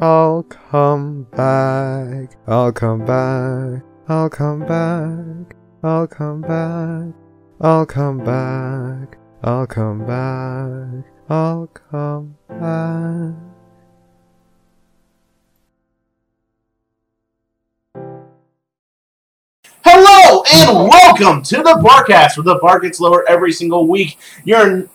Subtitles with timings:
[0.00, 2.36] I'll come back.
[2.48, 3.84] I'll come back.
[4.08, 5.54] I'll come back.
[5.84, 7.14] I'll come back.
[7.60, 9.16] I'll come back.
[9.44, 11.04] I'll come back.
[11.30, 13.34] I'll come back.
[19.84, 24.18] Hello and welcome to the Barcast, where the bar gets lower every single week.
[24.42, 24.88] Your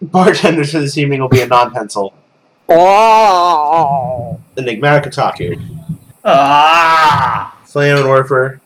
[0.00, 2.14] bartender for this evening will be a non-pencil,
[2.68, 4.40] Oh.
[4.58, 5.60] enigmatic otaku,
[6.24, 7.56] Ah.
[7.64, 8.60] Flamin' Warfer,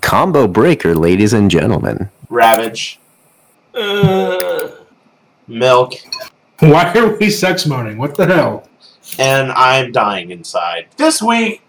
[0.00, 2.10] Combo breaker, ladies and gentlemen.
[2.28, 2.98] Ravage,
[3.74, 4.68] Uh.
[5.48, 5.94] Milk,
[6.58, 7.98] Why are we sex moaning?
[7.98, 8.68] What the hell?
[9.20, 10.86] and I'm dying inside.
[10.96, 11.62] This week,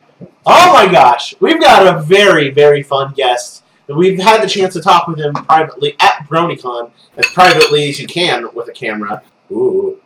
[0.45, 3.64] oh my gosh, we've got a very, very fun guest.
[3.88, 8.08] We've had the chance to talk with him privately at BronyCon, as privately as you
[8.08, 9.22] can with a camera.
[9.52, 10.00] Ooh.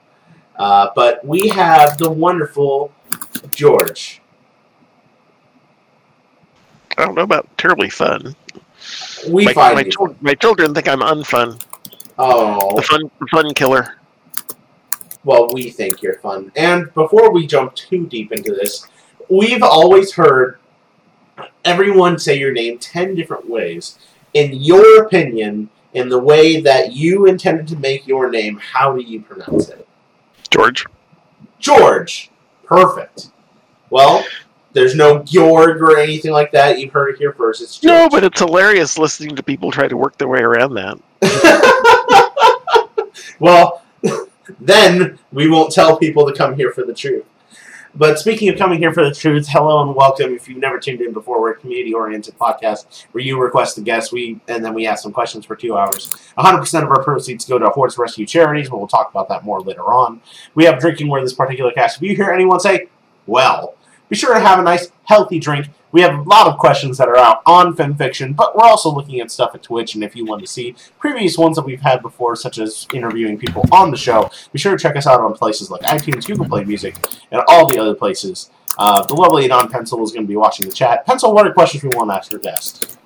[0.61, 2.93] Uh, but we have the wonderful
[3.49, 4.21] George.
[6.99, 8.35] I don't know about terribly fun.
[9.27, 10.15] We my, find my, you.
[10.21, 11.59] my children think I'm unfun.
[12.19, 13.95] Oh, The fun, the fun killer.
[15.23, 16.51] well, we think you're fun.
[16.55, 18.85] And before we jump too deep into this,
[19.31, 20.59] we've always heard
[21.65, 23.97] everyone say your name 10 different ways.
[24.35, 29.01] In your opinion, in the way that you intended to make your name, how do
[29.01, 29.87] you pronounce it?
[30.51, 30.85] George.
[31.59, 32.29] George.
[32.65, 33.31] Perfect.
[33.89, 34.25] Well,
[34.73, 36.79] there's no Georg or anything like that.
[36.79, 37.61] You've heard it here first.
[37.61, 37.91] It's George.
[37.91, 40.97] No, but it's hilarious listening to people try to work their way around that.
[43.39, 43.83] well,
[44.59, 47.25] then we won't tell people to come here for the truth.
[47.93, 50.33] But speaking of coming here for the truth, hello and welcome.
[50.33, 54.13] If you've never tuned in before, we're a community-oriented podcast where you request a guest,
[54.13, 56.09] we and then we ask some questions for two hours.
[56.37, 59.59] 100% of our proceeds go to horse rescue charities, but we'll talk about that more
[59.59, 60.21] later on.
[60.55, 61.97] We have drinking where this particular cast.
[61.97, 62.87] If you hear anyone say,
[63.27, 63.75] "Well,"
[64.11, 65.69] be sure to have a nice, healthy drink.
[65.93, 69.21] We have a lot of questions that are out on FimFiction, but we're also looking
[69.21, 72.01] at stuff at Twitch, and if you want to see previous ones that we've had
[72.01, 75.33] before, such as interviewing people on the show, be sure to check us out on
[75.33, 76.95] places like iTunes, Google Play Music,
[77.31, 78.49] and all the other places.
[78.77, 81.05] Uh, the lovely non Pencil is going to be watching the chat.
[81.05, 82.97] Pencil, what are questions we want to ask your guest?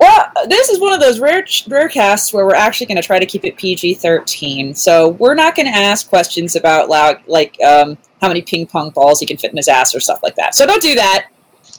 [0.00, 3.18] Well, this is one of those rare rare casts where we're actually going to try
[3.18, 4.74] to keep it PG thirteen.
[4.74, 8.90] So we're not going to ask questions about like like um, how many ping pong
[8.90, 10.54] balls he can fit in his ass or stuff like that.
[10.54, 11.28] So don't do that.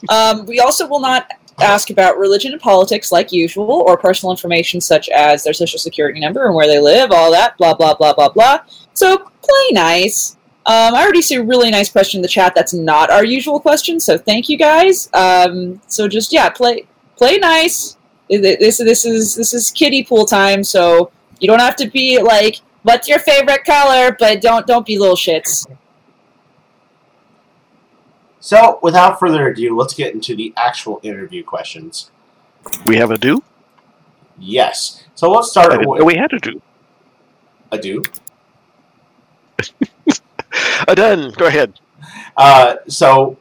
[0.08, 4.80] Um, we also will not ask about religion and politics like usual, or personal information
[4.80, 8.14] such as their social security number and where they live, all that, blah blah blah
[8.14, 8.60] blah blah.
[8.94, 10.36] So play nice.
[10.64, 12.54] Um, I already see a really nice question in the chat.
[12.54, 15.08] That's not our usual question, so thank you guys.
[15.12, 17.96] Um, so just yeah, play play nice.
[18.28, 21.10] This this is this is kiddie pool time, so
[21.40, 25.16] you don't have to be like, "What's your favorite color?" But don't don't be little
[25.16, 25.66] shits.
[28.40, 32.10] So, without further ado, let's get into the actual interview questions.
[32.86, 33.42] We have a do.
[34.38, 35.04] Yes.
[35.14, 36.60] So let's I start didn't know with we had a do.
[37.70, 38.02] a do.
[40.88, 41.30] A done.
[41.38, 41.78] Go ahead.
[42.36, 43.38] Uh, so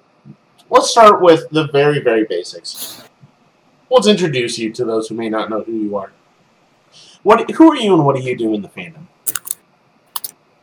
[0.69, 3.03] let's start with the very, very basics.
[3.91, 6.13] Let's introduce you to those who may not know who you are.
[7.23, 7.51] What?
[7.51, 9.07] Who are you, and what do you do in the fandom?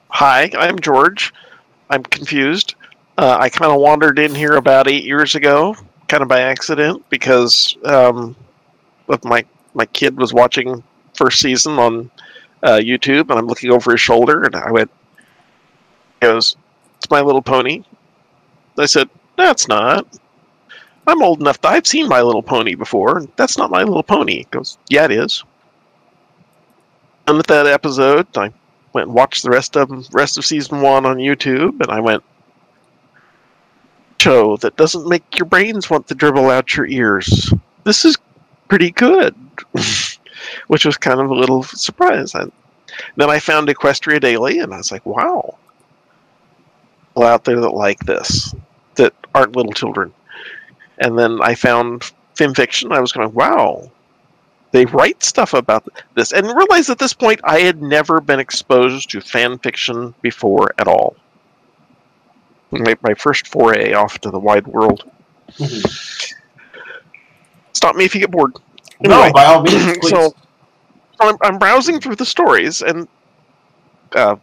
[0.09, 1.35] Hi, I'm George.
[1.91, 2.75] I'm confused.
[3.19, 5.77] Uh, I kind of wandered in here about eight years ago,
[6.09, 8.35] kind of by accident, because um,
[9.25, 9.45] my
[9.75, 12.11] my kid was watching first season on
[12.63, 14.91] uh, YouTube, and I'm looking over his shoulder, and I went,
[16.21, 16.57] "Goes,
[16.97, 17.85] it's My Little Pony."
[18.79, 20.07] I said, "That's not.
[21.09, 23.19] I'm old enough that I've seen My Little Pony before.
[23.19, 25.43] and That's not My Little Pony." He goes, "Yeah, it is."
[27.27, 28.53] And with that episode, I
[28.93, 32.23] went and watched the rest of rest of season one on YouTube, and I went
[34.21, 37.53] show that doesn't make your brains want to dribble out your ears.
[37.85, 38.17] This is
[38.69, 39.35] pretty good,
[40.67, 42.33] which was kind of a little surprise.
[42.33, 45.57] Then I found Equestria Daily, and I was like, wow,
[47.19, 48.55] people out there that like this
[48.97, 50.13] that aren't little children.
[51.01, 52.93] And then I found fan fiction.
[52.93, 53.91] I was going, wow,
[54.73, 59.11] they write stuff about this, and realized at this point I had never been exposed
[59.11, 61.17] to fan fiction before at all.
[62.71, 65.11] My, my first foray off to the wide world.
[67.73, 68.53] Stop me if you get bored.
[69.01, 70.11] No, Anyway, by all means, please.
[70.11, 70.35] so
[71.21, 73.09] I'm, I'm browsing through the stories, and
[74.13, 74.37] uh,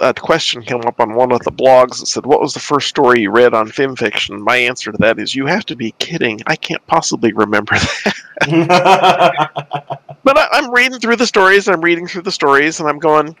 [0.00, 2.88] a question came up on one of the blogs that said, "What was the first
[2.88, 6.40] story you read on FimFiction?" My answer to that is, "You have to be kidding!
[6.46, 8.14] I can't possibly remember that."
[10.22, 11.68] But I, I'm reading through the stories.
[11.68, 13.36] I'm reading through the stories, and I'm going.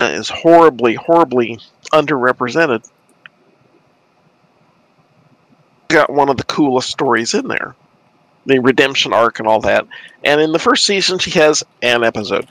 [0.00, 1.58] is horribly, horribly
[1.92, 2.88] underrepresented.
[5.88, 7.76] Got one of the coolest stories in there,
[8.46, 9.86] the redemption arc and all that.
[10.24, 12.48] And in the first season, she has an episode.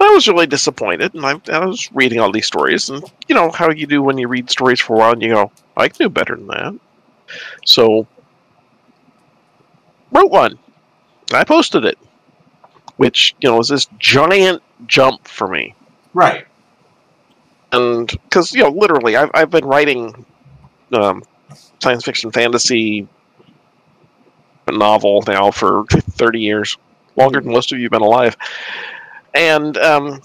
[0.00, 3.50] I was really disappointed, and I, I was reading all these stories, and you know
[3.50, 5.96] how you do when you read stories for a while, and you go, "I can
[5.98, 6.74] do better than that."
[7.64, 8.06] So,
[10.12, 10.58] wrote one.
[11.32, 11.98] I posted it,
[12.96, 15.74] which you know was this giant jump for me,
[16.14, 16.46] Right.
[17.72, 20.24] and because you know literally, I've I've been writing
[20.92, 21.22] um,
[21.82, 23.08] science fiction fantasy
[24.70, 26.76] novel now for thirty years,
[27.16, 28.36] longer than most of you have been alive,
[29.34, 30.20] and um,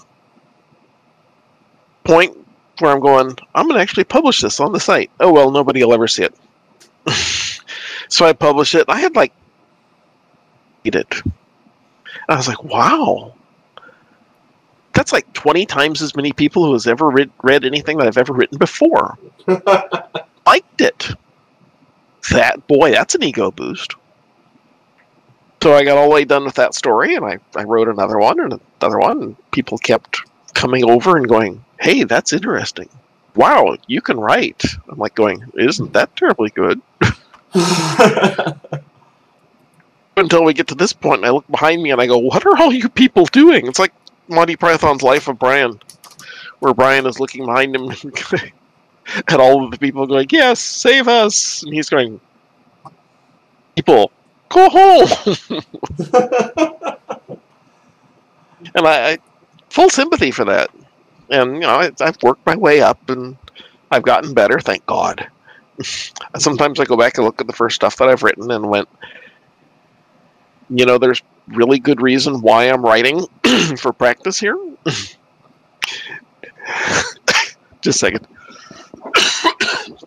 [2.04, 2.36] point
[2.78, 5.10] where I'm going, I'm going to actually publish this on the site.
[5.20, 6.34] Oh well, nobody will ever see it.
[8.08, 8.84] so I published it.
[8.88, 9.32] I had like
[10.84, 11.22] read it.
[12.28, 13.34] I was like, wow.
[14.94, 18.18] That's like 20 times as many people who has ever read, read anything that I've
[18.18, 19.18] ever written before.
[20.46, 21.10] Liked it.
[22.30, 23.94] That boy, that's an ego boost.
[25.64, 28.18] So I got all the way done with that story, and I, I wrote another
[28.18, 30.20] one and another one, and people kept
[30.52, 32.90] coming over and going, "Hey, that's interesting.
[33.34, 36.82] Wow, you can write." I'm like going, "Isn't that terribly good?"
[40.18, 42.44] Until we get to this point, and I look behind me and I go, "What
[42.44, 43.94] are all you people doing?" It's like
[44.28, 45.80] Monty Python's Life of Brian,
[46.58, 47.90] where Brian is looking behind him
[49.28, 52.20] at all of the people going, "Yes, save us," and he's going,
[53.76, 54.12] "People,
[54.54, 55.08] go home."
[58.74, 59.18] and I, I
[59.70, 60.70] full sympathy for that.
[61.30, 63.36] And you know, I, I've worked my way up, and
[63.90, 65.26] I've gotten better, thank God.
[66.38, 68.88] Sometimes I go back and look at the first stuff that I've written and went,
[70.70, 73.26] you know, there's really good reason why I'm writing
[73.76, 74.56] for practice here.
[77.82, 78.26] Just a second.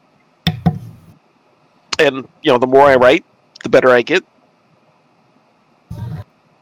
[1.99, 3.25] and you know, the more I write,
[3.63, 4.23] the better I get.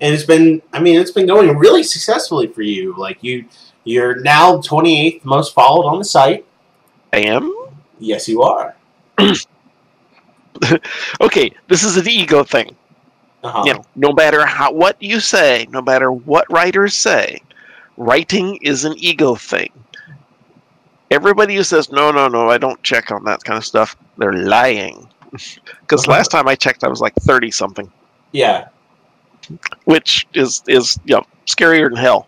[0.06, 3.44] And it's been i mean it's been going really successfully for you like you
[3.86, 6.46] you're now 28th most followed on the site
[7.12, 7.52] I am
[8.00, 8.76] yes you are
[11.22, 11.52] okay.
[11.68, 12.76] This is an ego thing.
[13.44, 13.64] uh-huh.
[13.66, 17.40] you know, no matter how what you say, no matter what writers say,
[17.98, 19.72] writing is an ego thing.
[21.12, 24.34] Everybody who says no, no, no, I don't check on that kind of stuff, they're
[24.34, 25.08] lying.
[25.82, 26.18] Because Uh-huh.
[26.18, 27.92] last time I checked, I was like thirty something,
[28.32, 28.68] yeah
[29.86, 32.28] which is is you know scarier than hell.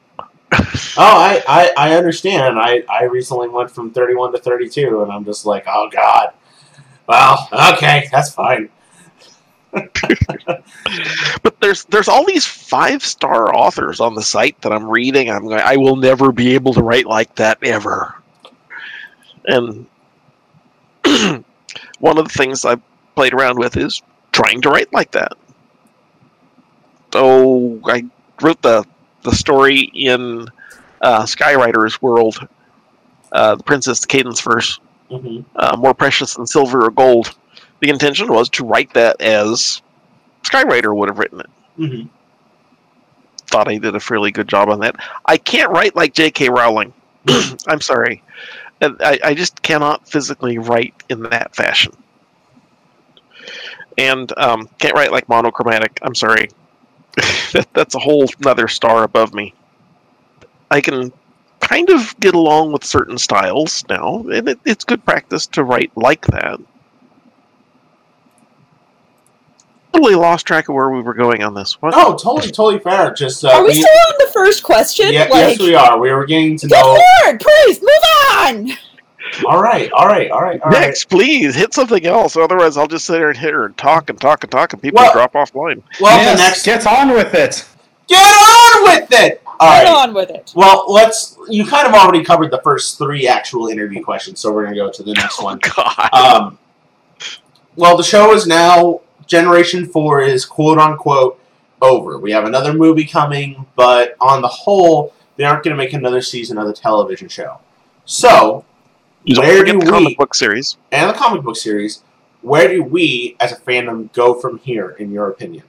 [0.54, 0.60] oh
[0.98, 5.46] I, I i understand i i recently went from 31 to 32 and i'm just
[5.46, 6.32] like oh god
[7.08, 8.70] well okay that's fine
[11.44, 15.30] But there's there's all these five star authors on the site that I'm reading.
[15.30, 18.16] I'm going, I will never be able to write like that ever.
[19.46, 19.86] And
[22.00, 22.78] one of the things I
[23.16, 25.34] played around with is trying to write like that.
[27.14, 28.04] So I
[28.42, 28.86] wrote the
[29.24, 30.48] the story in
[31.02, 32.48] uh, Skywriter's world,
[33.32, 37.36] uh, the Princess Cadance verse, hmm uh, more precious than silver or gold.
[37.80, 39.82] The intention was to write that as
[40.44, 41.50] Skywriter would have written it.
[41.76, 42.02] hmm
[43.48, 44.98] Thought I did a fairly good job on that.
[45.26, 46.50] I can't write like J.K.
[46.50, 46.94] Rowling.
[47.68, 48.22] I'm sorry.
[48.82, 51.94] I, I just cannot physically write in that fashion.
[53.98, 55.98] And um, can't write like monochromatic.
[56.02, 56.50] I'm sorry.
[57.54, 59.54] that, that's a whole another star above me.
[60.70, 61.12] I can
[61.60, 65.92] kind of get along with certain styles now, and it, it's good practice to write
[65.96, 66.60] like that.
[69.94, 71.82] Totally lost track of where we were going on this.
[71.82, 71.94] What?
[71.96, 75.12] oh totally totally fair just uh, Are we we- still on the first question?
[75.12, 77.90] yeah, like, yes we are we were getting to good know lord, please move
[78.38, 78.78] on.
[79.46, 82.36] All right all right all right all right Next, please hit something else.
[82.38, 84.82] Otherwise, I'll just sit there and hit her and talk and talk and talk, and
[84.82, 85.84] people Well- drop off line.
[86.00, 87.66] well yes, the next get on with it.
[88.08, 90.52] get on with it all Get right on with it.
[90.56, 91.36] Well, let's.
[91.50, 94.80] You kind of already covered the first three actual interview questions, so we're going to
[94.82, 95.60] go to the next one.
[95.76, 96.10] God.
[96.14, 96.60] Um,
[97.76, 101.40] well, the show is now Generation Four is quote unquote
[101.82, 102.20] over.
[102.20, 106.22] We have another movie coming, but on the whole, they aren't going to make another
[106.22, 107.58] season of the television show.
[108.06, 108.64] So, You
[109.36, 110.78] don't where forget do the comic we- book series.
[110.92, 112.04] and the comic book series,
[112.42, 115.64] where do we as a fandom go from here, in your opinion?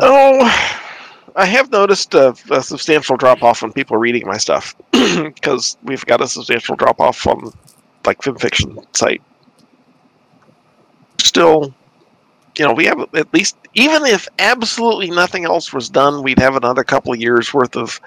[0.00, 0.76] Oh,
[1.34, 6.04] I have noticed a, a substantial drop off on people reading my stuff because we've
[6.06, 7.52] got a substantial drop off on
[8.04, 9.22] like fan fiction site.
[11.18, 11.74] Still,
[12.58, 16.56] you know, we have at least, even if absolutely nothing else was done, we'd have
[16.56, 18.00] another couple of years worth of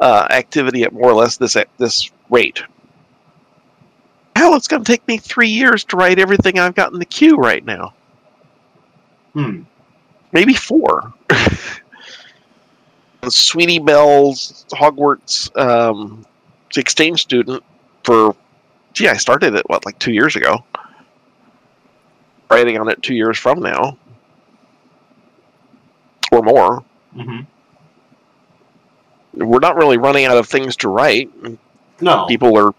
[0.00, 2.62] uh, activity at more or less this at this rate.
[4.34, 7.06] Hell, it's going to take me three years to write everything I've got in the
[7.06, 7.94] queue right now.
[9.32, 9.62] Hmm.
[10.32, 11.14] Maybe four.
[11.28, 11.80] the
[13.30, 16.26] Sweetie Belle's Hogwarts um,
[16.76, 17.64] exchange student
[18.04, 18.36] for,
[18.92, 20.62] gee, I started it, what, like two years ago?
[22.50, 23.96] Writing on it two years from now.
[26.30, 26.84] Or more.
[27.14, 27.40] hmm
[29.36, 31.30] We're not really running out of things to write.
[32.00, 32.26] No.
[32.26, 32.74] People are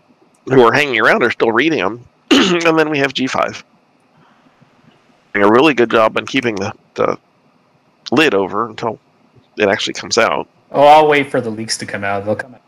[0.46, 2.06] who are hanging around are still reading them.
[2.32, 3.64] and then we have G5.
[5.34, 7.18] Doing a really good job on keeping the, the
[8.12, 9.00] lid over until
[9.58, 10.48] it actually comes out.
[10.72, 12.26] Oh, I'll wait for the leaks to come out.
[12.26, 12.64] They'll come out.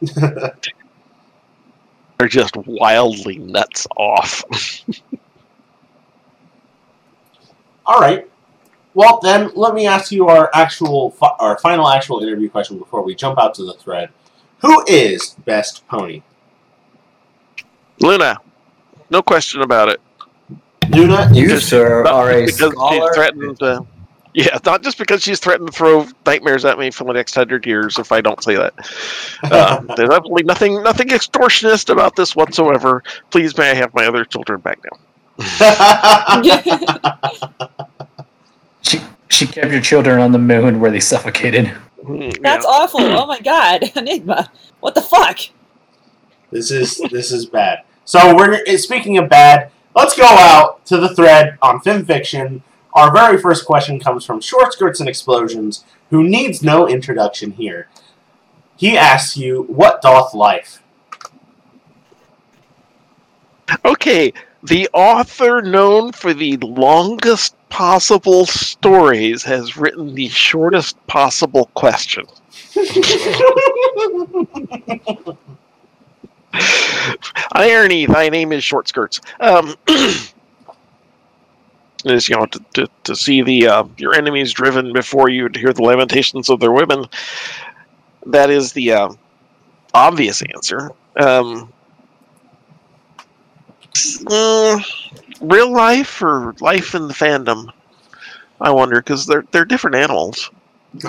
[2.18, 4.44] They're just wildly nuts off.
[7.86, 8.28] All right.
[8.94, 13.02] Well, then let me ask you our actual, fi- our final actual interview question before
[13.02, 14.10] we jump out to the thread.
[14.60, 16.22] Who is best pony?
[18.00, 18.38] Luna,
[19.10, 20.00] no question about it.
[20.90, 21.28] Luna.
[21.32, 23.12] You, Just- sir, Not are a because she scholar.
[23.14, 23.84] threatened to,
[24.34, 27.66] yeah, not just because she's threatened to throw nightmares at me for the next hundred
[27.66, 28.74] years if I don't say that.
[29.42, 33.02] Uh, there's absolutely nothing, nothing extortionist about this whatsoever.
[33.30, 34.98] Please, may I have my other children back now?
[38.84, 41.72] She, she kept your children on the moon where they suffocated.
[42.06, 42.70] That's yeah.
[42.70, 43.00] awful.
[43.00, 44.50] Oh my god, Enigma.
[44.80, 45.40] What the fuck?
[46.50, 47.84] This is this is bad.
[48.04, 49.70] So we're eh, speaking of bad.
[49.96, 52.62] Let's go out to the thread on FimFiction.
[52.92, 57.88] Our very first question comes from Short Skirts and Explosions, who needs no introduction here.
[58.76, 60.82] He asks you, "What doth life?"
[63.84, 72.24] Okay, the author known for the longest possible stories has written the shortest possible question.
[77.50, 79.20] Irony, thy name is short skirts.
[79.40, 79.74] Um,
[82.04, 85.58] is you know to, to, to see the uh, your enemies driven before you to
[85.58, 87.06] hear the lamentations of their women.
[88.26, 89.08] That is the uh,
[89.92, 90.92] obvious answer.
[91.16, 91.72] Um,
[94.28, 94.78] uh,
[95.40, 97.72] real life or life in the fandom?
[98.60, 100.50] I wonder because they're they're different animals.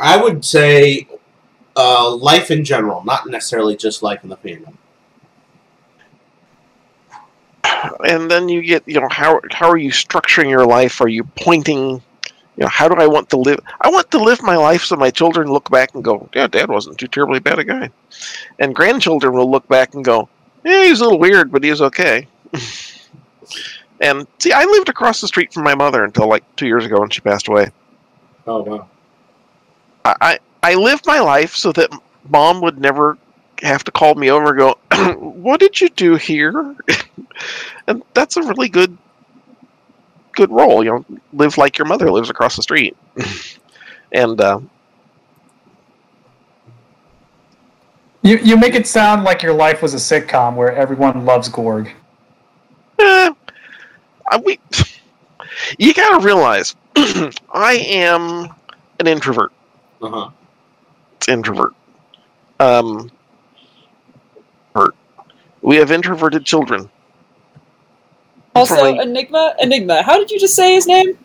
[0.02, 1.08] I would say
[1.76, 4.76] uh, life in general, not necessarily just life in the fandom.
[8.06, 11.24] and then you get you know how how are you structuring your life are you
[11.36, 12.02] pointing you
[12.58, 15.10] know how do i want to live i want to live my life so my
[15.10, 17.90] children look back and go yeah dad wasn't too terribly bad a guy
[18.60, 20.28] and grandchildren will look back and go
[20.64, 22.28] yeah he's a little weird but he's okay
[24.02, 27.00] and see i lived across the street from my mother until like two years ago
[27.00, 27.70] when she passed away
[28.48, 28.88] Oh wow.
[30.04, 31.90] I, I I lived my life so that
[32.30, 33.18] mom would never
[33.62, 34.78] have to call me over and go,
[35.20, 36.76] "What did you do here?"
[37.88, 38.98] and that's a really good
[40.34, 40.84] good role.
[40.84, 42.96] You know, live like your mother lives across the street,
[44.12, 44.60] and uh,
[48.22, 51.92] You, you make it sound like your life was a sitcom where everyone loves Gorg.
[52.98, 53.30] eh,
[54.30, 54.60] I, we
[55.78, 58.54] you got to realize I am
[59.00, 59.52] an introvert.
[60.02, 60.30] Uh huh.
[61.18, 61.74] It's introvert.
[62.60, 63.12] Um,
[64.76, 64.96] hurt.
[65.62, 66.90] We have introverted children.
[68.56, 69.56] Also, Probably- Enigma.
[69.60, 70.02] Enigma.
[70.04, 71.18] How did you just say his name?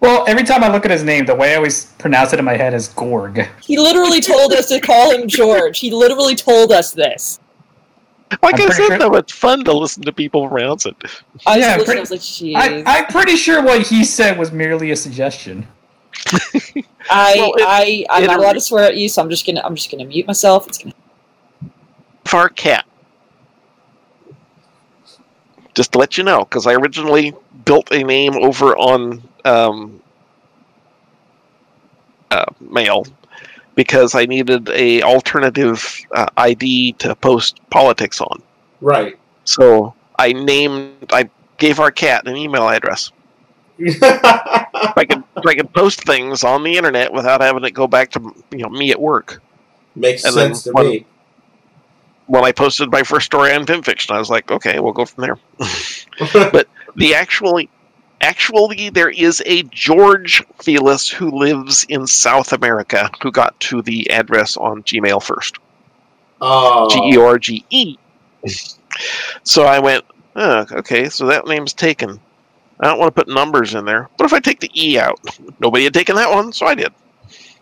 [0.00, 2.44] Well, every time I look at his name, the way I always pronounce it in
[2.44, 3.48] my head is Gorg.
[3.62, 5.80] He literally told us to call him George.
[5.80, 7.40] He literally told us this.
[8.42, 10.94] Like I'm I pretty said, sure- though, it's fun to listen to people pronounce it.
[11.02, 12.56] I was Yeah, listening, pretty- I was like, jeez.
[12.86, 15.66] I, I'm pretty sure what he said was merely a suggestion.
[17.10, 19.46] I, Well, it- I, I'm it- not allowed to swear at you, so I'm just
[19.46, 20.66] gonna, I'm just gonna mute myself.
[20.66, 20.94] It's gonna.
[22.24, 22.84] Far cat.
[25.74, 27.32] Just to let you know, because I originally
[27.64, 30.02] built a name over on um,
[32.30, 33.06] uh, mail
[33.78, 38.42] because I needed a alternative uh, ID to post politics on.
[38.80, 39.16] Right.
[39.44, 43.12] So I named, I gave our cat an email address.
[43.78, 48.34] I could, I could post things on the internet without having it go back to
[48.50, 49.40] you know me at work.
[49.94, 51.06] Makes And sense to one- me.
[52.26, 55.22] When I posted my first story on FimFiction, I was like, okay, we'll go from
[55.22, 55.38] there.
[56.50, 56.66] But
[56.96, 57.70] the actually
[58.20, 64.08] actually there is a George Felis who lives in South America who got to the
[64.10, 65.58] address on Gmail first.
[66.40, 66.88] Oh.
[66.90, 67.96] G E O R G E.
[69.42, 70.04] So I went,
[70.36, 72.20] oh, okay, so that name's taken.
[72.80, 74.08] I don't want to put numbers in there.
[74.16, 75.18] What if I take the E out?
[75.58, 76.92] Nobody had taken that one, so I did.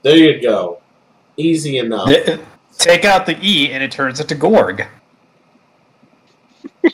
[0.03, 0.81] There you go.
[1.37, 2.11] Easy enough.
[2.79, 4.87] Take out the E and it turns into Gorg.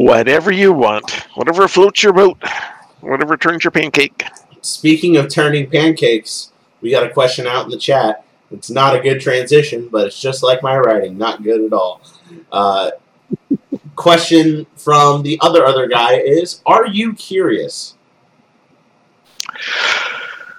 [0.00, 1.10] Whatever you want.
[1.34, 2.42] Whatever floats your boat.
[3.02, 4.24] Whatever turns your pancake.
[4.62, 8.24] Speaking of turning pancakes, we got a question out in the chat.
[8.50, 12.00] It's not a good transition, but it's just like my writing, not good at all.
[12.50, 12.92] Uh,
[13.94, 17.98] question from the other other guy is: Are you curious?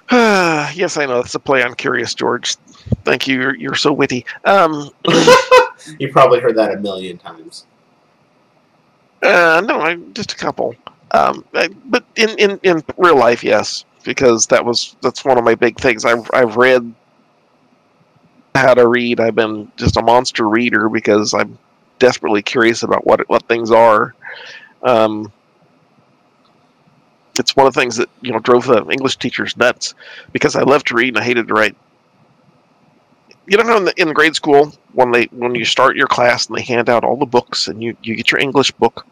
[0.12, 1.18] yes, I know.
[1.18, 2.54] It's a play on Curious George.
[3.04, 3.40] Thank you.
[3.40, 4.24] You're, you're so witty.
[4.44, 4.90] Um,
[5.98, 7.66] you probably heard that a million times.
[9.22, 10.74] Uh, no, I, just a couple.
[11.12, 15.44] Um, I, but in, in, in real life, yes, because that was that's one of
[15.44, 16.04] my big things.
[16.04, 16.92] I've I've read
[18.54, 19.20] how to read.
[19.20, 21.58] I've been just a monster reader because I'm
[21.98, 24.14] desperately curious about what what things are.
[24.82, 25.32] Um,
[27.38, 29.94] it's one of the things that you know drove the English teachers nuts
[30.32, 31.76] because I loved to read and I hated to write.
[33.46, 36.46] You know how in, the, in grade school when they when you start your class
[36.46, 39.06] and they hand out all the books and you you get your English book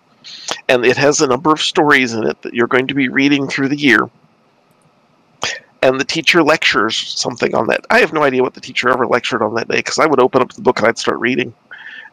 [0.68, 3.48] and it has a number of stories in it that you're going to be reading
[3.48, 4.08] through the year
[5.82, 7.86] and the teacher lectures something on that.
[7.90, 10.20] I have no idea what the teacher ever lectured on that day because I would
[10.20, 11.54] open up the book and I'd start reading.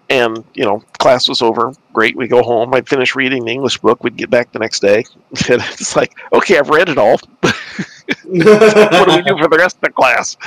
[0.09, 1.73] And, you know, class was over.
[1.91, 2.15] Great.
[2.15, 2.73] We go home.
[2.73, 4.03] I'd finish reading the English book.
[4.03, 5.03] We'd get back the next day.
[5.49, 7.17] And it's like, okay, I've read it all.
[7.41, 10.37] what do we do for the rest of the class?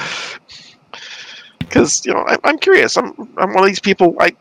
[1.59, 2.97] Because, you know, I'm curious.
[2.97, 4.17] I'm, I'm one of these people.
[4.19, 4.35] I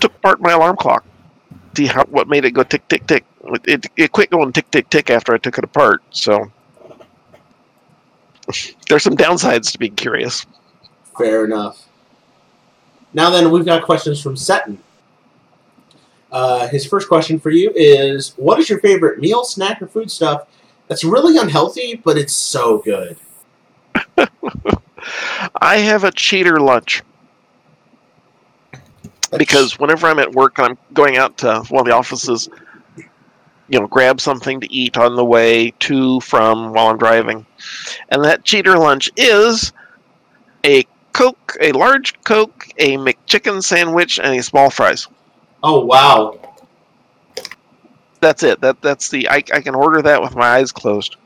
[0.00, 1.04] took apart my alarm clock.
[1.76, 3.26] See how what made it go tick, tick, tick.
[3.44, 6.02] It, it, it quit going tick, tick, tick after I took it apart.
[6.10, 6.50] So
[8.88, 10.46] there's some downsides to being curious.
[11.18, 11.86] Fair enough.
[13.12, 14.78] Now then, we've got questions from Seton.
[16.32, 20.10] Uh, his first question for you is: What is your favorite meal, snack, or food
[20.10, 20.48] stuff
[20.88, 23.18] that's really unhealthy, but it's so good?
[25.60, 27.02] I have a cheater lunch
[29.36, 32.48] because whenever I'm at work and I'm going out to one of the offices,
[33.68, 37.44] you know, grab something to eat on the way to from while I'm driving,
[38.10, 39.72] and that cheater lunch is
[40.64, 45.08] a Coke, a large Coke, a McChicken sandwich, and a small fries.
[45.62, 46.38] Oh wow!
[48.20, 48.60] That's it.
[48.60, 51.16] That that's the I, I can order that with my eyes closed.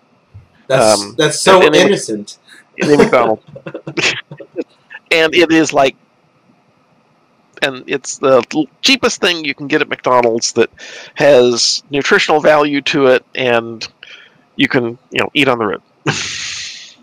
[0.68, 2.38] That's Um, that's so and innocent.
[2.76, 3.42] in McDonald's.
[5.10, 5.96] and it is like,
[7.62, 8.42] and it's the
[8.82, 10.70] cheapest thing you can get at McDonald's that
[11.14, 13.86] has nutritional value to it, and
[14.56, 15.82] you can you know eat on the road.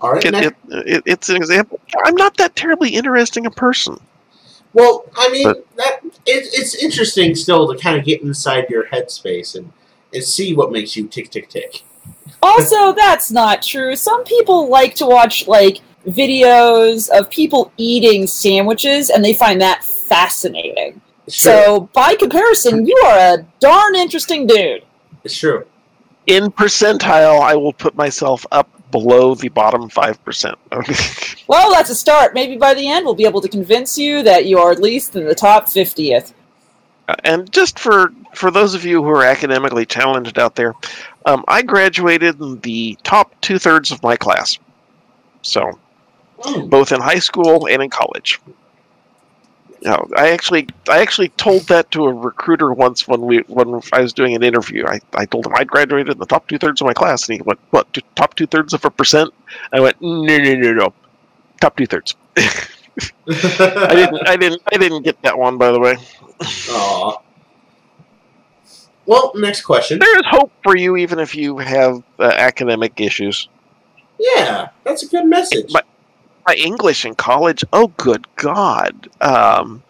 [0.00, 0.24] All right.
[0.24, 1.80] It, next- it, it, it's an example.
[2.04, 3.98] I'm not that terribly interesting a person.
[4.72, 8.86] well, I mean but- that it, it's interesting still to kind of get inside your
[8.86, 9.72] headspace and
[10.12, 11.82] and see what makes you tick tick tick.
[12.42, 13.96] Also, that's not true.
[13.96, 19.84] Some people like to watch like videos of people eating sandwiches, and they find that
[19.84, 21.00] fascinating.
[21.26, 21.52] It's true.
[21.52, 24.84] So, by comparison, you are a darn interesting dude.
[25.24, 25.66] it's true.
[26.26, 30.58] In percentile, I will put myself up below the bottom five percent.
[31.46, 32.32] Well, that's a start.
[32.32, 35.14] Maybe by the end, we'll be able to convince you that you are at least
[35.14, 36.32] in the top 50th.
[37.06, 40.74] Uh, and just for for those of you who are academically challenged out there,
[41.26, 44.58] um, I graduated in the top two thirds of my class,
[45.42, 45.78] so
[46.44, 46.68] Mm.
[46.68, 48.38] both in high school and in college.
[49.80, 54.00] Now, I actually I actually told that to a recruiter once when we when I
[54.00, 54.86] was doing an interview.
[54.86, 57.36] I, I told him I'd graduated in the top two thirds of my class, and
[57.36, 57.92] he went, "What?
[57.92, 59.32] t- Top two thirds of a percent?"
[59.72, 60.94] I went, "No, no, no, no,
[61.60, 65.96] top two thirds." I didn't I didn't I didn't get that one, by the way.
[66.70, 67.18] Aw.
[69.06, 69.98] Well, next question.
[69.98, 73.48] There is hope for you, even if you have uh, academic issues.
[74.18, 75.72] Yeah, that's a good message.
[76.46, 79.08] My English in college, oh good God!
[79.20, 79.82] Um,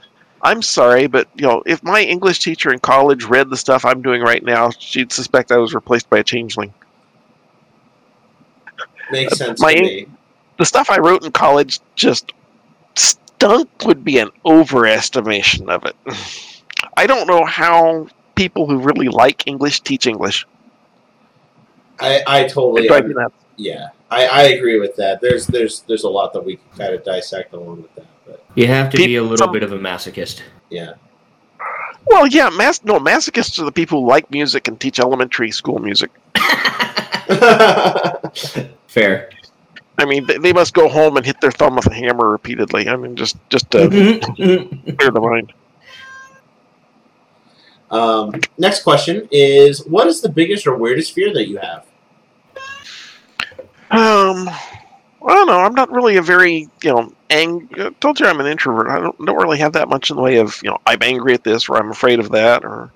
[0.43, 4.03] I'm sorry, but you know, if my English teacher in college read the stuff I'm
[4.03, 6.73] doing right now, she'd suspect I was replaced by a changeling.
[9.11, 10.07] Makes sense my to me.
[10.59, 12.33] The stuff I wrote in college just
[12.95, 13.69] stunk.
[13.85, 15.97] Would be an overestimation of it.
[16.97, 20.47] I don't know how people who really like English teach English.
[22.01, 22.88] I, I totally
[23.59, 23.95] It drives me nuts.
[24.11, 24.11] yeah.
[24.11, 25.21] I, I agree with that.
[25.21, 28.07] There's there's there's a lot that we can kind of dissect along with that.
[28.27, 30.43] But You have to be a little bit of a masochist.
[30.71, 30.95] yeah.
[32.07, 35.79] Well, yeah, mas- no, masochists are the people who like music and teach elementary school
[35.79, 36.11] music.
[38.87, 39.31] Fair.
[39.97, 42.88] I mean, they, they must go home and hit their thumb with a hammer repeatedly.
[42.88, 43.88] I mean, just just to
[44.37, 45.53] clear the mind.
[47.90, 51.87] Um, next question is: What is the biggest or weirdest fear that you have?
[53.95, 55.59] Um, I don't know.
[55.61, 58.89] I'm not really a very, you know, ang- I told you I'm an introvert.
[58.89, 61.33] I don't, don't really have that much in the way of, you know, I'm angry
[61.35, 62.91] at this or I'm afraid of that or.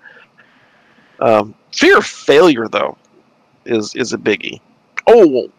[1.21, 2.97] Um, fear of failure, though,
[3.65, 4.61] is is a biggie.
[5.09, 5.51] Oh,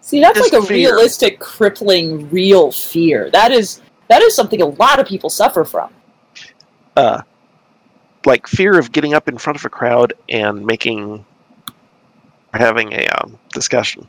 [0.00, 0.90] See, that's like a fear.
[0.94, 3.30] realistic, crippling, real fear.
[3.30, 5.90] That is that is something a lot of people suffer from.
[6.96, 7.22] uh,
[8.26, 11.24] like fear of getting up in front of a crowd and making,
[12.52, 14.06] having a um, discussion.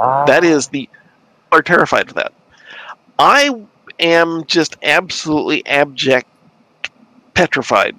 [0.00, 0.70] That is ah.
[0.72, 0.88] the
[1.52, 2.32] are terrified of that.
[3.18, 3.54] I
[3.98, 6.28] am just absolutely abject,
[7.34, 7.98] petrified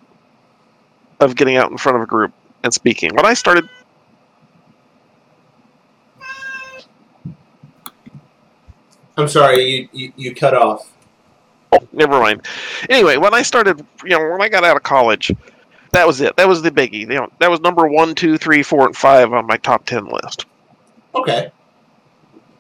[1.20, 2.34] of getting out in front of a group
[2.64, 3.14] and speaking.
[3.14, 3.70] When I started,
[9.18, 10.92] I'm sorry, you, you, you cut off.
[11.74, 12.48] oh, never mind.
[12.90, 15.32] Anyway, when I started, you know, when I got out of college,
[15.92, 16.36] that was it.
[16.38, 17.02] That was the biggie.
[17.02, 20.06] You know, that was number one, two, three, four, and five on my top ten
[20.06, 20.46] list.
[21.14, 21.52] Okay.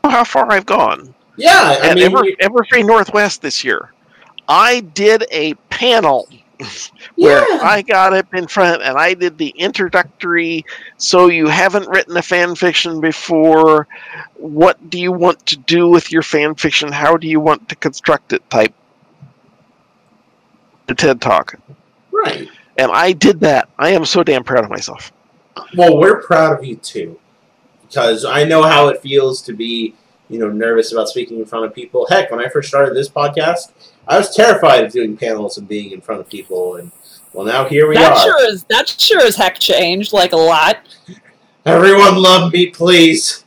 [0.03, 1.13] How far I've gone.
[1.37, 3.93] Yeah, I At mean, Ever, Everfree Northwest this year,
[4.47, 6.27] I did a panel
[7.15, 7.59] where Yeah.
[7.63, 10.65] I got up in front and I did the introductory.
[10.97, 13.87] So you haven't written a fan fiction before.
[14.35, 16.91] What do you want to do with your fan fiction?
[16.91, 18.47] How do you want to construct it?
[18.49, 18.73] Type
[20.87, 21.55] the TED Talk,
[22.11, 22.49] right.
[22.77, 23.69] and I did that.
[23.79, 25.11] I am so damn proud of myself.
[25.77, 27.17] Well, we're proud of you too,
[27.91, 29.93] because I know how it feels to be,
[30.29, 32.07] you know, nervous about speaking in front of people.
[32.09, 33.73] Heck, when I first started this podcast,
[34.07, 36.91] I was terrified of doing panels and being in front of people, and
[37.33, 38.23] well, now here we that are.
[38.23, 40.77] sure is that sure as heck changed like a lot.
[41.65, 43.43] Everyone love me, please.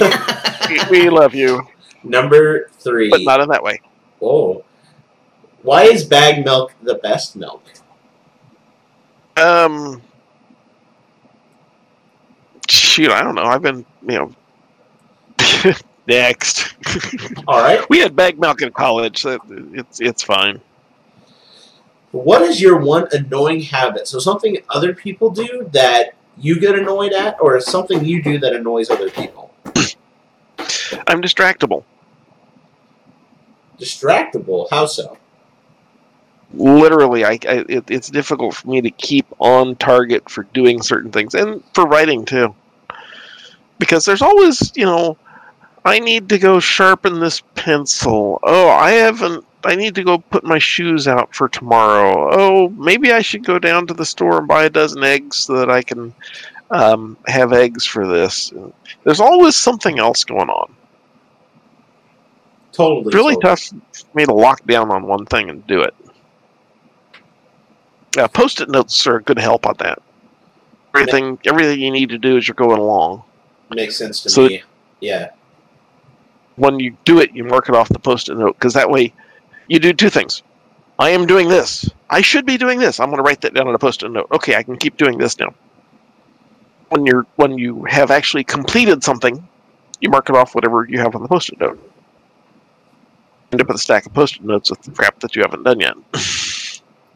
[0.00, 1.66] We, we love you,
[2.02, 3.10] Number three.
[3.10, 3.80] but not in that way.
[4.22, 4.64] Oh.
[5.62, 7.62] Why is bag milk the best milk?
[9.36, 10.02] Um,
[12.94, 13.44] shoot, I don't know.
[13.44, 14.32] I've been, you
[15.38, 15.74] know,
[16.06, 16.74] next.
[17.48, 17.88] All right.
[17.90, 19.22] we had bag milk in college.
[19.22, 19.38] So
[19.72, 20.60] it's it's fine.
[22.12, 24.06] What is your one annoying habit?
[24.06, 28.52] So something other people do that you get annoyed at, or something you do that
[28.52, 29.52] annoys other people?
[31.08, 31.84] I'm distractible.
[33.78, 34.68] Distractible.
[34.70, 35.18] How so?
[36.52, 41.10] Literally, I, I it, it's difficult for me to keep on target for doing certain
[41.10, 42.54] things and for writing too,
[43.84, 45.16] because there's always you know,
[45.84, 48.40] I need to go sharpen this pencil.
[48.42, 49.44] Oh, I haven't.
[49.64, 52.28] I need to go put my shoes out for tomorrow.
[52.32, 55.54] Oh, maybe I should go down to the store and buy a dozen eggs so
[55.58, 56.14] that I can
[56.70, 58.52] um, have eggs for this.
[59.04, 60.74] There's always something else going on.
[62.72, 63.06] Totally.
[63.06, 63.56] It's really totally.
[63.56, 65.94] tough for me to lock down on one thing and do it.
[68.16, 70.02] Yeah, post-it notes are a good help on that.
[70.94, 73.22] Everything, everything you need to do as you're going along.
[73.74, 74.62] Makes sense to So- me.
[75.00, 75.30] Yeah.
[76.56, 79.12] When you do it, you mark it off the post-it note because that way,
[79.68, 80.42] you do two things.
[81.00, 81.90] I am doing this.
[82.10, 83.00] I should be doing this.
[83.00, 84.28] I'm going to write that down on a post-it note.
[84.30, 85.52] Okay, I can keep doing this now.
[86.90, 89.46] When you're when you have actually completed something,
[90.00, 91.80] you mark it off whatever you have on the post-it note.
[93.50, 95.80] End up with a stack of post-it notes with the crap that you haven't done
[95.80, 95.96] yet.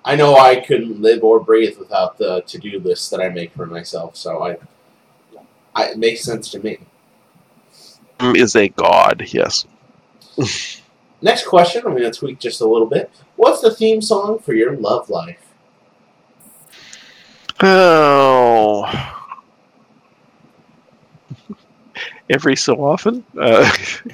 [0.05, 3.67] I know I couldn't live or breathe without the to-do list that I make for
[3.67, 4.57] myself, so I,
[5.79, 6.79] I it makes sense to me.
[8.21, 9.65] is a god, yes.
[11.23, 13.11] Next question, I'm going to tweak just a little bit.
[13.37, 15.39] What's the theme song for your love life?
[17.61, 18.87] Oh.
[22.29, 23.25] Every so often.
[23.41, 23.71] Uh,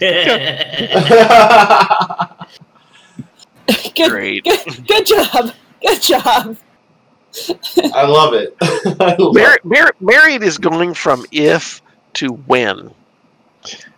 [3.95, 4.45] good, great.
[4.45, 6.57] good, good job, good job.
[7.95, 8.57] I love it.
[9.01, 11.83] I love Mar- mar- married is going from if
[12.15, 12.91] to when,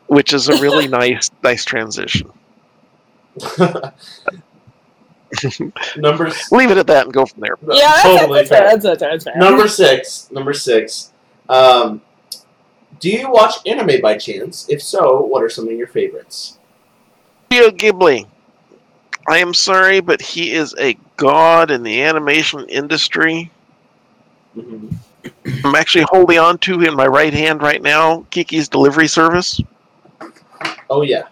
[0.07, 2.31] which is a really nice nice transition.
[5.96, 7.57] number s- Leave it at that and go from there.
[7.68, 8.59] Yeah, that's, totally that's fair.
[8.59, 8.68] fair.
[8.70, 9.37] That's, that's, that's fair.
[9.37, 10.31] Number six.
[10.31, 11.12] Number six.
[11.49, 12.01] Um,
[13.01, 14.66] do you watch anime by chance?
[14.68, 16.59] If so, what are some of your favorites?
[17.53, 18.27] Studio Ghibli.
[19.28, 23.50] I am sorry, but he is a god in the animation industry.
[24.56, 24.94] Mhm.
[25.64, 29.60] I'm actually holding on to in my right hand right now Kiki's Delivery Service.
[30.88, 31.24] Oh yeah.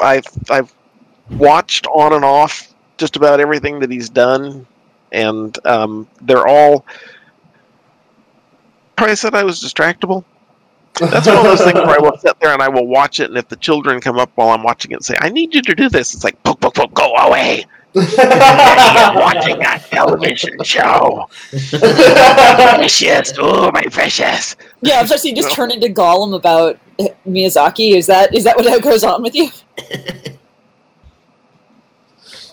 [0.00, 0.72] I've I've
[1.30, 4.66] watched on and off just about everything that he's done,
[5.12, 6.84] and um, they're all.
[8.98, 10.24] I said I was distractible.
[11.00, 13.28] That's one of those things where I will sit there and I will watch it,
[13.28, 15.62] and if the children come up while I'm watching it and say, "I need you
[15.62, 17.66] to do this," it's like, "Poke, poke, poke, go away!
[17.96, 21.28] I'm watching a television show.
[21.50, 24.56] Precious, oh my precious.
[24.82, 26.78] Yeah, especially you just turn into Gollum about
[27.26, 27.94] Miyazaki.
[27.94, 29.50] Is that is that what goes on with you?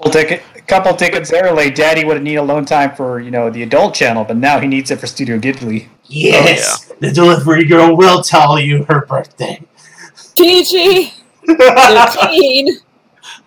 [0.04, 0.42] We'll take a
[0.74, 1.70] couple tickets early.
[1.70, 4.90] Daddy would need alone time for you know the adult channel, but now he needs
[4.90, 5.88] it for Studio Ghibli.
[6.06, 9.62] Yes, the delivery girl will tell you her birthday.
[10.36, 11.14] PG
[11.46, 12.80] thirteen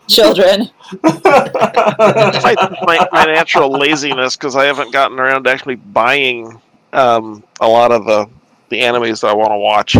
[0.09, 0.71] children.
[1.03, 6.61] my, my, my natural laziness because I haven't gotten around to actually buying
[6.93, 8.29] um, a lot of the
[8.69, 9.97] the animes that I want to watch.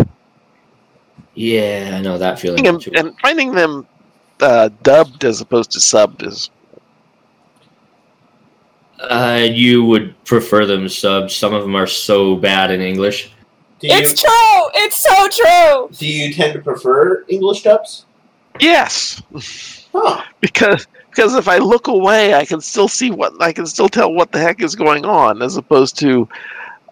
[1.35, 2.65] Yeah, I know that feeling.
[2.65, 2.91] And, too.
[2.95, 3.85] and finding them
[4.39, 6.49] uh, dubbed as opposed to subbed is
[8.99, 11.31] uh, you would prefer them subbed.
[11.31, 13.31] Some of them are so bad in English.
[13.81, 14.69] You, it's true.
[14.73, 15.89] It's so true.
[15.97, 18.05] Do you tend to prefer English dubs?
[18.59, 19.21] Yes.
[19.93, 20.23] Huh.
[20.41, 24.13] Because because if I look away, I can still see what I can still tell
[24.13, 26.29] what the heck is going on, as opposed to,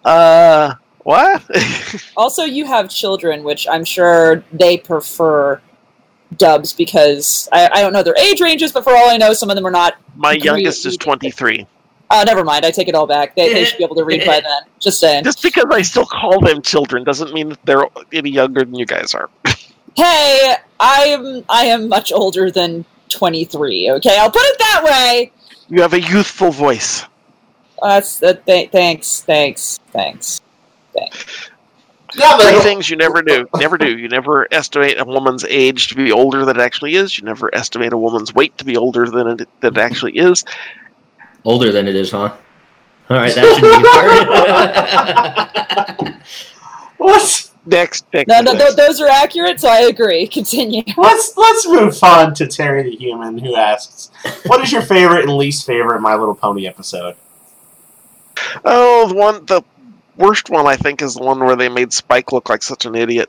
[0.04, 1.44] uh, what?
[2.16, 5.60] also, you have children, which I'm sure they prefer
[6.38, 9.48] dubs because I, I, don't know their age ranges, but for all I know, some
[9.48, 9.94] of them are not.
[10.16, 11.64] My youngest is 23.
[12.10, 12.64] Oh, never mind.
[12.64, 13.34] I take it all back.
[13.34, 14.62] They, they should be able to read by then.
[14.78, 15.24] Just saying.
[15.24, 18.86] Just because I still call them children doesn't mean that they're any younger than you
[18.86, 19.28] guys are.
[19.96, 23.90] hey, I'm I am much older than 23.
[23.92, 25.32] Okay, I'll put it that way.
[25.68, 27.04] You have a youthful voice.
[27.82, 30.40] That's uh, th- thanks, thanks, thanks,
[30.94, 31.50] thanks.
[32.14, 33.46] Yeah, Three things you never do.
[33.56, 33.98] Never do.
[33.98, 37.18] You never estimate a woman's age to be older than it actually is.
[37.18, 40.44] You never estimate a woman's weight to be older than it, than it actually is.
[41.46, 42.34] Older than it is, huh?
[43.08, 43.70] All right, that should be
[46.08, 46.22] hard.
[46.98, 48.28] let's Next, next.
[48.28, 48.76] No, no, next.
[48.76, 50.26] th- those are accurate, so I agree.
[50.28, 50.82] Continue.
[50.96, 54.10] let's let's move on to Terry the Human, who asks,
[54.46, 57.16] "What is your favorite and least favorite My Little Pony episode?"
[58.64, 59.62] Oh, the one, the
[60.16, 62.94] worst one I think is the one where they made Spike look like such an
[62.94, 63.28] idiot.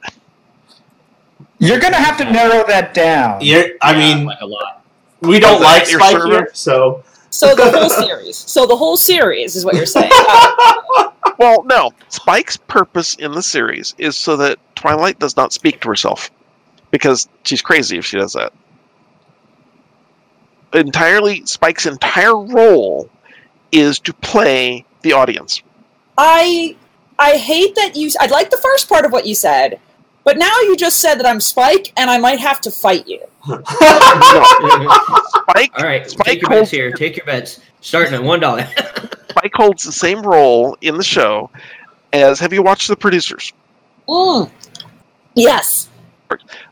[1.57, 3.39] You're gonna have to narrow that down.
[3.41, 4.83] Yeah, I Yeah, mean, like a lot.
[5.21, 7.03] we don't like Spike here, so
[7.37, 8.35] So the whole series.
[8.35, 10.11] So the whole series is what you're saying.
[10.13, 11.91] Uh, Well, no.
[12.09, 16.31] Spike's purpose in the series is so that Twilight does not speak to herself,
[16.89, 18.53] because she's crazy if she does that.
[20.73, 23.07] Entirely, Spike's entire role
[23.71, 25.61] is to play the audience.
[26.17, 26.75] I
[27.19, 28.09] I hate that you.
[28.19, 29.79] I like the first part of what you said,
[30.27, 33.21] but now you just said that I'm Spike, and I might have to fight you.
[33.45, 33.63] Spike,
[35.77, 36.91] All right, Spike take your holds- bets here.
[36.91, 37.61] Take your bets.
[37.79, 38.67] Starting at one dollar.
[39.29, 41.49] Spike holds the same role in the show
[42.11, 42.41] as.
[42.41, 43.53] Have you watched the producers?
[44.09, 44.51] Mm.
[45.33, 45.87] Yes.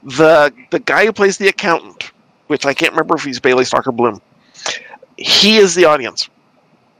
[0.04, 2.12] the the guy who plays the accountant,
[2.48, 4.22] which I can't remember if he's Bialystock Bloom.
[5.16, 6.30] He is the audience.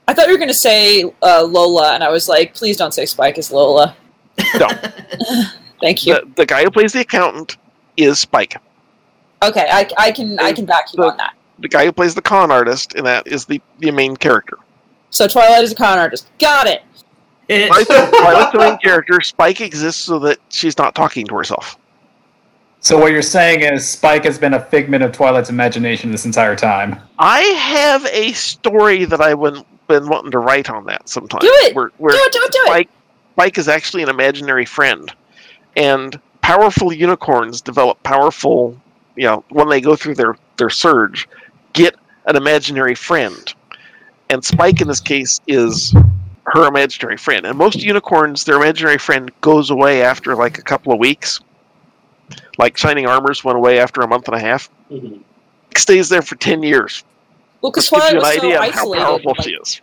[0.08, 2.94] I thought you were going to say uh, Lola, and I was like, please don't
[2.94, 3.98] say Spike is Lola.
[4.58, 4.70] No.
[5.82, 6.16] Thank you.
[6.16, 7.58] The, the guy who plays the accountant
[7.98, 8.56] is Spike.
[9.44, 11.34] Okay, I, I can I can back you The- on that.
[11.60, 14.58] The guy who plays the con artist in that is the, the main character.
[15.10, 16.28] So Twilight is a con artist.
[16.38, 16.84] Got it.
[17.48, 19.22] Twilight's Twilight's the main character.
[19.22, 21.78] Spike exists so that she's not talking to herself.
[22.82, 26.56] So what you're saying is Spike has been a figment of Twilight's imagination this entire
[26.58, 27.00] time.
[27.20, 31.40] I have a story that I've been, been wanting to write on that sometime.
[31.40, 31.74] Do it!
[31.76, 32.66] Where, where Do it, do it, do it.
[32.68, 32.90] Spike,
[33.34, 35.12] Spike is actually an imaginary friend,
[35.76, 38.80] and powerful unicorns develop powerful.
[39.16, 41.28] You know, when they go through their their surge,
[41.74, 43.54] get an imaginary friend,
[44.30, 45.94] and Spike in this case is
[46.48, 47.46] her imaginary friend.
[47.46, 51.40] And most unicorns, their imaginary friend goes away after like a couple of weeks.
[52.58, 54.70] Like Shining Armors went away after a month and a half.
[54.92, 55.20] Mhm.
[55.76, 57.04] Stays there for ten years.
[57.62, 59.82] Well, because Which gives Twilight you was so idea of how powerful like- she is.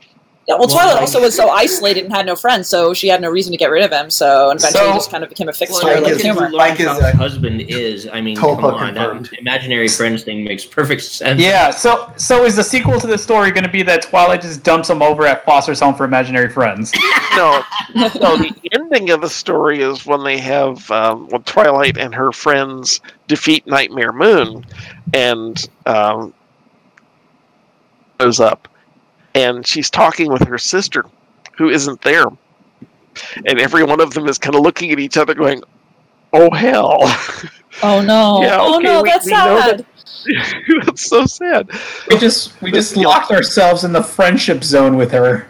[0.48, 3.06] Yeah, well, Well, Twilight like- also was so isolated and had no friends, so she
[3.08, 4.10] had no reason to get rid of him.
[4.10, 5.86] So eventually, So- just kind of became a fixture.
[5.86, 6.40] Well, like guess you humor.
[6.50, 8.08] learn Spike is how a- husband is.
[8.12, 11.40] I mean, come on, that imaginary friends thing makes perfect sense.
[11.40, 11.70] Yeah.
[11.70, 14.90] So so is the sequel to the story going to be that Twilight just dumps
[14.90, 16.92] him over at Foster's home for imaginary friends?
[17.34, 17.62] No,
[17.94, 18.08] no.
[18.36, 23.00] The ending of the story is when they have um, when Twilight and her friends
[23.26, 24.66] defeat Nightmare Moon,
[25.14, 26.34] and um,
[28.18, 28.68] goes up,
[29.34, 31.04] and she's talking with her sister,
[31.56, 32.26] who isn't there,
[33.46, 35.62] and every one of them is kind of looking at each other, going,
[36.32, 36.98] "Oh hell."
[37.82, 38.42] Oh no!
[38.42, 39.86] Yeah, oh no, we- that's we know sad.
[40.84, 41.68] That's so sad.
[42.08, 45.48] We just we just locked ourselves in the friendship zone with her.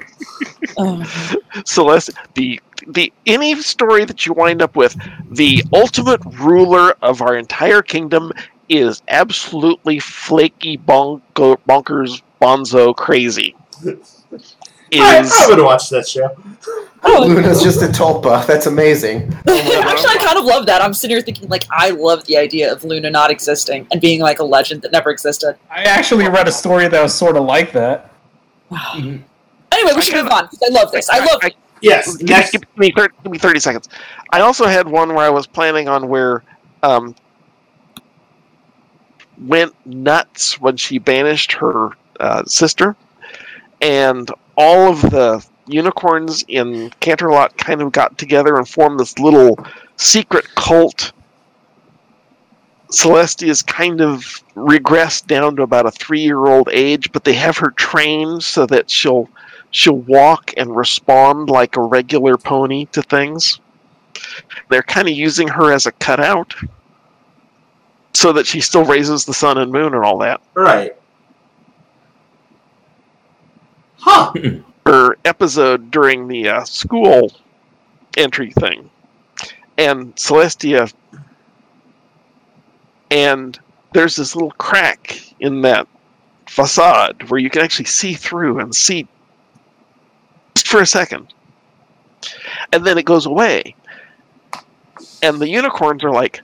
[0.79, 1.03] Oh.
[1.66, 4.97] Celeste, the the any story that you wind up with,
[5.31, 8.33] the ultimate ruler of our entire kingdom
[8.68, 13.55] is absolutely flaky bonk- bonkers bonzo crazy.
[13.87, 16.31] I, Is I would watch that show.
[17.05, 18.47] Oh, Luna's just a tulpa.
[18.47, 19.23] That's amazing.
[19.49, 20.83] Actually, I kind of love that.
[20.83, 24.21] I'm sitting here thinking, like, I love the idea of Luna not existing and being
[24.21, 25.57] like a legend that never existed.
[25.71, 28.12] I actually read a story that was sort of like that.
[28.92, 29.23] Anyway,
[29.97, 30.45] we should move on.
[30.47, 31.09] I love this.
[31.11, 31.40] I love.
[31.42, 32.16] I- Yes.
[32.16, 32.51] give, me- Next.
[32.53, 33.88] give me 30, give me 30 seconds.
[34.31, 36.45] I also had one where I was planning on where
[36.85, 37.16] um,
[39.38, 41.90] went nuts when she banished her
[42.21, 42.95] uh, sister,
[43.83, 49.59] and all of the unicorns in Canterlot kind of got together and formed this little
[49.97, 51.12] secret cult.
[52.90, 58.45] Celestia's kind of regressed down to about a three-year-old age, but they have her trained
[58.45, 59.29] so that she'll
[59.71, 63.61] she'll walk and respond like a regular pony to things.
[64.68, 66.55] They're kind of using her as a cutout
[68.12, 70.42] so that she still raises the sun and moon and all that.
[70.55, 70.95] Right.
[74.03, 74.33] Huh.
[74.87, 77.33] Her episode during the uh, school
[78.17, 78.91] entry thing,
[79.79, 80.93] and Celestia,
[83.12, 83.57] and
[83.93, 85.87] there's this little crack in that
[86.49, 89.07] facade where you can actually see through and see
[90.57, 91.33] just for a second.
[92.73, 93.77] And then it goes away.
[95.23, 96.41] And the unicorns are like,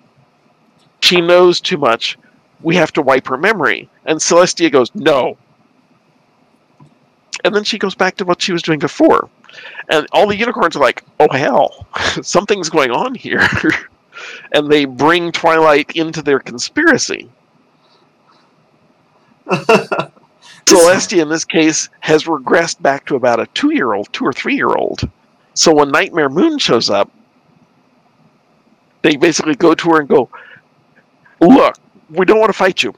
[1.01, 2.17] she knows too much.
[2.63, 3.91] We have to wipe her memory.
[4.05, 5.37] And Celestia goes, no.
[7.45, 9.29] And then she goes back to what she was doing before.
[9.89, 11.87] And all the unicorns are like, oh hell,
[12.23, 13.47] something's going on here.
[14.53, 17.31] and they bring Twilight into their conspiracy.
[20.67, 24.33] Celestia, in this case, has regressed back to about a two year old, two or
[24.33, 25.09] three year old.
[25.55, 27.11] So when Nightmare Moon shows up,
[29.03, 30.29] they basically go to her and go,
[31.41, 31.77] Look,
[32.11, 32.95] we don't want to fight you.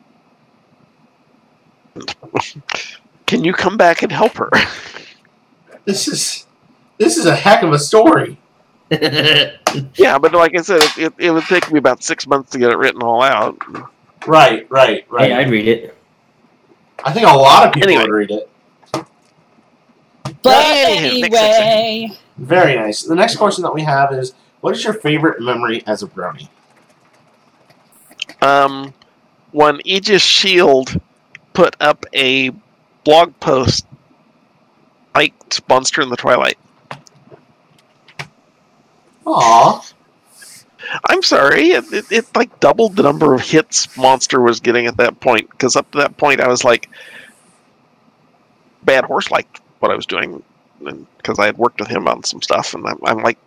[3.30, 4.50] Can you come back and help her?
[5.86, 6.46] This is
[6.98, 8.36] this is a heck of a story.
[8.90, 12.58] yeah, but like I said, it, it, it would take me about six months to
[12.58, 13.56] get it written all out.
[14.26, 15.30] Right, right, right.
[15.30, 15.96] Hey, I'd read it.
[17.02, 18.02] I think a lot of people Anyway.
[18.02, 18.50] would read it.
[20.42, 23.02] But Anywho, anyway, Very nice.
[23.02, 26.48] The next question that we have is what is your favorite memory as a brony?
[28.42, 28.92] Um,
[29.52, 31.00] when Aegis Shield
[31.54, 32.52] put up a
[33.04, 33.86] blog post
[35.14, 36.58] liked Monster in the Twilight.
[39.26, 39.92] Aw.
[41.04, 44.96] I'm sorry, it, it, it like doubled the number of hits Monster was getting at
[44.96, 45.48] that point.
[45.50, 46.88] Because up to that point, I was like,
[48.82, 50.42] Bad Horse liked what I was doing,
[51.16, 53.38] because I had worked with him on some stuff, and I'm, I'm like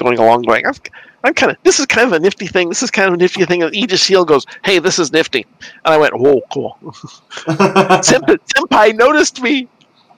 [0.00, 0.80] going along, going, I've,
[1.22, 2.68] I'm kind of this is kind of a nifty thing.
[2.68, 3.62] This is kind of a nifty thing.
[3.62, 5.46] And Aegis Shield goes, "Hey, this is nifty,"
[5.84, 9.68] and I went, "Whoa, cool." Senpai, Senpai noticed me.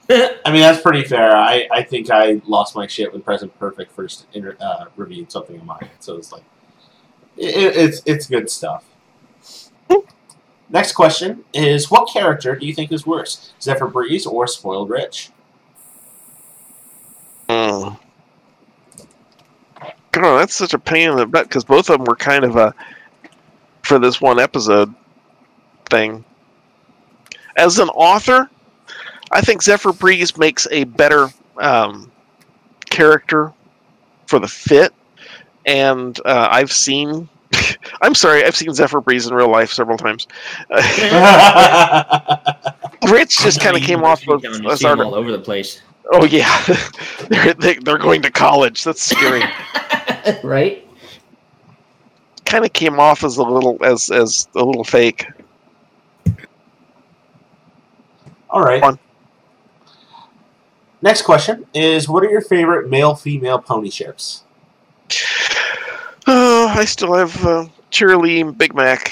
[0.09, 1.35] I mean, that's pretty fair.
[1.35, 5.55] I, I think I lost my shit when Present Perfect first inter- uh, reviewed something
[5.55, 5.89] of mine.
[5.99, 6.43] So it's like,
[7.37, 8.83] it- it's, it's good stuff.
[10.69, 15.29] Next question is What character do you think is worse, Zephyr Breeze or Spoiled Rich?
[17.47, 17.99] Mm.
[20.13, 22.55] God, that's such a pain in the butt because both of them were kind of
[22.55, 22.73] a
[23.81, 24.93] for this one episode
[25.89, 26.23] thing.
[27.57, 28.49] As an author,
[29.31, 32.11] I think Zephyr Breeze makes a better um,
[32.89, 33.51] character
[34.27, 34.93] for the fit,
[35.65, 37.27] and uh, I've seen.
[38.01, 40.27] I'm sorry, I've seen Zephyr Breeze in real life several times.
[43.09, 45.39] Rich just kind of came off of Freetown, as see 'em our all over the
[45.39, 45.81] place.
[46.11, 46.63] Oh yeah,
[47.29, 48.83] they're they, they're going to college.
[48.83, 49.43] That's scary.
[50.43, 50.83] right?
[52.53, 55.25] kind of came off as a little as as a little fake.
[58.49, 58.81] All right.
[58.81, 58.99] Fun.
[61.01, 64.43] Next question is What are your favorite male female pony ships?
[66.27, 69.11] Uh, I still have uh, Cheerilee and Big Mac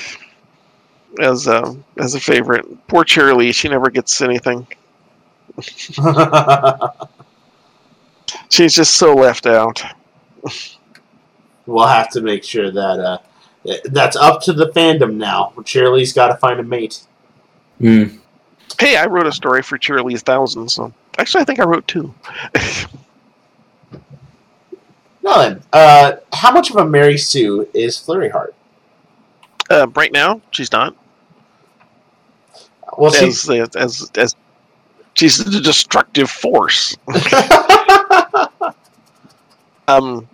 [1.20, 2.66] as uh, as a favorite.
[2.88, 4.68] Poor Cheerilee, she never gets anything.
[8.50, 9.84] She's just so left out.
[11.72, 13.18] we'll have to make sure that uh,
[13.86, 15.54] that's up to the fandom now.
[15.64, 17.06] Cheerilee's got to find a mate.
[17.80, 18.18] Hmm.
[18.80, 22.14] Hey, I wrote a story for Cheerilee's Thousand, so actually I think I wrote two.
[25.24, 28.56] Now then, uh, how much of a Mary Sue is Flurry Heart?
[29.70, 30.96] uh, right now, she's not.
[32.98, 34.36] Well, she's as, as as
[35.14, 36.98] she's a destructive force.
[39.88, 40.30] Um,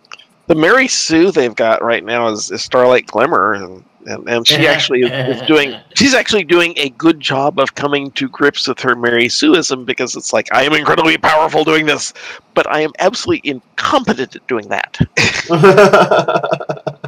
[0.48, 4.66] the Mary Sue they've got right now is, is Starlight Glimmer, and and, and she
[4.68, 8.80] actually is, is doing she's actually doing a good job of coming to grips with
[8.80, 12.14] her Mary Sueism because it's like I am incredibly powerful doing this,
[12.54, 14.98] but I am absolutely incompetent at doing that.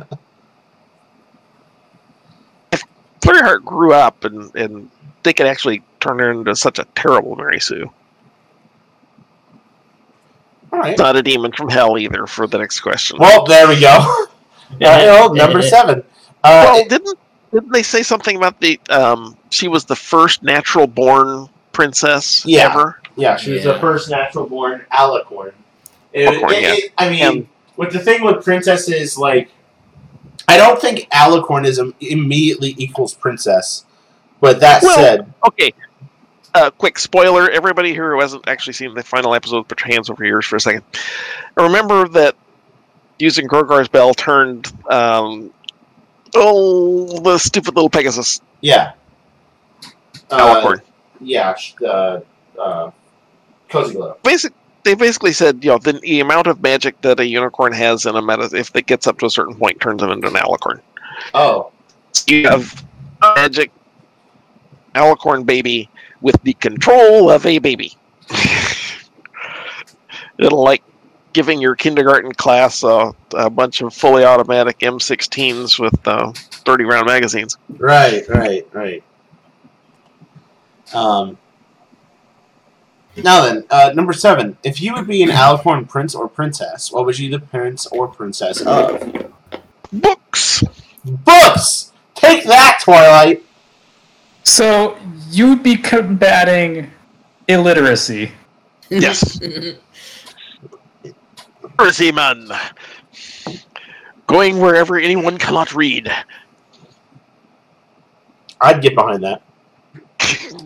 [3.22, 4.92] Flurry Heart grew up and and
[5.24, 7.90] they could actually turn her into such a terrible Mary Sue.
[10.72, 10.98] All right.
[10.98, 12.28] Not a demon from hell either.
[12.28, 13.18] For the next question.
[13.20, 14.26] Well, there we go.
[14.72, 16.04] Uh, well, number seven.
[16.44, 17.18] Uh, Well, didn't
[17.52, 22.70] didn't they say something about the um she was the first natural born princess Yeah.
[22.72, 23.02] ever?
[23.16, 23.72] Yeah, she was Yeah.
[23.74, 25.54] the first natural born alicorn.
[26.14, 26.74] It- Alicorn, it- yeah.
[26.74, 27.48] it- I mean, And-
[27.78, 29.50] with the thing with princesses, like,
[30.48, 33.86] I don't think alicornism immediately equals princess.
[34.40, 35.74] But that Well- said, Okay.
[36.54, 40.10] Uh, quick spoiler: everybody here who hasn't actually seen the final episode, put your hands
[40.10, 40.84] over your ears for a second.
[41.56, 42.36] Remember that
[43.20, 45.54] using Grogar's bell turned um,
[46.36, 48.94] oh the stupid little Pegasus yeah.
[50.32, 50.82] Uh, alicorn.
[51.20, 52.20] yeah, sh- uh,
[52.60, 52.92] uh,
[53.70, 54.18] Cozy Glow.
[54.24, 54.54] Basic.
[54.84, 58.16] They basically said, you know, the, the amount of magic that a unicorn has in
[58.16, 60.80] a meta, if it gets up to a certain point, turns them into an alicorn.
[61.34, 61.72] Oh,
[62.28, 62.86] you have
[63.36, 63.72] magic
[65.00, 65.90] alicorn baby
[66.22, 67.96] with the control of a baby.
[70.38, 70.84] It'll like
[71.34, 77.08] giving your kindergarten class uh, a bunch of fully automatic M16s with uh, 30 round
[77.08, 77.58] magazines.
[77.78, 79.04] right, right, right.
[80.94, 81.38] Um,
[83.18, 84.58] now then, uh, number seven.
[84.64, 87.86] If you would be an alicorn prince or princess, what would you be the prince
[87.88, 89.32] or princess of?
[89.92, 90.64] Books!
[91.04, 91.92] Books!
[92.16, 93.44] Take that, Twilight!
[94.50, 94.98] So
[95.30, 96.90] you'd be combating
[97.48, 98.32] illiteracy.
[98.90, 99.40] Yes.
[101.62, 102.50] Literacy man.
[104.26, 106.12] Going wherever anyone cannot read.
[108.60, 109.42] I'd get behind that.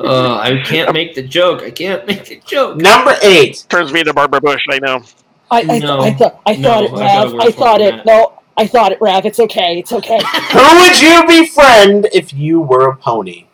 [0.00, 1.62] Uh, I can't make the joke.
[1.62, 2.78] I can't make the joke.
[2.78, 3.64] Number eight.
[3.68, 5.02] Turns me into Barbara Bush, I know.
[5.50, 6.00] I, I, No.
[6.00, 7.32] I, thought I No, thought it, I got a Rav.
[7.32, 7.94] worse I thought it.
[7.98, 8.06] that.
[8.06, 9.26] No, I thought it, Rav.
[9.26, 9.78] It's okay.
[9.78, 10.20] It's okay.
[10.52, 13.46] Who would you befriend if you were a pony?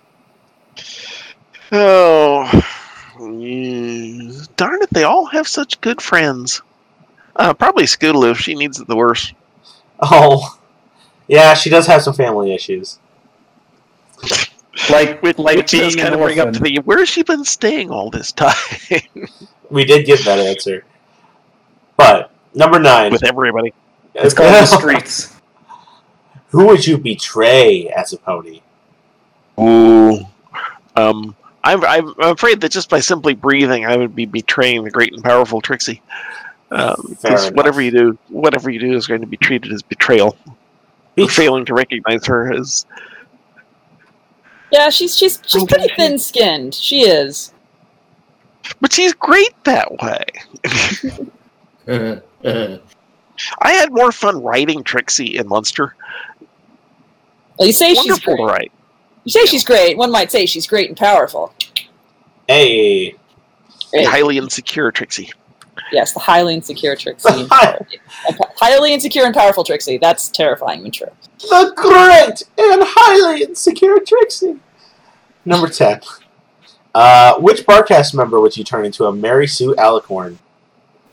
[1.73, 2.51] Oh,
[3.17, 4.91] mm, darn it!
[4.91, 6.63] They all have such good friends.
[7.37, 8.37] Uh, probably Scootaloo.
[8.37, 9.35] She needs it the worst.
[10.01, 10.59] Oh,
[11.29, 12.99] yeah, she does have some family issues.
[14.91, 17.45] Like, Which, like which does kind of bring up to the where has she been
[17.45, 18.55] staying all this time
[19.71, 20.85] We did get that answer.
[21.97, 23.13] But, number nine.
[23.13, 23.73] with everybody?
[24.21, 25.35] It's called the streets.
[26.49, 28.61] Who would you betray as a pony?
[29.59, 30.21] Ooh,
[30.97, 35.13] um, I'm, I'm afraid that just by simply breathing, I would be betraying the great
[35.13, 36.03] and powerful Trixie.
[36.71, 37.57] Um, because enough.
[37.57, 40.37] whatever you do, whatever you do is going to be treated as betrayal.
[41.17, 42.87] Be- failing to recognize her as
[44.71, 46.75] Yeah, she's she's she's pretty thin skinned.
[46.75, 47.53] She is.
[48.81, 50.25] But she's great that way.
[53.61, 55.95] I had more fun writing Trixie in Monster.
[57.59, 58.53] Well, you say she's Wonderful to great.
[58.53, 58.73] write.
[59.25, 59.97] You say she's great.
[59.97, 61.53] One might say she's great and powerful.
[62.49, 63.15] Hey.
[63.91, 64.07] Great.
[64.07, 65.33] Highly insecure Trixie.
[65.93, 67.29] Yes, the highly insecure Trixie.
[67.51, 69.99] highly insecure and powerful Trixie.
[69.99, 71.09] That's terrifying and true.
[71.41, 74.57] The great and highly insecure Trixie.
[75.45, 76.01] Number 10.
[76.95, 80.37] Uh, which Barcast member would you turn into a Mary Sue Alicorn?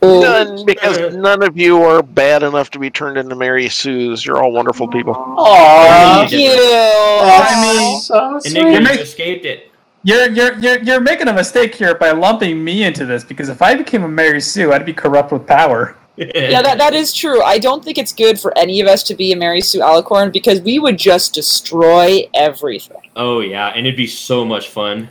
[0.00, 4.24] None, because none of you are bad enough to be turned into Mary Sue's.
[4.24, 5.14] You're all wonderful people.
[5.14, 6.28] Aww.
[6.28, 6.50] Thank you.
[6.50, 8.56] That's I mean, so sweet.
[8.56, 9.72] Enigma make- escaped it.
[10.04, 13.60] You're, you're you're you're making a mistake here by lumping me into this because if
[13.60, 15.96] I became a Mary Sue, I'd be corrupt with power.
[16.18, 17.42] Yeah, that, that is true.
[17.44, 20.32] I don't think it's good for any of us to be a Mary Sue Alicorn
[20.32, 22.96] because we would just destroy everything.
[23.14, 25.10] Oh yeah, and it'd be so much fun.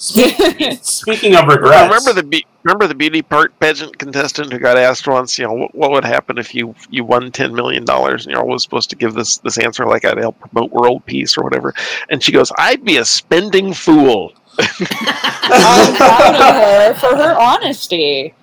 [0.00, 1.82] Speak- Speaking of regrets.
[1.84, 5.52] Remember the be- remember the beauty part pageant contestant who got asked once, you know,
[5.52, 8.90] what, what would happen if you you won ten million dollars and you're always supposed
[8.90, 11.74] to give this this answer like I'd help promote world peace or whatever,
[12.10, 14.32] and she goes, I'd be a spending fool.
[14.60, 18.34] I'm proud of her for her honesty.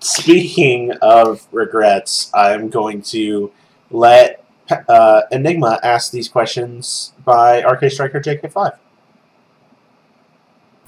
[0.00, 3.52] Speaking of regrets, I'm going to
[3.90, 4.44] let
[4.88, 8.78] uh, Enigma ask these questions by RK Striker JK5.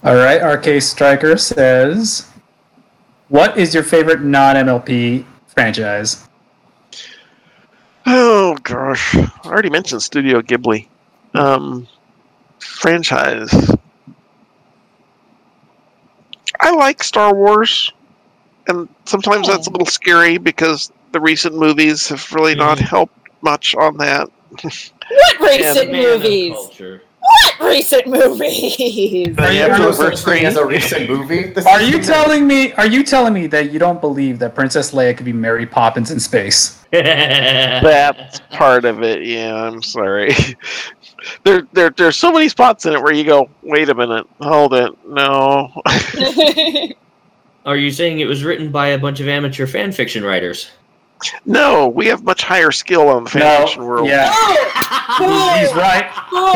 [0.05, 2.27] All right, RK Striker says,
[3.29, 6.29] "What is your favorite non-MLP franchise?"
[8.07, 10.87] Oh gosh, I already mentioned Studio Ghibli.
[11.35, 11.87] Um,
[12.59, 13.51] franchise.
[16.61, 17.93] I like Star Wars,
[18.67, 22.83] and sometimes that's a little scary because the recent movies have really not Mhm.
[22.89, 24.29] helped much on that.
[24.63, 26.55] What recent man movies?
[27.41, 27.57] Culture.
[27.59, 29.39] What recent movies?
[29.39, 31.45] Are you- Yeah, are no you- such thing as a recent movie.
[31.55, 32.73] This Are you the- telling me?
[32.75, 36.11] Are you telling me that you don't believe that Princess Leia could be Mary Poppins
[36.11, 36.79] in space?
[36.93, 39.25] That's part of it.
[39.25, 40.35] Yeah, I'm sorry.
[41.43, 44.73] There, there, there's so many spots in it where you go, wait a minute, hold
[44.73, 45.69] it, no.
[47.67, 50.71] Are you saying it was written by a bunch of amateur fan fiction writers?
[51.45, 54.09] No, we have much higher skill on the fanfiction world.
[54.09, 54.29] Yeah,
[55.59, 56.05] he's right.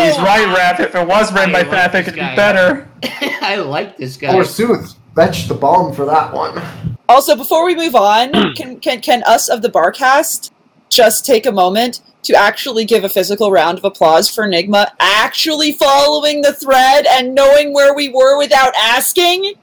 [0.01, 0.81] He's right, Raph.
[0.81, 2.89] If it was written I by like fanfic, it'd be better.
[3.43, 4.33] I like this guy.
[4.33, 6.63] Forsooth, fetch the bomb for that one.
[7.09, 10.51] Also, before we move on, can can can us of the Barcast
[10.89, 15.73] just take a moment to actually give a physical round of applause for Enigma actually
[15.73, 19.55] following the thread and knowing where we were without asking?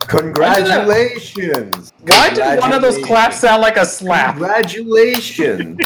[0.00, 1.92] Congratulations.
[2.06, 4.34] Why did one of those claps sound like a slap?
[4.34, 5.78] Congratulations.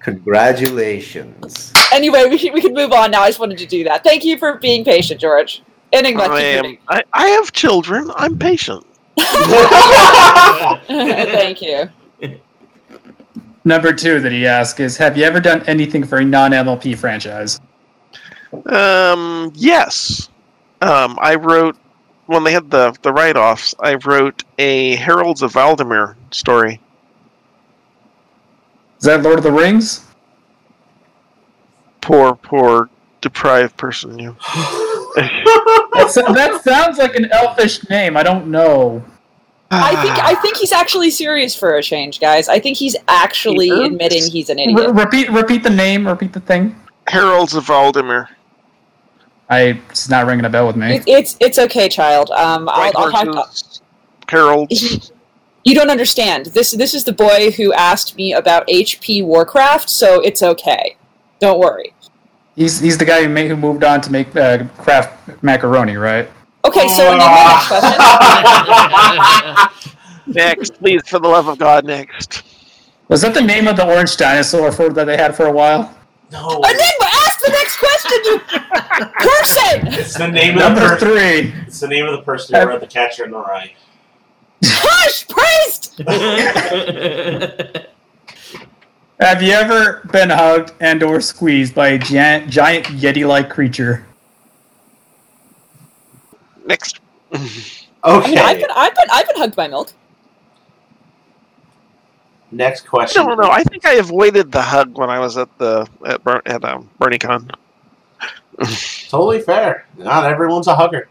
[0.00, 1.72] Congratulations.
[1.92, 3.22] Anyway, we can, we can move on now.
[3.22, 4.04] I just wanted to do that.
[4.04, 5.62] Thank you for being patient, George.
[5.92, 6.78] Enigma, I, am.
[6.88, 8.10] I, I have children.
[8.16, 8.86] I'm patient.
[10.86, 11.90] Thank you.
[13.64, 17.60] Number two that he asked is, have you ever done anything for a non-MLP franchise?
[18.66, 20.30] Um, yes.
[20.80, 21.76] Um, I wrote
[22.28, 23.74] when they had the the write offs.
[23.80, 26.80] I wrote a Heralds of Valdemar story.
[28.98, 30.04] Is that Lord of the Rings?
[32.00, 32.88] Poor, poor
[33.20, 34.18] deprived person.
[34.18, 34.36] You.
[35.16, 38.16] That, so- that sounds like an elfish name.
[38.16, 39.02] I don't know.
[39.72, 42.48] I think I think he's actually serious for a change, guys.
[42.48, 44.94] I think he's actually He admitting he's an Re- idiot.
[44.94, 46.06] repeat, repeat the name.
[46.06, 46.76] Repeat the thing.
[47.08, 48.28] Heralds of Valdemar.
[49.50, 50.96] I it's not ringing a bell with me.
[50.96, 52.30] It, it's it's okay, child.
[52.30, 53.34] Um, I'll, White I'll talk.
[54.30, 55.10] horses,
[55.64, 56.46] You don't understand.
[56.46, 60.96] This this is the boy who asked me about HP Warcraft, so it's okay.
[61.40, 61.92] Don't worry.
[62.56, 66.28] He's he's the guy who, made, who moved on to make uh, craft macaroni, right?
[66.64, 67.98] Okay, so Enigma, next question.
[70.34, 72.42] next, please, for the love of God, next.
[73.08, 75.94] Was that the name of the orange dinosaur for, that they had for a while?
[76.32, 79.88] No, Enigma, ask the next question, you person.
[80.00, 81.08] it's the name of the Number person.
[81.08, 81.54] three.
[81.66, 83.72] It's the name of the person who wrote the Catcher in the Rye.
[84.64, 85.98] Hush, priest.
[89.20, 94.06] Have you ever been hugged and or squeezed by a giant, giant yeti-like creature?
[96.66, 97.00] Next.
[97.32, 97.50] I mean,
[98.04, 98.36] Okay.
[98.38, 99.92] I've been I've been I've been hugged by milk.
[102.50, 103.26] Next question.
[103.26, 103.50] No, no.
[103.50, 106.88] I think I avoided the hug when I was at the at, Bur- at um,
[106.98, 107.54] BronyCon.
[109.08, 109.86] Totally fair.
[109.96, 111.08] Not everyone's a hugger.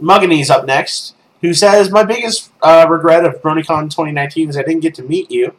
[0.00, 4.80] Mugganee's up next, who says, My biggest uh, regret of BronyCon 2019 is I didn't
[4.80, 5.54] get to meet you.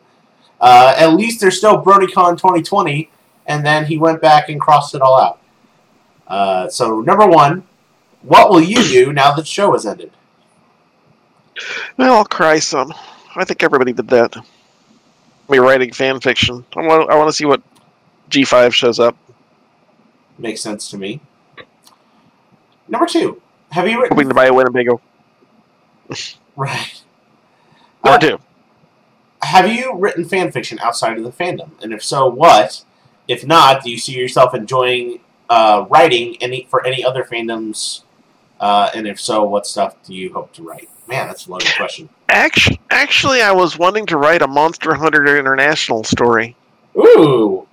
[0.60, 3.10] Uh, at least there's still BronyCon 2020,
[3.48, 5.40] and then he went back and crossed it all out.
[6.28, 7.64] Uh, so, number one,
[8.22, 10.12] what will you do now that the show has ended?
[11.98, 12.94] Well, I'll cry some.
[13.36, 14.36] I think everybody did that.
[15.50, 16.66] Me writing fan fiction.
[16.76, 17.10] I want.
[17.10, 17.62] I want to see what
[18.30, 19.16] G5 shows up.
[20.38, 21.22] Makes sense to me.
[22.88, 23.42] Number two,
[23.72, 24.16] have you written.
[24.18, 25.02] Hoping to buy a Winnebago.
[26.58, 27.02] Right.
[28.04, 28.40] Number Uh, two.
[29.42, 31.72] have you written fan fiction outside of the fandom?
[31.82, 32.86] And if so, what?
[33.28, 38.04] If not, do you see yourself enjoying uh, writing any for any other fandoms?
[38.60, 40.90] Uh, and if so, what stuff do you hope to write?
[41.08, 42.10] Man, that's a loaded question.
[42.30, 46.56] Actually, actually, I was wanting to write a Monster Hunter International story.
[46.98, 47.68] Ooh,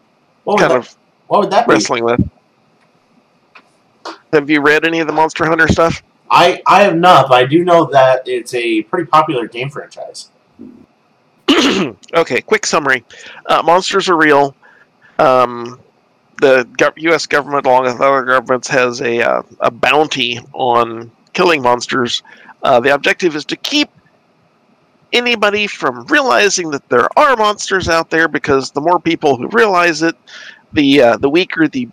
[0.44, 0.96] what Kind that, of
[1.28, 1.72] what would that be?
[1.74, 2.20] wrestling with.
[4.32, 6.02] Have you read any of the Monster Hunter stuff?
[6.30, 10.30] I I have not, but I do know that it's a pretty popular game franchise.
[12.14, 13.04] okay, quick summary.
[13.46, 14.54] Uh, monsters are real.
[15.18, 15.80] Um,
[16.40, 17.26] the gov- U.S.
[17.26, 22.22] government, along with other governments, has a uh, a bounty on killing monsters.
[22.62, 23.90] Uh, the objective is to keep
[25.12, 30.02] anybody from realizing that there are monsters out there, because the more people who realize
[30.02, 30.16] it,
[30.72, 31.88] the uh, the weaker the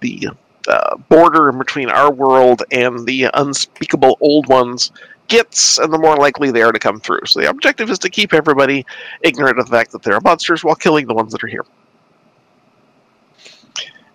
[0.00, 0.28] the
[0.66, 4.90] uh, border in between our world and the unspeakable old ones
[5.28, 7.20] gets, and the more likely they are to come through.
[7.26, 8.84] So the objective is to keep everybody
[9.22, 11.64] ignorant of the fact that there are monsters while killing the ones that are here.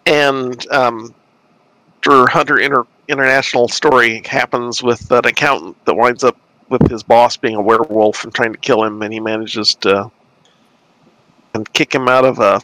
[0.06, 1.14] And um,
[2.06, 6.38] Hunter Inter- International story happens with an accountant that winds up
[6.70, 10.12] with his boss being a werewolf and trying to kill him, and he manages to
[11.54, 12.62] and kick him out of a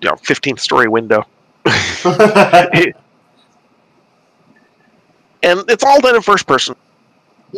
[0.00, 1.24] you know 15 story window.
[1.64, 2.94] and
[5.42, 6.74] it's all done in first person.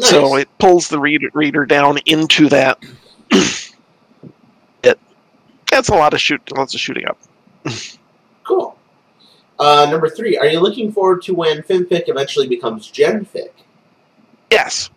[0.00, 2.82] So it pulls the reader, reader down into that.
[3.30, 4.98] it
[5.70, 7.18] that's a lot of shoot, lots of shooting up.
[8.44, 8.73] Cool.
[9.58, 13.50] Uh, number three, are you looking forward to when FimFic eventually becomes GenFic?
[14.50, 14.90] Yes,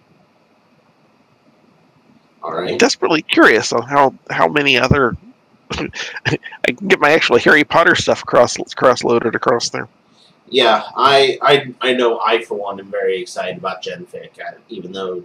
[2.44, 2.72] All right.
[2.72, 5.16] I'm desperately curious on how how many other.
[5.72, 6.38] I
[6.68, 9.90] can get my actual Harry Potter stuff cross cross loaded across there.
[10.50, 14.92] Yeah, I, I I know I for one am very excited about GenFic, uh, even
[14.92, 15.24] though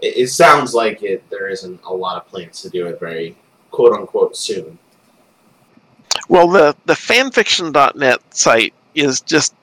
[0.00, 3.36] it, it sounds like it there isn't a lot of plans to do it very
[3.70, 4.78] quote unquote soon.
[6.28, 9.54] Well, the the fanfiction.net site is just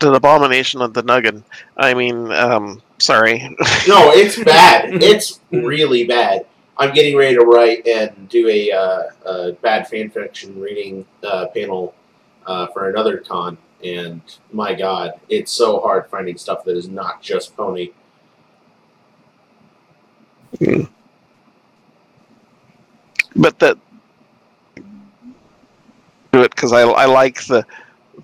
[0.00, 1.42] an abomination of the nuggin.
[1.76, 3.38] I mean, um, sorry.
[3.88, 4.90] No, it's bad.
[5.02, 6.46] it's really bad.
[6.78, 11.94] I'm getting ready to write and do a, uh, a bad fanfiction reading uh, panel
[12.46, 14.22] uh, for another con, and
[14.52, 17.90] my god, it's so hard finding stuff that is not just pony.
[23.36, 23.78] but that
[26.32, 27.64] do it because I, I like the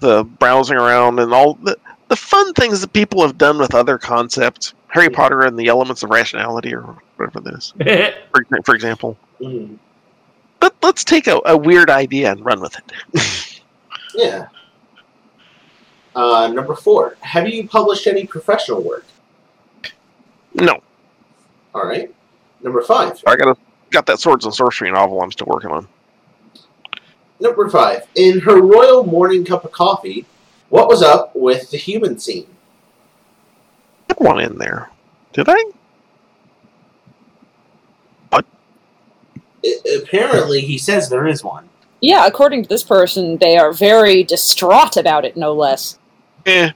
[0.00, 1.78] the browsing around and all the
[2.08, 4.74] the fun things that people have done with other concepts.
[4.88, 7.74] Harry Potter and the Elements of Rationality, or whatever this,
[8.32, 9.18] for, for example.
[9.40, 9.76] Mm,
[10.60, 13.60] But let's take a, a weird idea and run with it.
[14.14, 14.46] yeah.
[16.14, 19.04] Uh, number four, have you published any professional work?
[20.54, 20.80] no,
[21.74, 22.14] All right.
[22.62, 23.56] Number five, I got a,
[23.90, 25.86] got that Swords and Sorcery novel I'm still working on.
[27.40, 30.26] Number five, in her royal morning cup of coffee,
[30.68, 32.46] what was up with the human scene?
[34.08, 34.90] Put one in there,
[35.32, 35.62] did I?
[38.32, 38.42] I-
[40.02, 41.68] apparently, he says there is one.
[42.00, 45.98] Yeah, according to this person, they are very distraught about it, no less.
[46.44, 46.70] Eh.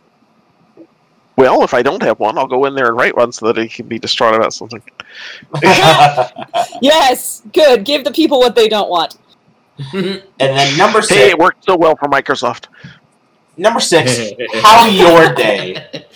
[1.36, 3.56] Well, if I don't have one, I'll go in there and write one so that
[3.56, 4.82] he can be distraught about something.
[6.82, 7.84] Yes, good.
[7.84, 9.16] Give the people what they don't want.
[9.92, 11.14] And then number six.
[11.20, 12.66] Hey, it worked so well for Microsoft.
[13.56, 14.30] Number six.
[14.62, 16.06] how your day?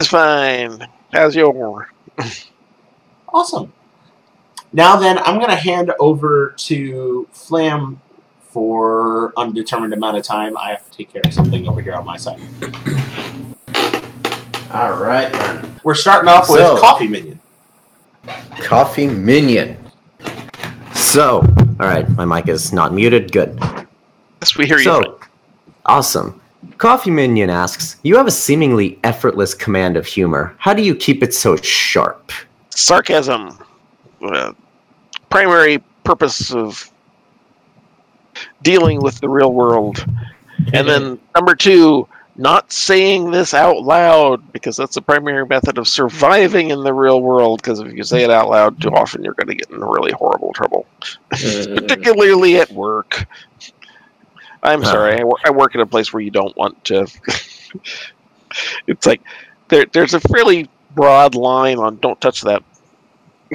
[0.00, 0.86] It's fine.
[1.12, 1.88] How's your?
[3.28, 3.72] Awesome.
[4.72, 8.00] Now then, I'm going to hand over to Flam
[8.40, 10.56] for undetermined amount of time.
[10.56, 12.40] I have to take care of something over here on my side.
[14.72, 15.80] All right, then.
[15.84, 17.38] We're starting off with So- Coffee Minion.
[18.60, 19.76] Coffee Minion.
[21.14, 21.42] So,
[21.78, 23.30] all right, my mic is not muted.
[23.30, 23.56] Good.
[24.42, 24.82] Yes, we hear you.
[24.82, 25.20] So,
[25.86, 26.40] awesome.
[26.78, 30.56] Coffee Minion asks, You have a seemingly effortless command of humor.
[30.58, 32.32] How do you keep it so sharp?
[32.70, 33.56] Sarcasm.
[34.22, 34.54] Uh,
[35.30, 36.90] primary purpose of
[38.64, 40.04] dealing with the real world.
[40.72, 45.86] And then number two, not saying this out loud because that's the primary method of
[45.86, 47.62] surviving in the real world.
[47.62, 50.12] Because if you say it out loud too often, you're going to get in really
[50.12, 50.86] horrible trouble,
[51.30, 53.24] particularly at work.
[54.62, 54.86] I'm Ah.
[54.90, 57.06] sorry, I, wor- I work at a place where you don't want to.
[58.86, 59.20] it's like
[59.68, 62.62] there, there's a fairly broad line on don't touch that.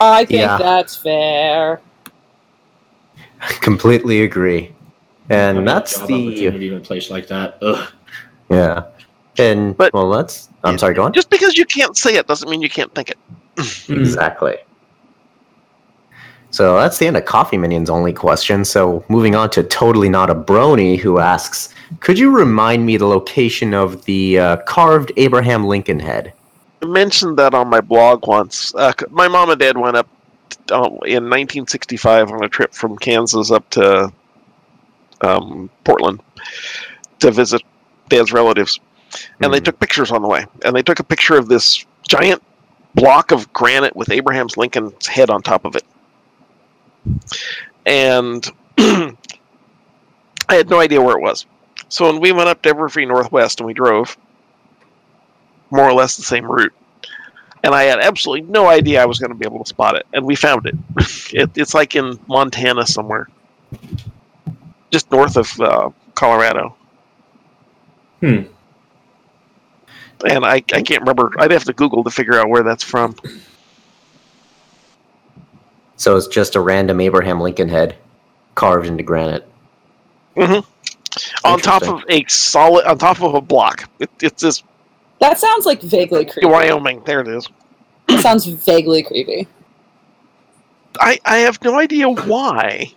[0.00, 0.58] I think Yeah.
[0.58, 1.80] that's fair.
[3.40, 4.74] I Completely agree.
[5.30, 6.14] And Having a that's job the.
[6.28, 7.58] opportunity in a place like that.
[7.62, 7.92] Ugh.
[8.50, 8.84] Yeah.
[9.38, 10.48] And, But- well, let's.
[10.64, 11.12] I'm sorry, go on.
[11.12, 13.18] Just because you can't say it doesn't mean you can't think it.
[13.88, 14.56] Exactly.
[16.50, 18.64] So that's the end of Coffee Minion's only question.
[18.64, 23.06] So moving on to Totally Not a Brony, who asks, could you remind me the
[23.06, 26.32] location of the uh, carved Abraham Lincoln head?
[26.82, 28.74] I mentioned that on my blog once.
[28.74, 30.08] Uh, my mom and dad went up
[30.70, 34.12] uh, in 1965 on a trip from Kansas up to
[35.22, 36.20] um, Portland
[37.20, 37.62] to visit
[38.08, 38.80] dad's relatives,
[39.42, 39.64] and they Hmm.
[39.64, 40.46] took pictures on the way.
[40.64, 42.42] And they took a picture of this giant
[42.94, 45.84] block of granite with Abraham's Lincoln's head on top of it.
[47.86, 48.46] And
[48.78, 49.14] I
[50.50, 51.46] had no idea where it was.
[51.88, 54.16] So when we went up to Everfree Northwest and we drove,
[55.70, 56.72] more or less the same route.
[57.64, 60.06] And I had absolutely no idea I was going to be able to spot it.
[60.12, 60.74] And we found it.
[61.32, 63.28] it it's like in Montana somewhere,
[64.90, 66.74] just north of uh, Colorado.
[68.20, 68.42] Hmm.
[70.28, 71.32] And I, I can't remember.
[71.38, 73.14] I'd have to Google to figure out where that's from.
[75.96, 77.96] So it's just a random Abraham Lincoln head
[78.54, 79.46] carved into granite.
[80.36, 80.60] hmm
[81.44, 83.88] On top of a solid, on top of a block.
[84.00, 84.62] It, it's this
[85.20, 86.46] That sounds like vaguely creepy.
[86.48, 87.02] Wyoming.
[87.04, 87.48] There it is.
[88.08, 89.46] It sounds vaguely creepy.
[91.00, 92.92] I, I have no idea why.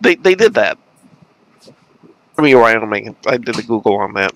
[0.00, 0.78] They they did that.
[2.38, 3.16] I mean Wyoming.
[3.26, 4.32] I did a Google on that.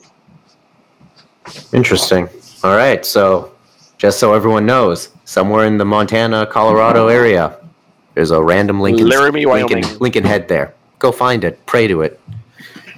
[1.73, 2.29] Interesting.
[2.63, 3.05] All right.
[3.05, 3.53] So,
[3.99, 7.59] just so everyone knows, somewhere in the Montana, Colorado area,
[8.15, 10.75] there's a random Lincoln, Laramie, Lincoln, Lincoln head there.
[10.99, 11.65] Go find it.
[11.67, 12.21] Pray to it.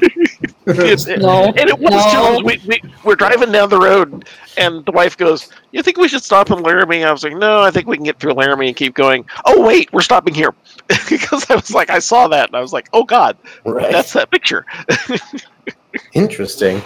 [0.66, 2.10] It's- No, and it was no.
[2.12, 2.42] Jones.
[2.42, 6.24] We, we, we're driving down the road, and the wife goes, You think we should
[6.24, 7.04] stop in Laramie?
[7.04, 9.24] I was like, No, I think we can get through Laramie and keep going.
[9.44, 10.52] Oh, wait, we're stopping here.
[11.08, 13.92] because I was like, I saw that, and I was like, Oh, God, Right.
[13.92, 14.66] that's that picture.
[16.14, 16.82] Interesting.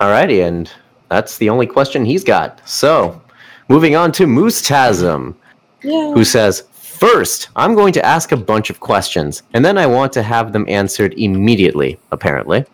[0.00, 0.70] Alrighty, and
[1.08, 2.66] that's the only question he's got.
[2.68, 3.22] So,
[3.68, 5.34] moving on to Moose Tasm,
[5.82, 6.12] Yeah.
[6.12, 6.64] who says,
[6.98, 10.52] First, I'm going to ask a bunch of questions, and then I want to have
[10.52, 12.64] them answered immediately, apparently.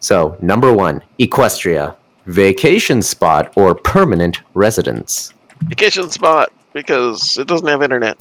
[0.00, 1.96] So, number one, Equestria,
[2.26, 5.32] vacation spot or permanent residence?
[5.62, 8.18] Vacation spot, because it doesn't have internet.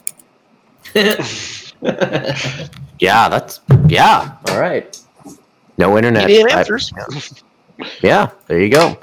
[2.99, 4.97] Yeah, that's, yeah, alright.
[5.77, 6.29] No internet.
[6.29, 6.93] Idiot I- answers.
[8.01, 8.97] Yeah, there you go.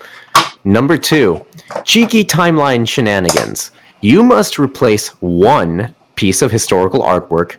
[0.64, 1.45] Number two,
[1.84, 3.70] cheeky timeline shenanigans.
[4.05, 7.57] You must replace one piece of historical artwork.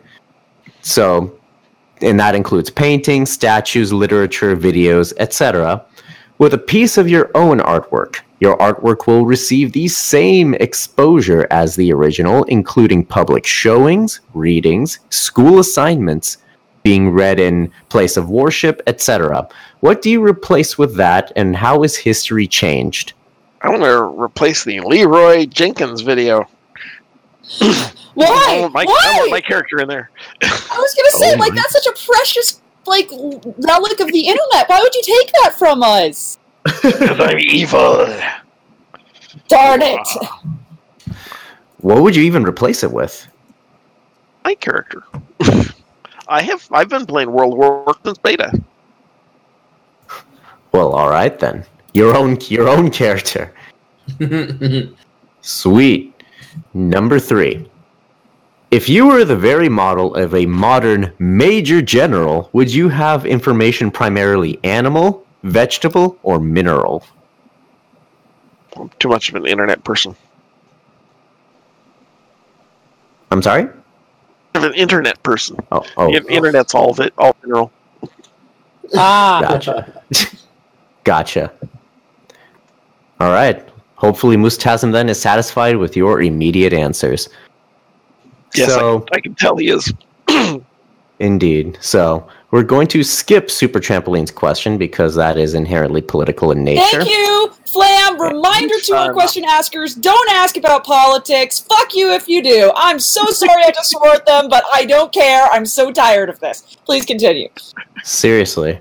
[0.82, 1.40] So,
[2.02, 5.82] and that includes paintings, statues, literature, videos, etc.,
[6.36, 8.18] with a piece of your own artwork.
[8.40, 15.60] Your artwork will receive the same exposure as the original, including public showings, readings, school
[15.60, 16.36] assignments,
[16.82, 19.48] being read in place of worship, etc.
[19.80, 23.14] What do you replace with that, and how is history changed?
[23.64, 26.42] I want to replace the Leeroy Jenkins video.
[27.62, 28.58] I Why?
[28.60, 29.14] want my, I Why?
[29.20, 30.10] want my character in there.
[30.42, 34.68] I was gonna say, Oh like, that's such a precious, like, relic of the internet.
[34.68, 36.38] Why would you take that from us?
[36.64, 38.06] Because I'm evil.
[39.48, 40.06] Darn it!
[41.78, 43.26] What would you even replace it with?
[44.44, 45.04] My character.
[46.28, 46.68] I have.
[46.70, 48.52] I've been playing World of War since beta.
[50.72, 51.64] Well, all right then.
[51.94, 53.54] Your own your own character.
[55.40, 56.22] Sweet.
[56.74, 57.68] Number 3.
[58.70, 63.90] If you were the very model of a modern major general, would you have information
[63.90, 67.04] primarily animal, vegetable, or mineral?
[68.76, 70.16] I'm too much of an internet person.
[73.30, 73.68] I'm sorry?
[74.56, 75.56] I'm an internet person.
[75.70, 77.70] Oh, oh The internet's all of it, all mineral.
[78.96, 80.02] Ah, gotcha.
[81.04, 81.52] gotcha.
[83.20, 83.66] All right.
[83.96, 87.28] Hopefully, Mustasm then is satisfied with your immediate answers.
[88.54, 89.92] Yes, so, I can tell he is.
[91.18, 91.78] indeed.
[91.80, 97.02] So, we're going to skip Super Trampoline's question because that is inherently political in nature.
[97.02, 98.20] thank you, Flam.
[98.20, 101.58] Reminder to our question askers: Don't ask about politics.
[101.60, 102.70] Fuck you if you do.
[102.76, 105.48] I'm so sorry I just swore at them, but I don't care.
[105.50, 106.76] I'm so tired of this.
[106.84, 107.48] Please continue.
[108.04, 108.78] Seriously.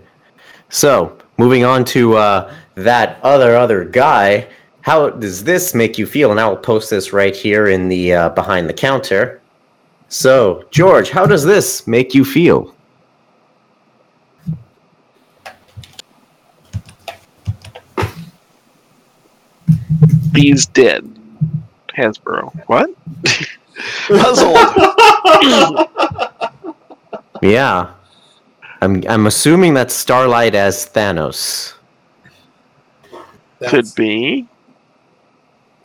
[0.70, 4.48] So, moving on to uh, that other other guy.
[4.82, 6.32] How does this make you feel?
[6.32, 9.42] And I will post this right here in the uh, behind the counter.
[10.10, 12.76] So, George, how does this make you feel?
[20.36, 21.08] He's dead.
[21.98, 22.54] Hasbro.
[22.68, 22.90] What?
[24.08, 24.58] Puzzled.
[27.44, 27.92] Yeah.
[28.82, 31.74] I'm I'm assuming that's Starlight as Thanos.
[33.70, 34.48] Could be.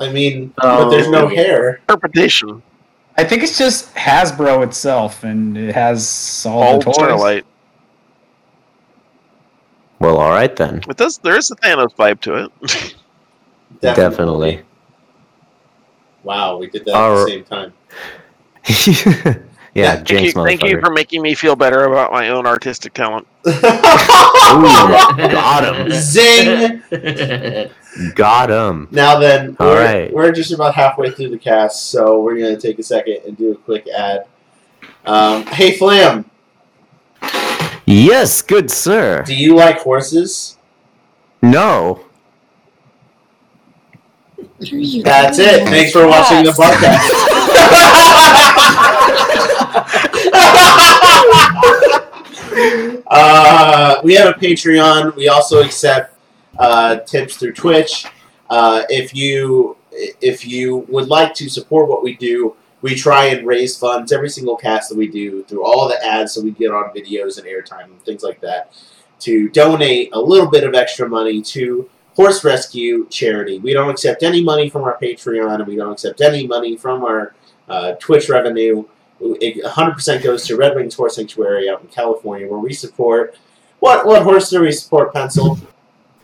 [0.00, 1.76] I mean, but oh, there's no hair.
[1.88, 2.62] Interpretation.
[3.16, 6.94] I think it's just Hasbro itself, and it has all, All the toys.
[6.94, 7.46] Starlight.
[9.98, 10.82] Well, all right then.
[10.88, 11.18] It does.
[11.18, 12.94] There is a Thanos vibe to it.
[13.80, 14.62] Definitely.
[16.22, 17.72] Wow, we did that Our- at the same time.
[19.74, 23.26] yeah, thank, you, thank you for making me feel better about my own artistic talent.
[23.46, 23.52] Ooh,
[25.16, 25.90] got him.
[25.90, 26.77] Zing!
[28.14, 28.88] Got him.
[28.90, 30.12] Now then, All we're, right.
[30.12, 33.36] we're just about halfway through the cast, so we're going to take a second and
[33.36, 34.26] do a quick ad.
[35.04, 36.24] Um, hey, Flam,
[37.86, 39.22] Yes, good sir.
[39.26, 40.56] do you like horses?
[41.42, 42.04] No.
[44.60, 45.66] That's it.
[45.68, 47.08] Thanks for watching the podcast.
[53.06, 55.14] uh, we have a Patreon.
[55.16, 56.17] We also accept
[56.58, 58.06] uh, tips through Twitch.
[58.50, 63.46] Uh, if you if you would like to support what we do, we try and
[63.46, 66.70] raise funds every single cast that we do through all the ads that we get
[66.70, 68.72] on videos and airtime and things like that
[69.20, 73.58] to donate a little bit of extra money to horse rescue charity.
[73.58, 77.04] We don't accept any money from our Patreon, and we don't accept any money from
[77.04, 77.34] our
[77.68, 78.84] uh, Twitch revenue.
[79.20, 83.36] It 100% goes to Red Wings Horse Sanctuary out in California, where we support
[83.80, 85.12] what what horse do we support?
[85.12, 85.58] Pencil.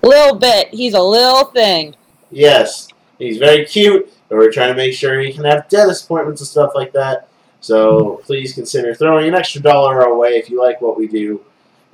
[0.05, 0.69] Little bit.
[0.69, 1.95] He's a little thing.
[2.31, 2.89] Yes,
[3.19, 6.49] he's very cute, but we're trying to make sure he can have dentist appointments and
[6.49, 7.29] stuff like that.
[7.61, 11.41] So please consider throwing an extra dollar our way if you like what we do.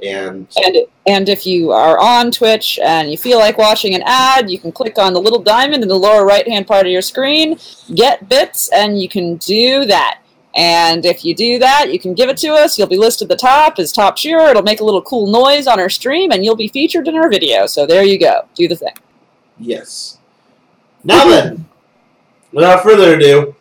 [0.03, 4.51] And And and if you are on Twitch and you feel like watching an ad,
[4.51, 7.03] you can click on the little diamond in the lower right hand part of your
[7.03, 7.59] screen,
[7.95, 10.20] get bits, and you can do that.
[10.57, 12.77] And if you do that, you can give it to us.
[12.79, 14.49] You'll be listed at the top as top cheerer.
[14.49, 17.29] It'll make a little cool noise on our stream, and you'll be featured in our
[17.31, 17.67] video.
[17.67, 18.47] So there you go.
[18.55, 18.95] Do the thing.
[19.59, 20.19] yes.
[21.03, 21.67] Now then,
[22.53, 23.55] without further ado,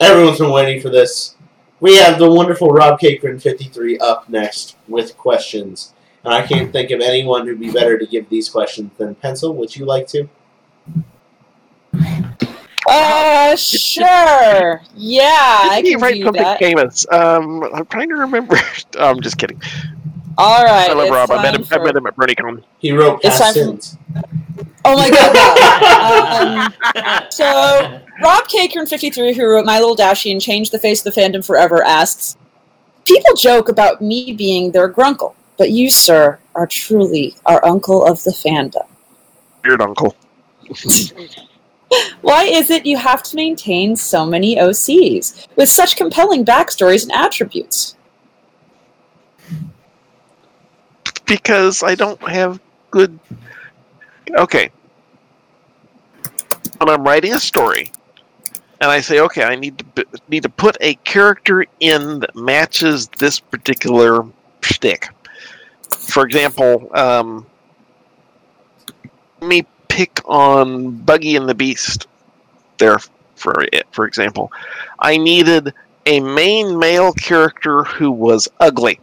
[0.00, 1.36] everyone's been waiting for this.
[1.80, 5.92] We have the wonderful Rob Cakeran 53 up next with questions.
[6.24, 9.54] And I can't think of anyone who'd be better to give these questions than Pencil.
[9.56, 10.28] Would you like to?
[12.92, 14.82] Uh, sure.
[14.94, 16.58] Yeah, I Didn't he can write do something that.
[16.58, 17.06] famous?
[17.10, 18.56] Um, I'm trying to remember.
[18.98, 19.60] Oh, I'm just kidding.
[20.38, 20.90] All right.
[20.90, 21.30] I love Rob.
[21.30, 21.80] I met time him.
[21.80, 22.62] I met him at BronyCon.
[22.78, 24.22] He wrote It's Past time for-
[24.84, 26.72] Oh my god.
[27.22, 31.20] um, so Rob Cakeran53, who wrote My Little Dashie and changed the face of the
[31.20, 32.36] fandom forever, asks,
[33.04, 38.22] People joke about me being their grunkle, but you, sir, are truly our uncle of
[38.24, 38.86] the fandom.
[39.64, 40.16] Weird uncle.
[42.20, 47.12] Why is it you have to maintain so many OCs with such compelling backstories and
[47.12, 47.96] attributes?
[51.32, 53.18] because I don't have good.
[54.30, 54.70] Okay.
[56.78, 57.90] When I'm writing a story,
[58.82, 63.08] and I say, okay, I need to need to put a character in that matches
[63.18, 64.26] this particular
[64.60, 65.08] shtick.
[65.90, 67.46] For example, um,
[69.40, 72.06] me pick on Buggy and the Beast.
[72.78, 72.98] There,
[73.36, 74.50] for it, for example,
[74.98, 75.74] I needed
[76.06, 78.98] a main male character who was ugly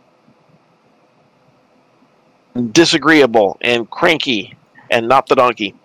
[2.71, 4.55] disagreeable and cranky
[4.89, 5.75] and not the donkey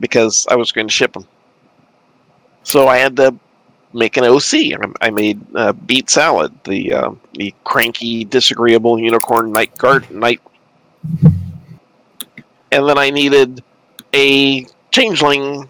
[0.00, 1.26] because I was going to ship him.
[2.62, 3.34] So I had to
[3.92, 4.80] make an OC.
[5.02, 10.40] I- made uh, Beat Salad, the uh, the cranky, disagreeable unicorn night guard night,
[12.72, 13.62] and then I needed
[14.18, 15.68] a changeling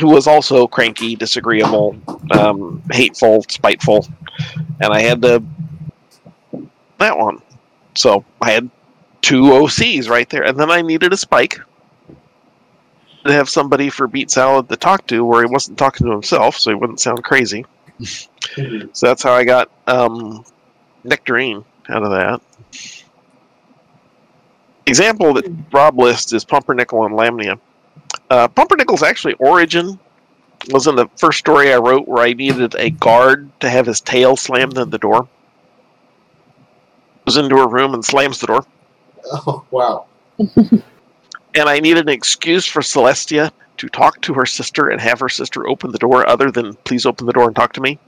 [0.00, 1.96] who was also cranky, disagreeable,
[2.30, 4.06] um, hateful, spiteful,
[4.80, 5.42] and I had to
[6.98, 7.42] that one.
[7.94, 8.70] So I had
[9.22, 11.58] two OCs right there, and then I needed a spike
[13.24, 16.56] to have somebody for Beat Salad to talk to, where he wasn't talking to himself,
[16.56, 17.64] so he wouldn't sound crazy.
[18.04, 20.44] so that's how I got um,
[21.04, 22.40] Nectarine out of that.
[24.86, 27.58] Example that Rob lists is Pumpernickel and Lamnia.
[28.30, 29.98] Uh, Pumpernickel's actually origin
[30.70, 34.00] was in the first story I wrote, where I needed a guard to have his
[34.00, 35.28] tail slammed in the door.
[37.26, 38.66] Goes into a room and slams the door
[39.32, 40.06] Oh, wow.
[40.38, 40.82] and
[41.54, 45.68] I needed an excuse for Celestia to talk to her sister and have her sister
[45.68, 47.98] open the door other than please open the door and talk to me.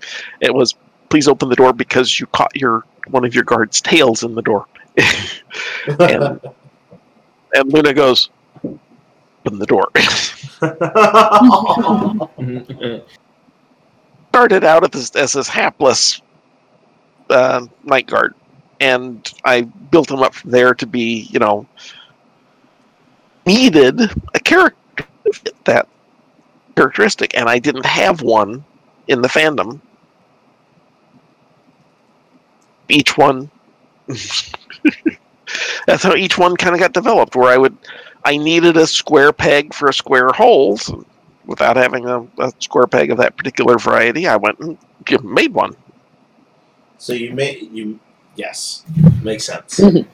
[0.40, 0.74] It was
[1.08, 4.42] please open the door because you caught your one of your guards' tails in the
[4.42, 4.66] door.
[5.98, 6.40] and,
[7.54, 8.30] and Luna goes,
[9.48, 9.88] open the door.
[14.30, 16.20] Started out as this, as this hapless
[17.30, 18.34] uh, night guard,
[18.80, 21.66] and I built him up from there to be, you know,
[23.46, 24.00] needed
[24.34, 25.06] a character
[25.64, 25.88] that
[26.76, 28.64] characteristic, and I didn't have one
[29.08, 29.80] in the fandom.
[32.88, 33.50] Each one,
[35.86, 37.36] that's how each one kind of got developed.
[37.36, 37.76] Where I would,
[38.24, 40.76] I needed a square peg for a square hole.
[40.76, 41.04] So
[41.46, 44.78] without having a, a square peg of that particular variety, I went and
[45.24, 45.74] made one.
[46.98, 47.98] So you made you
[48.36, 48.84] yes
[49.22, 49.80] makes sense.
[49.80, 50.04] All right.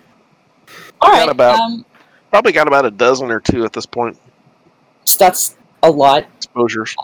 [1.27, 1.85] Got about- um,
[2.31, 4.19] Probably got about a dozen or two at this point
[5.19, 6.27] that's a lot.
[6.37, 6.97] exposures.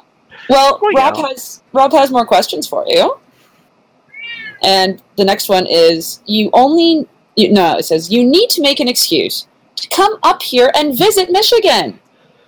[0.49, 1.29] Well, Well, Rob yeah.
[1.29, 3.19] has Rob has more questions for you.
[4.63, 7.07] And the next one is you only
[7.37, 10.97] you, no, it says you need to make an excuse to come up here and
[10.97, 11.99] visit Michigan.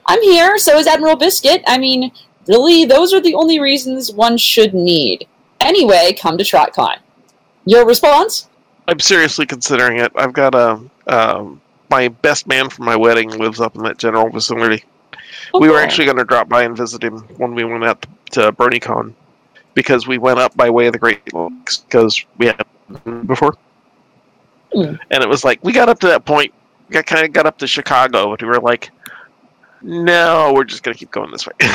[0.07, 1.63] I'm here, so is Admiral Biscuit.
[1.67, 2.13] I mean,
[2.49, 5.27] really, those are the only reasons one should need.
[5.61, 6.99] Anyway, come to TrotCon.
[7.65, 8.49] Your response?
[8.89, 10.13] I'm seriously considering it.
[10.17, 14.31] I've got a um, my best man from my wedding lives up in that general
[14.31, 14.85] vicinity.
[15.55, 18.53] We were actually going to drop by and visit him when we went out to
[18.53, 19.13] BronyCon
[19.75, 22.65] because we went up by way of the Great Lakes because we had
[23.27, 23.57] before,
[24.75, 26.53] And it was like we got up to that point.
[26.89, 28.91] We got kind of got up to Chicago, but we were like,
[29.83, 31.53] no, we're just going to keep going this way.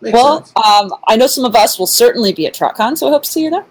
[0.00, 3.10] Makes well, um, I know some of us will certainly be at TrotCon, so I
[3.10, 3.64] hope to see you there.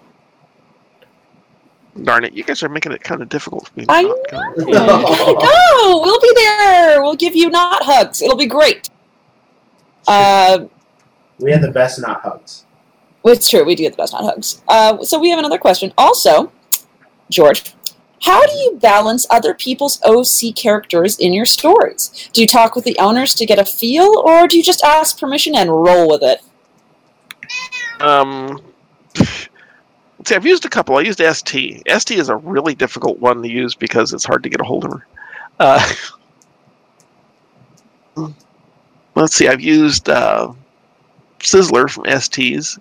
[2.04, 2.32] Darn it!
[2.32, 3.84] You guys are making it kind of difficult for me.
[3.86, 4.38] I not go.
[4.64, 7.02] no, we'll be there.
[7.02, 8.22] We'll give you not hugs.
[8.22, 8.88] It'll be great.
[10.08, 10.66] Uh,
[11.38, 12.64] We had the best not hugs.
[13.26, 13.64] it's true.
[13.64, 14.62] We do get the best not hugs.
[14.68, 15.92] Uh, so we have another question.
[15.98, 16.50] Also,
[17.30, 17.74] George,
[18.22, 22.30] how do you balance other people's OC characters in your stories?
[22.32, 25.18] Do you talk with the owners to get a feel, or do you just ask
[25.18, 26.40] permission and roll with it?
[28.00, 28.62] Um,
[30.24, 30.96] see, I've used a couple.
[30.96, 31.82] I used ST.
[31.88, 34.84] ST is a really difficult one to use because it's hard to get a hold
[34.84, 35.06] of her.
[35.58, 35.92] Uh,
[39.16, 39.48] let's see.
[39.48, 40.52] I've used uh,
[41.40, 42.78] Sizzler from STs.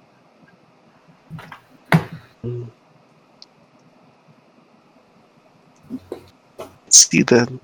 [6.91, 7.59] See the,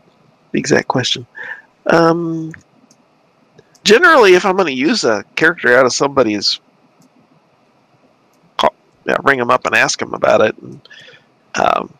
[0.53, 1.27] exact question.
[1.87, 2.51] Um,
[3.83, 6.59] generally, if I'm going to use a character out of somebody's
[9.05, 10.57] yeah, ring them up and ask them about it.
[10.57, 10.81] And,
[11.55, 11.93] um,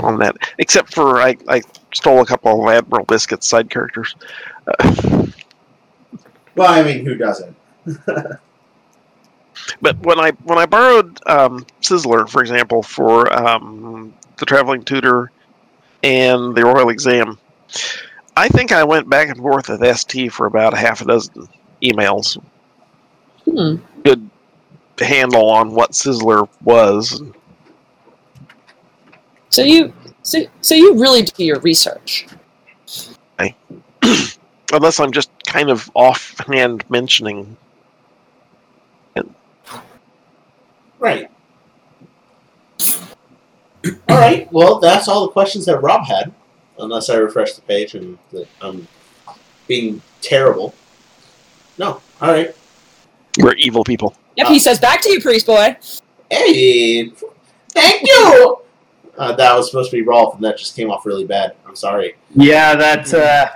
[0.00, 1.62] on that, except for I, I
[1.92, 4.14] stole a couple of Admiral Biscuit's side characters.
[4.66, 5.26] Uh,
[6.58, 7.54] Well, I mean, who doesn't?
[9.80, 15.30] but when I when I borrowed um, Sizzler, for example, for um, the traveling tutor
[16.02, 17.38] and the royal exam,
[18.36, 21.48] I think I went back and forth with ST for about a half a dozen
[21.82, 22.40] emails.
[23.44, 23.76] Hmm.
[24.04, 24.28] Good
[24.98, 27.22] handle on what Sizzler was.
[29.50, 32.26] So you, so, so you really do your research.
[34.72, 37.56] Unless I'm just kind of offhand mentioning.
[40.98, 41.30] Right.
[44.08, 44.50] All right.
[44.52, 46.32] Well, that's all the questions that Rob had.
[46.78, 48.86] Unless I refresh the page and that I'm
[49.66, 50.74] being terrible.
[51.76, 52.00] No.
[52.20, 52.54] All right.
[53.38, 54.14] We're evil people.
[54.36, 55.76] Yep, he says back to you, priest boy.
[56.30, 57.10] Hey,
[57.72, 58.58] thank you.
[59.16, 61.56] Uh, that was supposed to be Rolf, and that just came off really bad.
[61.66, 62.14] I'm sorry.
[62.34, 63.12] Yeah, that.
[63.12, 63.48] Uh,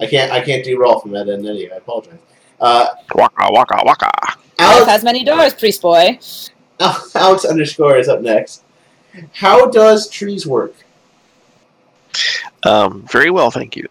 [0.00, 0.30] I can't.
[0.32, 1.70] I can't do Rolf from that end anyway.
[1.72, 2.18] I apologize.
[2.60, 4.10] Uh, Waka waka waka.
[4.26, 6.18] Life Alex, has many doors, priest boy.
[7.14, 8.62] Alex underscore is up next.
[9.32, 10.74] How does trees work?
[12.62, 13.86] Um, very well, thank you.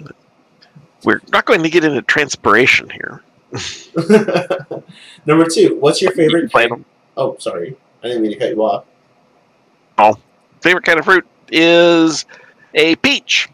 [1.04, 3.22] We're not going to get into transpiration here.
[5.26, 5.78] Number two.
[5.80, 6.52] What's your favorite?
[6.52, 6.86] Plant 'em.
[7.16, 7.76] Oh, sorry.
[8.04, 8.86] I didn't mean to cut you off.
[9.98, 10.16] Oh,
[10.62, 12.26] favorite kind of fruit is
[12.74, 13.50] a peach.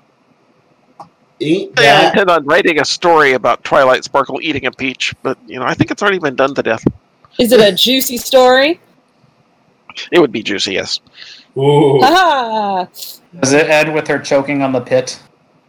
[1.39, 5.59] Eat I intend on writing a story about Twilight Sparkle eating a peach, but you
[5.59, 6.83] know, I think it's already been done to death.
[7.39, 8.79] Is it a juicy story?
[10.11, 10.99] It would be juicy, yes.
[11.57, 11.99] Ooh.
[12.01, 12.85] Haha!
[13.39, 15.19] does it end with her choking on the pit?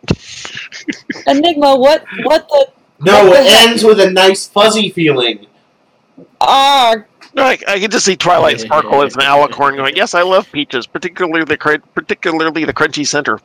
[1.26, 2.68] Enigma, what, what the?
[3.00, 3.68] No, What it the heck?
[3.68, 5.46] ends with a nice fuzzy feeling.
[6.40, 6.94] Ah,
[7.34, 10.50] No, I, I can just see Twilight Sparkle as an alicorn going, "Yes, I love
[10.52, 13.40] peaches, particularly the cr- particularly the crunchy center."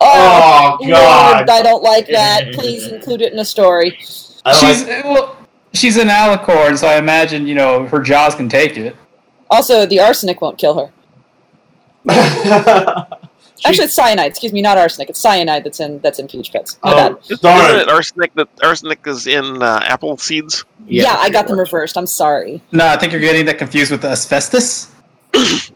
[0.00, 1.50] Oh, Lord, God.
[1.50, 2.48] I don't like that.
[2.54, 3.96] Please include it in a story.
[4.00, 5.04] She's like.
[5.04, 5.36] well,
[5.74, 8.96] she's an alicorn, so I imagine you know her jaws can take it.
[9.50, 10.92] Also, the arsenic won't kill her.
[13.62, 14.28] Actually, it's cyanide.
[14.30, 15.10] Excuse me, not arsenic.
[15.10, 16.78] It's cyanide that's in that's in peach pits.
[16.82, 17.12] My bad.
[17.12, 20.64] oh, Isn't it arsenic that arsenic is in uh, apple seeds?
[20.86, 21.98] Yeah, I got them reversed.
[21.98, 22.62] I'm sorry.
[22.72, 24.90] No, I think you're getting that confused with asbestos.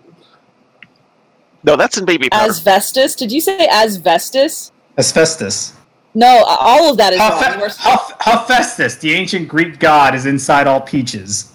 [1.66, 2.50] No, that's in baby powder.
[2.50, 3.14] Asbestos?
[3.14, 4.70] Did you say asbestos?
[4.98, 5.72] Asbestos.
[6.14, 7.30] No, uh, all of that is wrong.
[7.42, 11.53] Hepha- We're- Heph- Hephaestus, the ancient Greek god, is inside all peaches.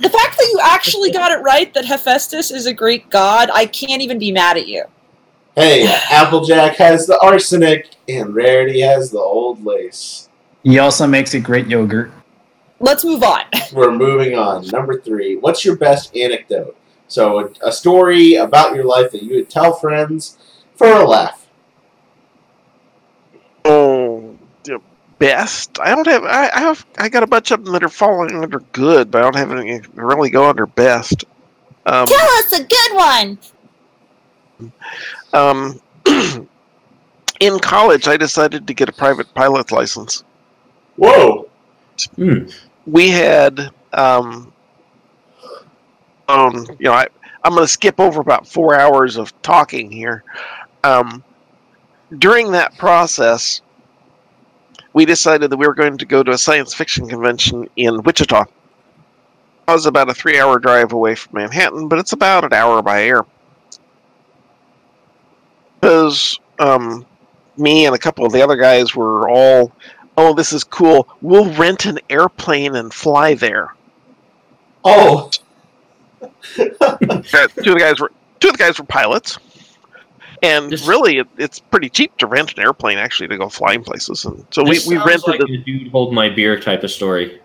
[0.00, 3.66] The fact that you actually got it right that Hephaestus is a Greek god, I
[3.66, 4.84] can't even be mad at you.
[5.56, 10.28] Hey, Applejack has the arsenic, and Rarity has the old lace.
[10.62, 12.12] He also makes a great yogurt.
[12.78, 13.42] Let's move on.
[13.72, 14.66] We're moving on.
[14.68, 15.36] Number three.
[15.36, 16.76] What's your best anecdote?
[17.08, 20.38] So, a, a story about your life that you would tell friends
[20.76, 21.46] for a laugh.
[23.64, 24.07] Oh, the
[25.18, 25.78] best.
[25.80, 26.24] I don't have.
[26.24, 26.86] I, I have.
[26.98, 29.52] I got a bunch of them that are falling under good, but I don't have
[29.52, 31.24] any really go under best.
[31.86, 33.38] Um, Tell us a good one.
[35.32, 35.80] um,
[37.40, 40.24] in college, I decided to get a private pilot's license.
[40.96, 41.48] Whoa!
[42.86, 44.52] We had, um,
[46.28, 47.06] um, you know, I,
[47.44, 50.24] I'm going to skip over about four hours of talking here.
[50.84, 51.22] Um,
[52.18, 53.60] during that process,
[54.92, 58.42] we decided that we were going to go to a science fiction convention in Wichita.
[58.42, 58.48] It
[59.66, 63.04] was about a three hour drive away from Manhattan, but it's about an hour by
[63.04, 63.24] air.
[65.80, 67.06] Because um,
[67.56, 69.72] me and a couple of the other guys were all,
[70.16, 71.08] oh, this is cool.
[71.20, 73.74] We'll rent an airplane and fly there.
[74.84, 75.30] Oh!
[76.54, 78.10] two of the guys were
[78.40, 79.38] two of the guys were pilots,
[80.42, 83.82] and This- really, it, it's pretty cheap to rent an airplane actually to go flying
[83.82, 84.24] places.
[84.24, 87.40] And so we, we rented like the dude hold my beer type of story.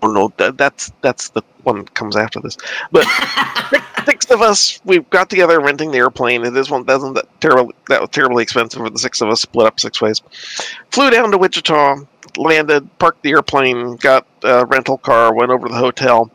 [0.00, 2.56] Oh no, that, that's that's the one that comes after this.
[2.92, 3.04] But
[4.06, 6.44] six of us, we got together renting the airplane.
[6.44, 8.80] And this one wasn't that terribly that was terribly expensive.
[8.80, 10.22] For the six of us, split up six ways.
[10.92, 11.96] Flew down to Wichita,
[12.36, 16.30] landed, parked the airplane, got a rental car, went over to the hotel.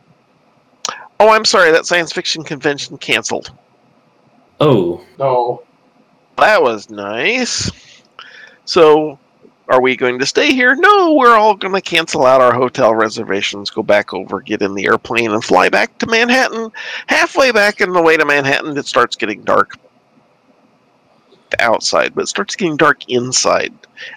[1.20, 3.50] Oh, I'm sorry, that science fiction convention canceled.
[4.60, 5.62] Oh, No.
[6.36, 7.70] That was nice.
[8.64, 9.18] So,
[9.68, 10.74] are we going to stay here?
[10.74, 14.74] No, we're all going to cancel out our hotel reservations, go back over, get in
[14.74, 16.70] the airplane, and fly back to Manhattan.
[17.06, 19.78] Halfway back in the way to Manhattan, it starts getting dark
[21.60, 23.72] outside, but it starts getting dark inside.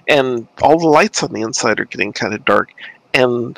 [0.07, 2.71] And all the lights on the inside are getting kind of dark.
[3.13, 3.57] And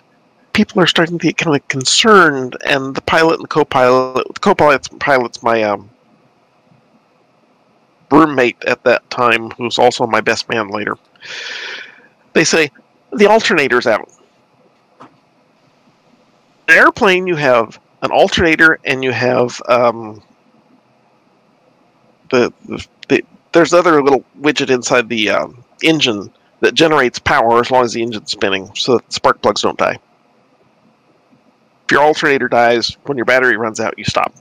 [0.54, 2.58] people are starting to get kind of concerned.
[2.66, 5.89] And the pilot and co pilot, the co pilot's pilot's my um,
[8.12, 10.98] roommate at that time, who's also my best man later,
[12.34, 12.72] they say
[13.14, 14.10] the alternator's out.
[15.02, 20.22] An airplane, you have an alternator, and you have um,
[22.30, 27.72] the, the, the there's other little widget inside the um, engine that generates power as
[27.72, 29.98] long as the engine's spinning, so that spark plugs don't die.
[31.86, 34.34] If your alternator dies when your battery runs out, you stop.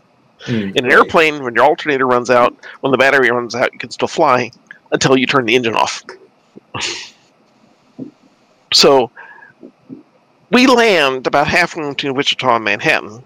[0.45, 0.93] Hmm, In an right.
[0.93, 4.51] airplane, when your alternator runs out, when the battery runs out, you can still fly
[4.93, 6.05] until you turn the engine off.
[8.73, 9.11] so
[10.51, 13.23] we land about halfway between Wichita and Manhattan.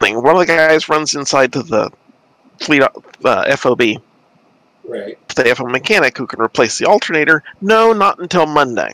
[0.00, 0.22] Thing.
[0.22, 1.90] One of the guys runs inside to the
[2.60, 2.82] fleet
[3.24, 3.82] uh, FOB,
[4.86, 5.18] Right.
[5.34, 7.42] they have a mechanic who can replace the alternator.
[7.62, 8.92] No, not until Monday.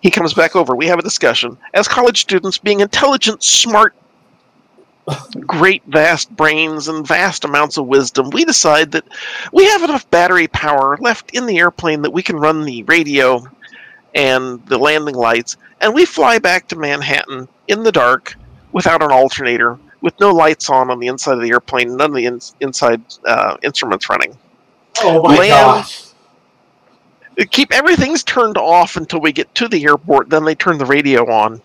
[0.00, 0.74] He comes back over.
[0.74, 1.56] We have a discussion.
[1.74, 3.94] As college students, being intelligent, smart,
[5.46, 9.04] great, vast brains, and vast amounts of wisdom, we decide that
[9.52, 13.42] we have enough battery power left in the airplane that we can run the radio
[14.14, 18.34] and the landing lights, and we fly back to Manhattan in the dark
[18.72, 22.16] without an alternator with no lights on on the inside of the airplane, none of
[22.16, 24.36] the ins inside uh, instruments running.
[25.02, 26.07] Oh my Land- gosh.
[27.50, 30.28] Keep everything's turned off until we get to the airport.
[30.28, 31.60] Then they turn the radio on,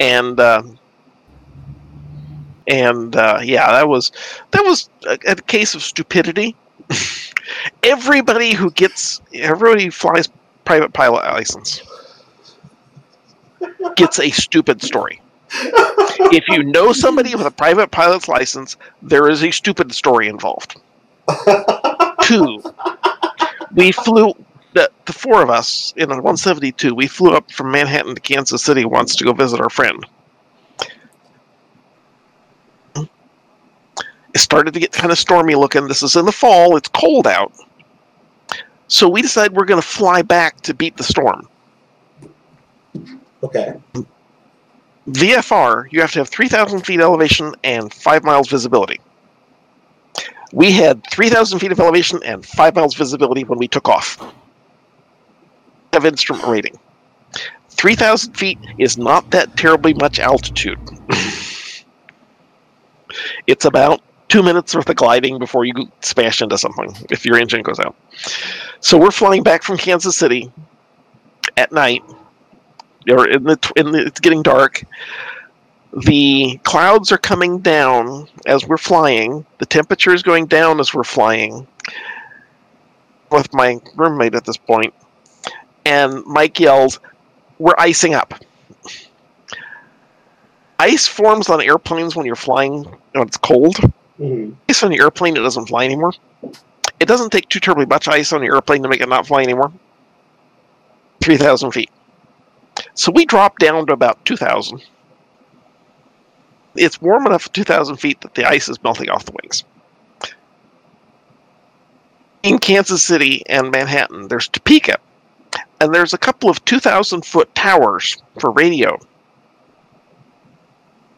[0.00, 0.62] and uh,
[2.68, 4.12] and uh, yeah, that was
[4.50, 6.54] that was a, a case of stupidity.
[7.82, 10.28] everybody who gets everybody who flies
[10.64, 11.82] private pilot license
[13.94, 15.20] gets a stupid story.
[15.52, 20.80] if you know somebody with a private pilot's license, there is a stupid story involved.
[22.22, 22.62] Two,
[23.74, 24.34] we flew
[24.76, 26.94] the, the four of us in a 172.
[26.94, 30.04] We flew up from Manhattan to Kansas City once to go visit our friend.
[32.94, 35.88] It started to get kind of stormy looking.
[35.88, 36.76] This is in the fall.
[36.76, 37.52] It's cold out.
[38.88, 41.48] So we decided we're going to fly back to beat the storm.
[43.42, 43.80] Okay.
[45.08, 49.00] VFR, you have to have 3,000 feet elevation and 5 miles visibility.
[50.52, 54.18] We had 3,000 feet of elevation and 5 miles visibility when we took off.
[55.96, 56.78] Of instrument rating.
[57.70, 60.78] 3,000 feet is not that terribly much altitude.
[63.46, 67.62] it's about two minutes worth of gliding before you smash into something if your engine
[67.62, 67.96] goes out.
[68.80, 70.52] So we're flying back from Kansas City
[71.56, 72.02] at night
[73.08, 74.84] or in the, in the it's getting dark.
[76.04, 79.46] The clouds are coming down as we're flying.
[79.58, 81.66] The temperature is going down as we're flying.
[83.30, 84.92] With my roommate at this point,
[85.86, 86.98] and Mike yells,
[87.58, 88.34] "We're icing up."
[90.80, 93.76] Ice forms on airplanes when you're flying when it's cold.
[94.18, 96.12] hmm Ice on the airplane, it doesn't fly anymore.
[96.98, 99.42] It doesn't take too terribly much ice on the airplane to make it not fly
[99.42, 99.72] anymore.
[101.22, 101.90] Three thousand feet.
[102.94, 104.82] So we drop down to about 2,000.
[106.74, 109.64] It's warm enough at 2,000 feet that the ice is melting off the wings.
[112.42, 114.98] In Kansas City and Manhattan, there's Topeka,
[115.80, 118.98] and there's a couple of 2,000 foot towers for radio.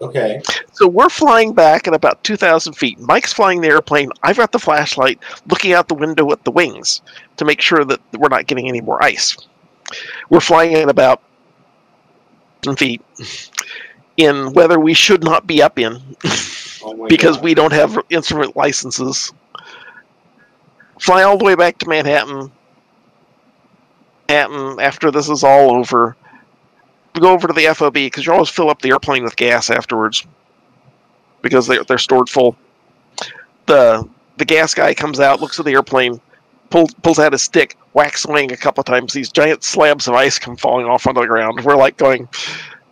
[0.00, 0.40] Okay.
[0.72, 2.98] So we're flying back at about 2,000 feet.
[3.00, 4.10] Mike's flying the airplane.
[4.22, 5.18] I've got the flashlight
[5.48, 7.02] looking out the window at the wings
[7.36, 9.36] to make sure that we're not getting any more ice.
[10.30, 11.22] We're flying at about
[12.62, 13.02] ten feet
[14.16, 16.00] in weather we should not be up in
[16.84, 17.44] Oh because God.
[17.44, 19.32] we don't have instrument licenses.
[21.00, 22.50] Fly all the way back to Manhattan.
[24.28, 26.16] Manhattan after this is all over.
[27.14, 30.24] go over to the FOB because you always fill up the airplane with gas afterwards
[31.42, 32.56] because they're they're stored full.
[33.66, 36.20] The the gas guy comes out, looks at the airplane,
[36.70, 39.12] pulls pulls out his stick, whacks swing a couple times.
[39.12, 41.64] These giant slabs of ice come falling off onto the ground.
[41.64, 42.28] We're like going,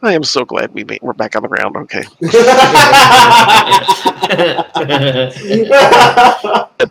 [0.03, 1.77] I am so glad we made, we're back on the ground.
[1.77, 2.05] Okay.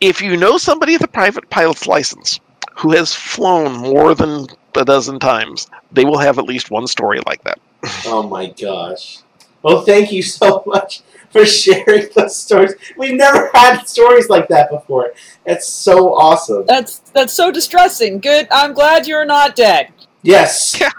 [0.00, 2.40] if you know somebody with a private pilot's license
[2.76, 4.46] who has flown more than
[4.76, 7.58] a dozen times, they will have at least one story like that.
[8.06, 9.18] oh my gosh.
[9.62, 12.74] Well, thank you so much for sharing those stories.
[12.96, 15.12] We've never had stories like that before.
[15.46, 16.64] It's so awesome.
[16.66, 18.18] That's that's so distressing.
[18.18, 18.46] Good.
[18.50, 19.92] I'm glad you're not dead.
[20.22, 20.80] Yes.
[20.80, 20.90] Yeah.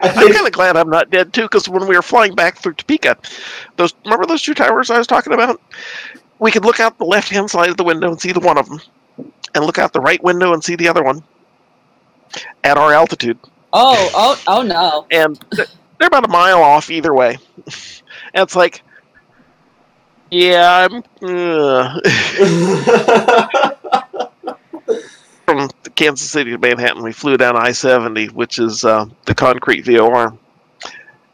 [0.00, 2.58] I I'm kind of glad I'm not dead too, because when we were flying back
[2.58, 3.16] through Topeka,
[3.74, 5.60] those remember those two towers I was talking about?
[6.38, 8.58] We could look out the left hand side of the window and see the one
[8.58, 8.80] of them,
[9.54, 11.22] and look out the right window and see the other one
[12.64, 13.38] at our altitude,
[13.72, 15.06] Oh, oh, oh no.
[15.10, 15.38] and
[15.98, 17.38] they're about a mile off either way.
[18.34, 18.82] And it's like,
[20.30, 22.00] yeah, I'm uh.
[25.46, 27.02] from Kansas City to Manhattan.
[27.02, 30.36] We flew down I seventy, which is uh, the concrete VOR.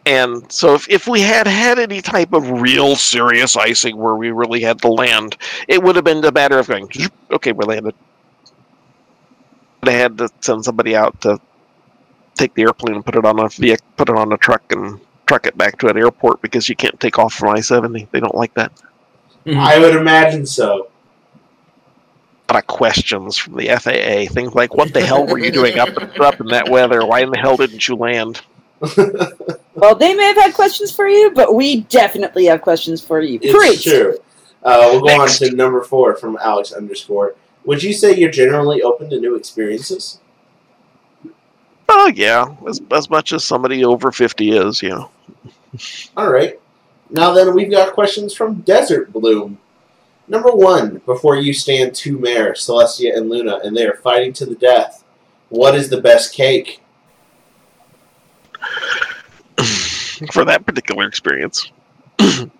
[0.06, 4.30] And so, if, if we had had any type of real serious icing where we
[4.30, 5.36] really had to land,
[5.66, 6.88] it would have been a matter of going,
[7.30, 7.94] okay, we landed.
[9.80, 11.40] But I had to send somebody out to
[12.34, 15.00] take the airplane and put it on a vehic- put it on a truck and
[15.26, 18.08] truck it back to an airport because you can't take off from I seventy.
[18.10, 18.72] They don't like that.
[19.46, 19.58] Mm-hmm.
[19.58, 20.90] I would imagine so.
[22.48, 24.32] A lot of questions from the FAA.
[24.32, 27.06] Things like, "What the hell were you doing up up in that weather?
[27.06, 28.42] Why in the hell didn't you land?"
[29.74, 33.38] Well, they may have had questions for you, but we definitely have questions for you.
[33.42, 33.84] It's Preach.
[33.84, 34.18] true.
[34.62, 35.42] Uh, we'll go Next.
[35.42, 37.34] on to number four from Alex underscore.
[37.64, 40.20] Would you say you're generally open to new experiences?
[41.88, 45.10] Oh yeah, as, as much as somebody over fifty is, you know.
[46.16, 46.58] All right.
[47.10, 49.58] Now then, we've got questions from Desert Bloom.
[50.28, 54.46] Number one, before you stand two mare, Celestia and Luna, and they are fighting to
[54.46, 55.04] the death.
[55.50, 56.80] What is the best cake?
[60.32, 61.70] for that particular experience.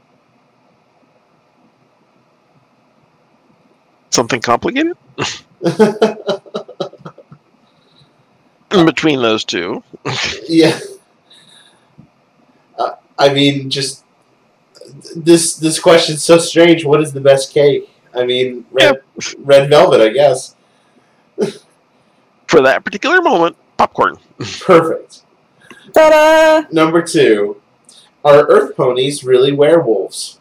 [4.11, 4.97] Something complicated
[8.71, 9.83] in between those two.
[10.49, 10.79] yeah.
[12.79, 14.05] Uh, I mean, just
[15.17, 16.85] this this question's so strange.
[16.85, 17.89] What is the best cake?
[18.15, 19.03] I mean, red,
[19.39, 20.55] red velvet, I guess.
[22.49, 24.17] For that particular moment, popcorn.
[24.61, 25.24] Perfect.
[25.93, 26.67] Ta-da!
[26.71, 27.61] Number two,
[28.25, 30.41] are Earth ponies really werewolves?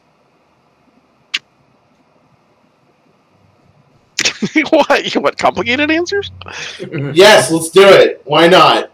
[4.70, 5.14] what?
[5.14, 6.32] You want complicated answers?
[7.14, 8.22] Yes, let's do it.
[8.26, 8.92] Why not?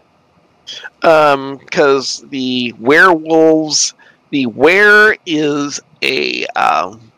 [1.02, 3.94] Um, because the werewolves,
[4.30, 7.12] the were is a, um,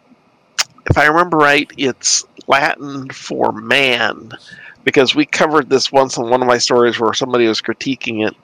[0.88, 4.32] if I remember right, it's Latin for man.
[4.84, 8.34] Because we covered this once in one of my stories where somebody was critiquing it,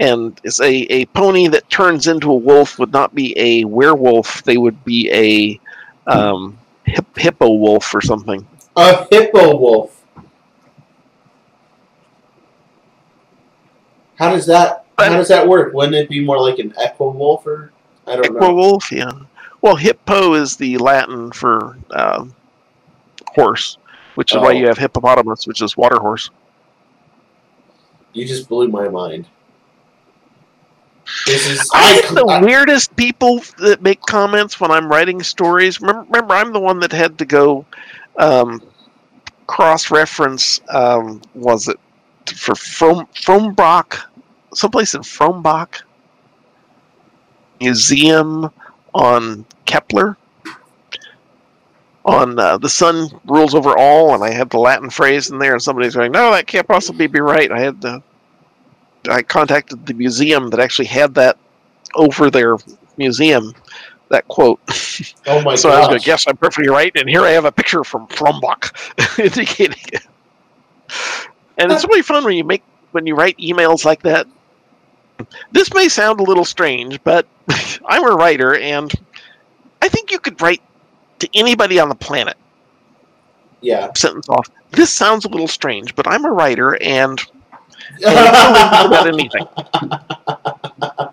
[0.00, 4.42] and it's a, a pony that turns into a wolf would not be a werewolf;
[4.44, 5.60] they would be a
[6.10, 8.46] um, hip, hippo wolf or something.
[8.76, 10.04] A hippo wolf.
[14.16, 14.86] How does that?
[14.98, 15.72] How does that work?
[15.74, 17.72] Wouldn't it be more like an echo wolf or
[18.06, 18.54] I don't Hippo know.
[18.54, 19.10] wolf, yeah.
[19.62, 22.34] Well, hippo is the Latin for um,
[23.28, 23.78] horse,
[24.16, 24.50] which is why Oh.
[24.50, 26.30] you have hippopotamus, which is water horse.
[28.12, 29.26] You just blew my mind.
[31.26, 35.80] This is I I, get the weirdest people that make comments when I'm writing stories.
[35.80, 37.64] Remember, remember I'm the one that had to go
[38.18, 38.62] um,
[39.46, 40.60] cross-reference.
[40.68, 41.78] Um, was it
[42.36, 44.00] for From Frombach,
[44.54, 45.82] someplace in Frombach
[47.60, 48.50] Museum
[48.94, 50.16] on Kepler?
[52.04, 55.52] On uh, the sun rules over all, and I had the Latin phrase in there,
[55.52, 58.02] and somebody's going, "No, that can't possibly be right." I had to.
[59.08, 61.38] I contacted the museum that actually had that
[61.94, 62.56] over their
[62.96, 63.54] museum
[64.12, 64.60] that quote.
[65.26, 66.06] oh my so I was going, gosh.
[66.06, 70.06] yes, I'm perfectly right, and here I have a picture from Frombach indicating it.
[71.58, 72.62] And it's really fun when you make
[72.92, 74.26] when you write emails like that.
[75.50, 77.26] This may sound a little strange, but
[77.86, 78.92] I'm a writer, and
[79.80, 80.62] I think you could write
[81.20, 82.36] to anybody on the planet.
[83.60, 83.92] Yeah.
[83.94, 84.50] Sentence off.
[84.72, 87.20] This sounds a little strange, but I'm a writer, and
[87.90, 89.46] and you can believe about anything.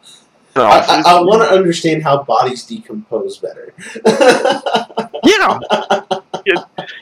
[0.56, 3.74] No, I, I, I want to understand how bodies decompose better.
[5.24, 5.60] Yeah.
[6.46, 6.56] you,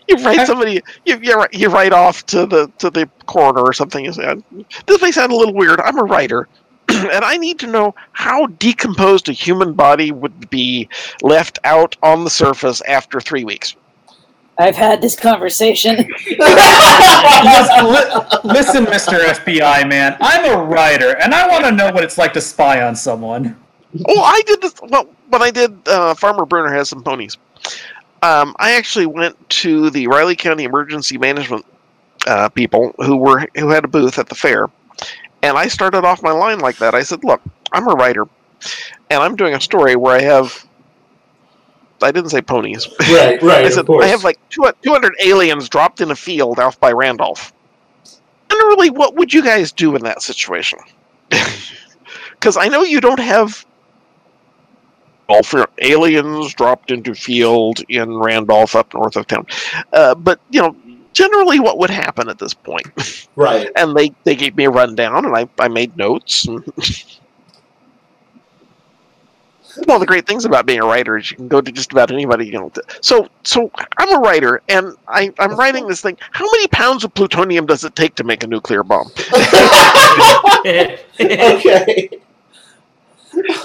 [0.08, 3.74] you write somebody you, you write- you write off to the to the coroner or
[3.74, 4.04] something.
[4.04, 4.36] You say,
[4.86, 5.80] "This may sound a little weird.
[5.80, 6.48] I'm a writer,
[6.90, 10.90] and I need to know how decomposed a human body would be
[11.22, 13.76] left out on the surface after three weeks.
[14.60, 15.98] I've had this conversation.
[15.98, 16.08] Listen,
[18.86, 19.20] Mr.
[19.20, 22.82] FBI man, I'm a writer, and I want to know what it's like to spy
[22.82, 23.56] on someone.
[24.08, 24.74] Oh, I did this.
[24.82, 27.38] Well, when I did uh, Farmer Bruner has some ponies.
[28.24, 31.64] Um, I actually went to the Riley County Emergency Management
[32.26, 34.70] uh, people who were who had a booth at the fair,
[35.44, 36.96] and I started off my line like that.
[36.96, 38.28] I said, "Look, I'm a writer,
[39.10, 40.67] and I'm doing a story where I have."
[42.02, 42.88] I didn't say ponies.
[43.12, 44.06] Right, right, I of course.
[44.06, 47.54] I have like 200 aliens dropped in a field out by Randolph.
[48.50, 50.80] And really, what would you guys do in that situation?
[52.40, 53.66] Because I know you don't have
[55.28, 59.46] all for aliens dropped into field in Randolph up north of town.
[59.92, 60.76] Uh, but you know,
[61.14, 62.88] generally, what would happen at this point?
[63.36, 63.70] Right.
[63.76, 66.46] and they they gave me a rundown, and I I made notes.
[66.46, 66.64] And
[69.86, 71.92] One of the great things about being a writer is you can go to just
[71.92, 72.46] about anybody.
[72.48, 72.72] You know,
[73.02, 76.18] so so I'm a writer, and I I'm writing this thing.
[76.32, 79.08] How many pounds of plutonium does it take to make a nuclear bomb?
[81.20, 82.10] okay.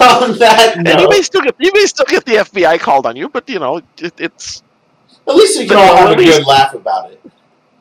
[0.01, 3.17] On that And you may still get you may still get the FBI called on
[3.17, 4.63] you, but you know it, it's
[5.27, 7.21] at least we can all have a least- good laugh about it.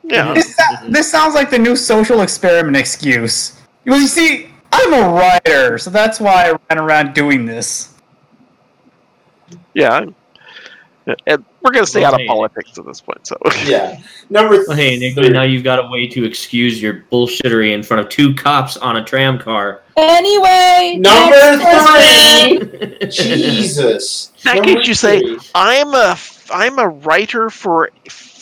[0.04, 0.32] yeah.
[0.32, 0.56] This,
[0.88, 3.58] this sounds like the new social experiment excuse.
[3.84, 7.91] Well, you see, I'm a writer, so that's why I ran around doing this.
[9.74, 10.06] Yeah.
[11.26, 13.26] And we're going to stay out of politics at this point.
[13.26, 14.00] So Yeah.
[14.30, 15.30] Number Well, hey, Nick, three.
[15.30, 18.96] now you've got a way to excuse your bullshittery in front of two cops on
[18.96, 19.82] a tram car.
[19.96, 23.08] Anyway, Number three.
[23.10, 24.32] Jesus.
[24.44, 25.36] That Number case, you say.
[25.56, 26.16] I'm a
[26.52, 27.90] I'm a writer for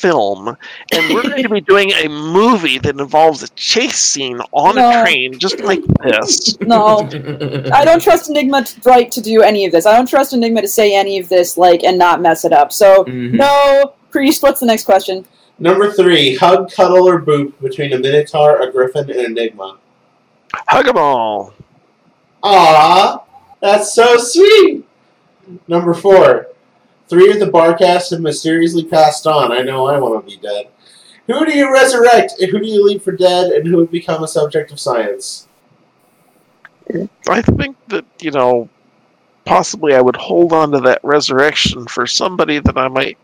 [0.00, 0.56] film,
[0.92, 4.88] and we're going to be doing a movie that involves a chase scene on No.
[4.88, 6.58] a train, just like this.
[6.60, 6.98] No,
[7.72, 9.84] I don't trust Enigma to, right to do any of this.
[9.86, 12.72] I don't trust Enigma to say any of this, like, and not mess it up.
[12.72, 13.32] So, Mhm.
[13.34, 14.42] no, priest.
[14.42, 15.24] What's the next question?
[15.58, 16.36] Number three.
[16.36, 19.76] Hug, cuddle, or boop between a Minotaur, a Griffin, and Enigma.
[20.68, 21.52] Hug them all.
[22.42, 23.20] Aw,
[23.60, 24.84] that's so sweet.
[25.68, 26.46] Number four.
[27.10, 29.50] Three of the Barcasts have mysteriously passed on.
[29.50, 30.68] I know I want to be dead.
[31.26, 32.34] Who do you resurrect?
[32.40, 33.50] Who do you leave for dead?
[33.50, 35.48] And who would become a subject of science?
[37.28, 38.68] I think that you know,
[39.44, 43.18] possibly I would hold on to that resurrection for somebody that I might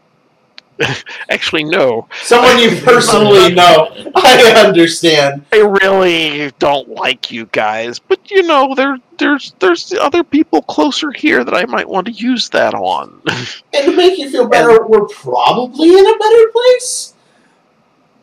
[1.31, 2.09] actually no.
[2.23, 3.89] Someone you personally know.
[4.15, 5.45] I understand.
[5.53, 11.13] I really don't like you guys, but you know, there there's there's other people closer
[11.13, 13.21] here that I might want to use that on.
[13.75, 17.15] And to make you feel better, we're probably in a better place.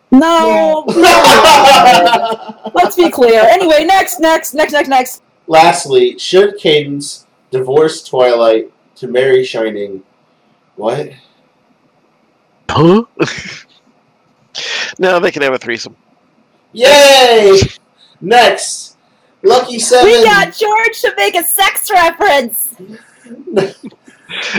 [0.10, 0.84] No,
[2.74, 3.42] let's be clear.
[3.42, 5.24] Anyway, next, next, next, next, next.
[5.48, 10.04] Lastly, should Cadance divorce Twilight to marry Shining?
[10.76, 11.10] What?
[12.70, 13.04] Huh?
[15.00, 15.96] no, they can have a threesome.
[16.74, 17.60] Yay!
[18.22, 18.98] Next,
[19.44, 20.06] Lucky Seven.
[20.12, 22.76] We got George to make a sex reference.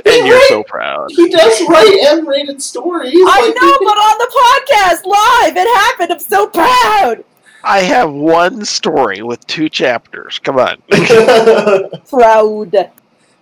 [0.06, 1.10] And you're so proud.
[1.10, 3.14] He does write M-rated stories.
[3.16, 6.12] I like- know, but on the podcast live, it happened.
[6.12, 7.24] I'm so proud.
[7.64, 10.38] I have one story with two chapters.
[10.38, 10.76] Come on.
[12.08, 12.90] Proud.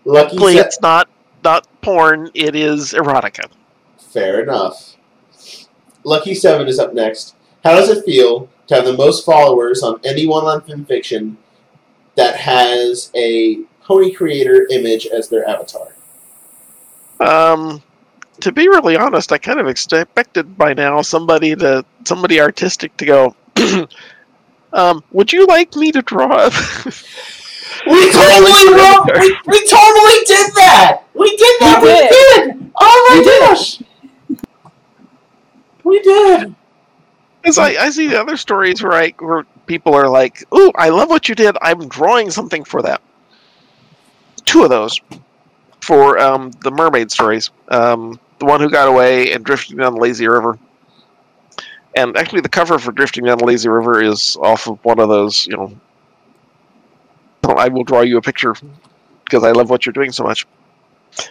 [0.04, 0.66] Lucky Please, Seven.
[0.68, 1.08] it's not
[1.42, 3.50] not porn, it is erotica.
[4.12, 4.96] Fair enough.
[6.04, 7.34] Lucky Seven is up next.
[7.64, 11.36] How does it feel to have the most followers on anyone on FimFiction
[12.16, 15.88] that has a pony creator image as their avatar?
[17.20, 17.82] Um
[18.40, 23.06] to be really honest, I kind of expected by now somebody to somebody artistic to
[23.06, 23.36] go
[24.72, 26.50] um, would you like me to draw
[27.86, 29.06] We totally wrote.
[29.18, 31.02] We, we totally did that.
[31.14, 31.80] We did that.
[31.82, 32.58] We We did.
[32.58, 32.70] did.
[32.80, 33.86] Oh my We did.
[35.84, 36.54] We did.
[37.42, 40.90] Because I, I see the other stories where I where people are like, "Ooh, I
[40.90, 41.56] love what you did.
[41.60, 43.00] I'm drawing something for that."
[44.44, 45.00] Two of those
[45.80, 47.50] for um, the mermaid stories.
[47.68, 50.58] Um, the one who got away and drifting down the lazy river.
[51.94, 55.08] And actually, the cover for Drifting Down the Lazy River is off of one of
[55.08, 55.46] those.
[55.46, 55.76] You know,
[57.44, 58.54] I will draw you a picture
[59.24, 60.46] because I love what you're doing so much.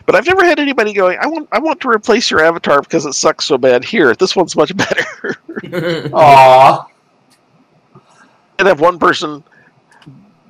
[0.06, 1.18] But I've never had anybody going.
[1.20, 3.84] I want I want to replace your avatar because it sucks so bad.
[3.84, 5.04] Here, this one's much better.
[5.64, 6.88] Aww.
[8.60, 9.44] and have one person,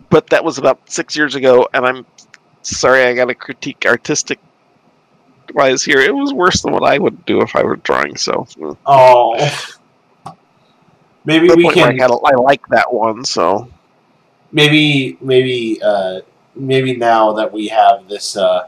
[0.09, 2.05] but that was about six years ago, and I'm
[2.61, 4.39] sorry I got to critique artistic
[5.53, 5.99] wise here.
[5.99, 8.17] It was worse than what I would do if I were drawing.
[8.17, 8.47] So.
[8.85, 9.67] Oh.
[11.23, 11.99] Maybe the we point where I, can.
[11.99, 13.23] had a, I like that one.
[13.23, 13.69] So
[14.51, 16.21] maybe maybe uh,
[16.55, 18.67] maybe now that we have this uh,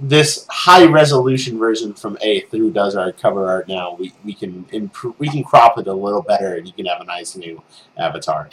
[0.00, 4.64] this high resolution version from Eighth, who does our cover art now, we, we can
[4.72, 5.18] improve.
[5.18, 7.62] We can crop it a little better, and you can have a nice new
[7.96, 8.48] avatar.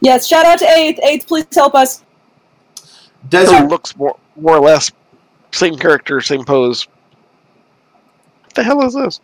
[0.00, 0.98] Yes, shout out to Eighth.
[1.02, 2.02] Eighth, please help us.
[3.22, 4.90] Who Desert looks more more or less
[5.52, 6.86] same character, same pose.
[8.44, 9.20] What the hell is this?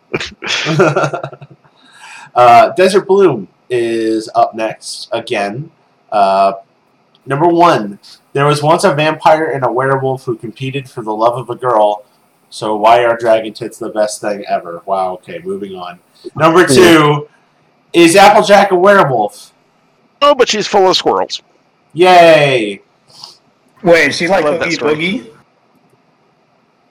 [2.35, 5.71] uh, Desert Bloom is up next again.
[6.11, 6.53] Uh,
[7.25, 7.99] number one,
[8.33, 11.55] there was once a vampire and a werewolf who competed for the love of a
[11.55, 12.05] girl.
[12.49, 14.81] So why are dragon tits the best thing ever?
[14.85, 15.13] Wow.
[15.15, 15.99] Okay, moving on.
[16.35, 17.27] Number two,
[17.93, 19.53] is Applejack a werewolf?
[20.21, 21.41] Oh, but she's full of squirrels.
[21.93, 22.81] Yay!
[23.83, 24.95] Wait, she's like I Oogie story.
[24.95, 25.33] Boogie?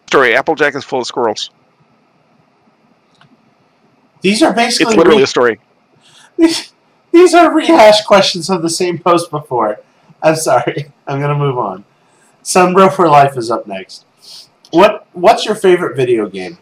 [0.07, 1.51] Story: Applejack is full of squirrels.
[4.21, 5.61] These are basically It's literally re- a story.
[7.13, 9.81] these are rehashed questions of the same post before.
[10.25, 10.93] I'm sorry.
[11.07, 11.85] I'm gonna move on.
[12.43, 14.05] Sunbro for Life is up next.
[14.71, 16.59] What What's your favorite video game?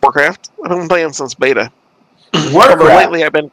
[0.00, 0.50] Warcraft.
[0.62, 1.72] I've been playing since beta.
[2.52, 2.80] Warcraft.
[2.82, 3.50] lately I've been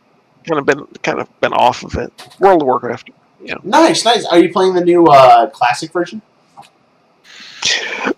[0.47, 2.13] kind of been kind of been off of it.
[2.39, 3.09] World of Warcraft.
[3.41, 3.55] Yeah.
[3.63, 4.25] Nice, nice.
[4.25, 6.21] Are you playing the new uh, classic version?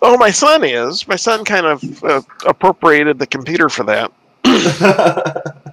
[0.02, 1.07] Oh, my son is.
[1.07, 4.11] My son kind of uh, appropriated the computer for that.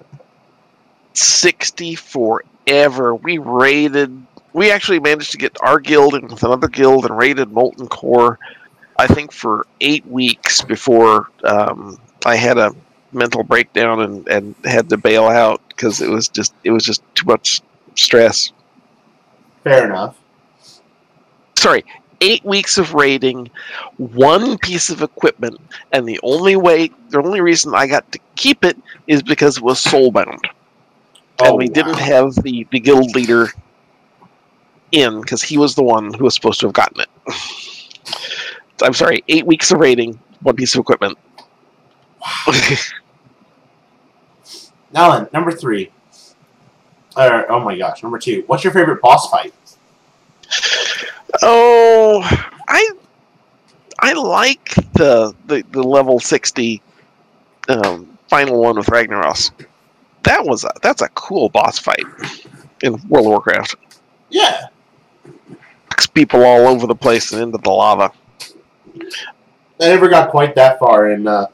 [1.14, 3.14] 60 forever.
[3.14, 4.26] We raided.
[4.52, 8.38] We actually managed to get our guild and with another guild and raided Molten Core.
[8.98, 12.74] I think for eight weeks before um, I had a
[13.12, 17.02] mental breakdown and, and had to bail out because it was just it was just
[17.14, 17.62] too much
[17.94, 18.52] stress.
[19.64, 20.18] Fair enough.
[21.56, 21.84] Sorry,
[22.20, 23.50] eight weeks of raiding,
[23.96, 25.60] one piece of equipment,
[25.92, 28.76] and the only way, the only reason I got to keep it
[29.06, 30.40] is because it was soulbound.
[31.40, 33.48] Oh, and we didn't have the, the guild leader
[34.92, 37.08] in because he was the one who was supposed to have gotten it.
[38.82, 41.18] I'm sorry, eight weeks of raiding, one piece of equipment.
[44.94, 45.90] Alan, number three.
[47.16, 48.44] Or, oh my gosh, number two.
[48.46, 49.54] What's your favorite boss fight?
[51.42, 52.22] oh,
[52.68, 52.90] I
[53.98, 56.82] I like the the, the level sixty
[57.68, 59.50] um, final one with Ragnaros.
[60.24, 62.04] That was a, that's a cool boss fight
[62.82, 63.76] in World of Warcraft.
[64.30, 64.68] Yeah.
[66.14, 68.12] People all over the place and into the lava.
[69.80, 71.46] I never got quite that far in uh,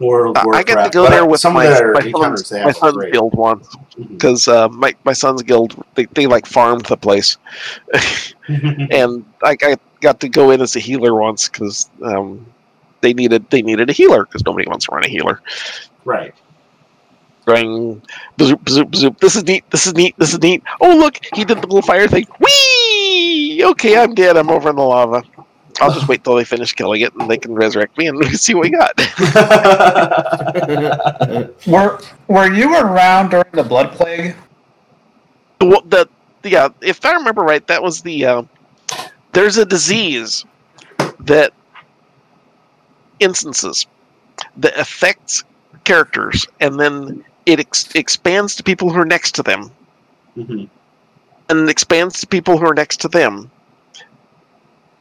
[0.00, 3.04] World Uh, I get to go there with some my, of my son's, my son's
[3.10, 7.36] guild once because uh, my my son's guild they, they like farmed the place,
[8.48, 12.46] and I, I got to go in as a healer once because um,
[13.00, 15.40] they needed they needed a healer because nobody wants to run a healer.
[16.04, 16.34] right.
[17.48, 18.02] Going
[18.36, 19.18] bazoop bazoop bazoop.
[19.20, 19.64] This is neat.
[19.70, 20.14] This is neat.
[20.18, 20.62] This is neat.
[20.82, 22.26] Oh look, he did the little fire thing.
[22.38, 23.64] Whee!
[23.64, 24.36] Okay, I'm dead.
[24.36, 25.22] I'm over in the lava.
[25.80, 28.52] I'll just wait till they finish killing it and they can resurrect me and see
[28.52, 28.94] what we got.
[31.66, 34.36] Were Were you around during the Blood Plague?
[35.60, 36.06] the,
[36.42, 38.42] the yeah, if I remember right, that was the uh,
[39.32, 40.44] there's a disease
[41.20, 41.54] that
[43.20, 43.86] instances
[44.58, 45.44] that affects
[45.84, 49.70] characters, and then it ex- expands to people who are next to them,
[50.36, 50.68] Mhm.
[51.48, 53.50] and expands to people who are next to them.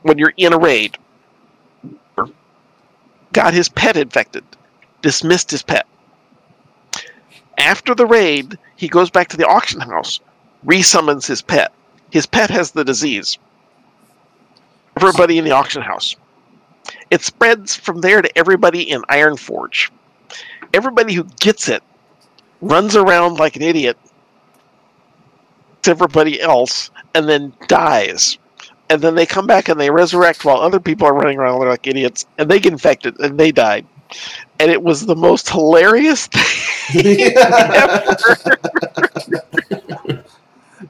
[0.03, 0.97] When you're in a raid,
[3.33, 4.45] got his pet infected,
[5.01, 5.85] dismissed his pet.
[7.57, 10.21] After the raid, he goes back to the auction house
[10.65, 11.73] resummons his pet.
[12.11, 13.37] His pet has the disease.
[14.95, 16.15] Everybody in the auction house.
[17.11, 19.89] It spreads from there to everybody in Ironforge.
[20.73, 21.83] Everybody who gets it
[22.61, 23.97] runs around like an idiot
[25.83, 28.37] to everybody else and then dies.
[28.89, 31.87] And then they come back and they resurrect while other people are running around like
[31.87, 33.85] idiots and they get infected and they died.
[34.59, 36.27] And it was the most hilarious
[36.91, 38.15] thing ever.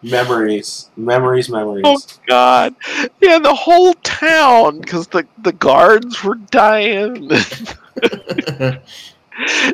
[0.04, 1.84] memories, memories, memories.
[1.86, 2.76] Oh God!
[3.20, 7.28] Yeah, the whole town because the the guards were dying,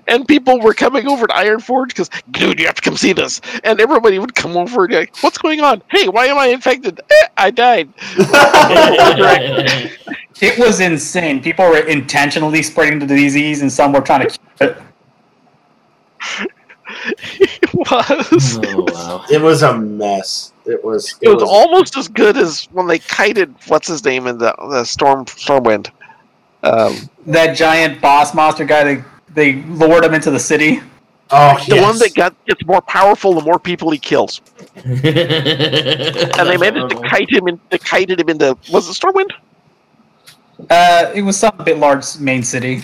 [0.08, 3.40] and people were coming over to Ironforge because, dude, you have to come see this.
[3.64, 5.82] And everybody would come over and be like, "What's going on?
[5.90, 7.00] Hey, why am I infected?
[7.10, 7.90] Eh, I died."
[10.42, 11.42] It was insane.
[11.42, 14.78] People were intentionally spreading the disease, and some were trying to keep it.
[17.40, 18.60] it was.
[18.62, 19.24] oh wow.
[19.32, 20.52] It was a mess.
[20.66, 21.16] It was.
[21.22, 24.84] It was almost as good as when they kited what's his name in the, the
[24.84, 25.92] storm stormwind.
[26.64, 29.04] Um, That giant boss monster guy, they
[29.34, 30.82] they lured him into the city.
[31.32, 31.84] Oh, The yes.
[31.84, 34.42] one that got gets more powerful the more people he kills.
[34.76, 39.32] and And they managed to kite him in, they kited him into was it Stormwind?
[40.70, 42.84] Uh, it was some bit large main city.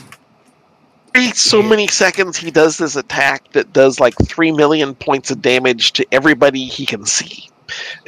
[1.15, 5.41] Every so many seconds he does this attack that does like three million points of
[5.41, 7.49] damage to everybody he can see.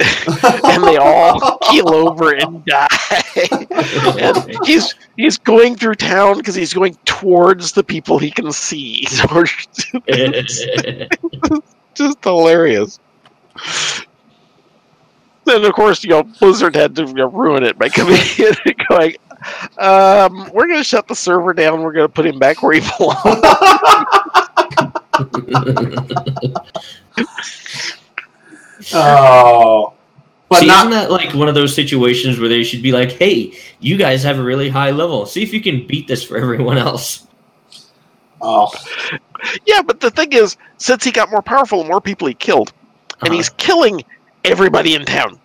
[0.64, 2.88] and they all keel over and die.
[4.18, 9.06] and he's he's going through town because he's going towards the people he can see.
[10.06, 10.66] It's
[11.94, 12.98] just hilarious.
[15.44, 18.54] Then of course, you know, Blizzard had to you know, ruin it by coming in
[18.64, 19.16] and going,
[19.78, 21.82] um, "We're going to shut the server down.
[21.82, 23.22] We're going to put him back where he belongs."
[28.94, 29.94] oh,
[30.52, 30.78] but See, not.
[30.86, 34.22] isn't that like one of those situations where they should be like, "Hey, you guys
[34.22, 35.26] have a really high level.
[35.26, 37.26] See if you can beat this for everyone else."
[38.40, 38.70] Oh,
[39.66, 42.72] yeah, but the thing is, since he got more powerful, the more people he killed,
[43.20, 43.36] and Uh-huh.
[43.36, 44.02] he's killing
[44.44, 45.38] everybody in town.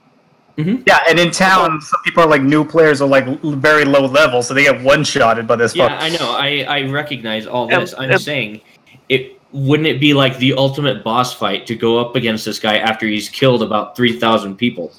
[0.58, 4.42] Yeah, and in town, some people are like new players are like very low level,
[4.42, 5.76] so they get one shotted by this.
[5.76, 6.02] Yeah, fuck.
[6.02, 6.32] I know.
[6.32, 7.94] I I recognize all And- this.
[7.96, 8.62] I'm and- saying,
[9.08, 12.78] it wouldn't it be like the ultimate boss fight to go up against this guy
[12.78, 14.92] after he's killed about three thousand people?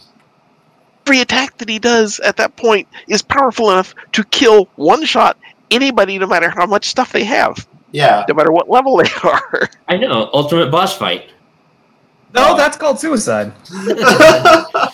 [1.06, 5.38] Every attack that he does at that point is powerful enough to kill one shot
[5.70, 8.24] anybody, no matter how much stuff they have, yeah.
[8.28, 9.70] no matter what level they are.
[9.88, 10.30] I know.
[10.32, 11.30] Ultimate boss fight.
[12.34, 13.52] No, that's called suicide.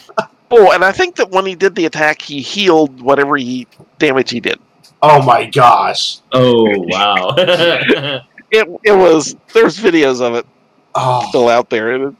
[0.56, 3.66] Oh, and I think that when he did the attack, he healed whatever he
[3.98, 4.60] damage he did.
[5.02, 6.20] oh my gosh.
[6.32, 7.30] Oh wow.
[8.54, 10.46] It it was there's videos of it
[10.94, 12.12] Oh, still out there.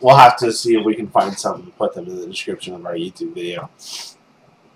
[0.00, 2.74] we'll have to see if we can find some and put them in the description
[2.74, 3.68] of our YouTube video.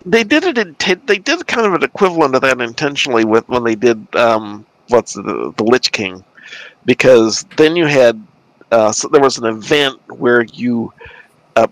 [0.05, 3.63] they did it inten- they did kind of an equivalent of that intentionally with when
[3.63, 6.25] they did um what's the the Lich King
[6.85, 8.21] because then you had
[8.73, 10.93] uh so there was an event where you
[11.57, 11.69] uh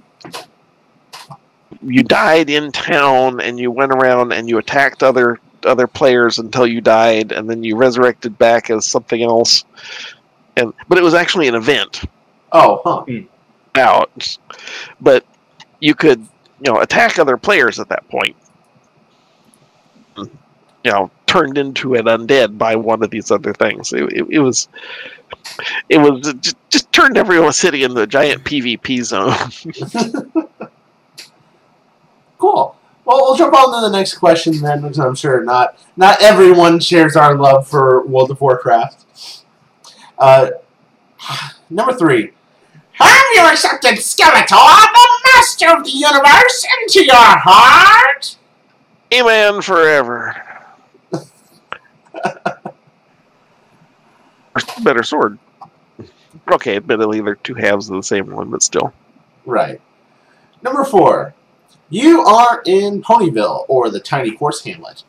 [1.82, 6.66] you died in town and you went around and you attacked other other players until
[6.66, 9.64] you died and then you resurrected back as something else
[10.56, 12.02] and but it was actually an event
[12.52, 13.02] Oh, huh.
[13.02, 13.20] Hmm.
[13.74, 14.38] out,
[15.00, 15.24] but
[15.80, 18.36] you could, you know, attack other players at that point.
[20.16, 23.92] You know, turned into an undead by one of these other things.
[23.92, 24.68] It, it, it was,
[25.88, 30.46] it was it just, just turned every city into a giant PvP zone.
[32.38, 32.76] Cool.
[33.06, 36.80] Well, we'll jump on to the next question then, because I'm sure not not everyone
[36.80, 39.04] shares our love for World of Warcraft.
[40.18, 40.50] Uh,
[41.70, 42.32] number three.
[42.92, 48.36] Have you accepted Skeletor, the master of the universe, into your heart?
[49.14, 50.34] Amen forever.
[54.82, 55.38] Better sword.
[56.50, 58.92] Okay, admittedly, they're two halves of the same one, but still.
[59.44, 59.80] Right.
[60.62, 61.34] Number four.
[61.88, 65.04] You are in Ponyville, or the tiny horse hamlet.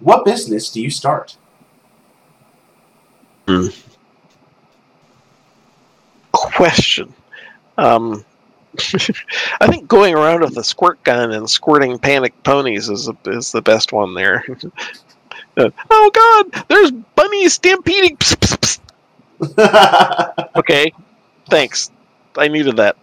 [0.00, 1.36] What business do you start?
[6.60, 7.12] question.
[7.78, 8.24] Um,
[9.60, 13.62] I think going around with a squirt gun and squirting panic ponies is is the
[13.62, 14.44] best one there.
[15.56, 18.16] Uh, oh God, there's bunnies stampeding.
[18.18, 18.78] Psst.
[20.56, 20.92] Okay,
[21.48, 21.90] thanks.
[22.36, 22.96] I needed that.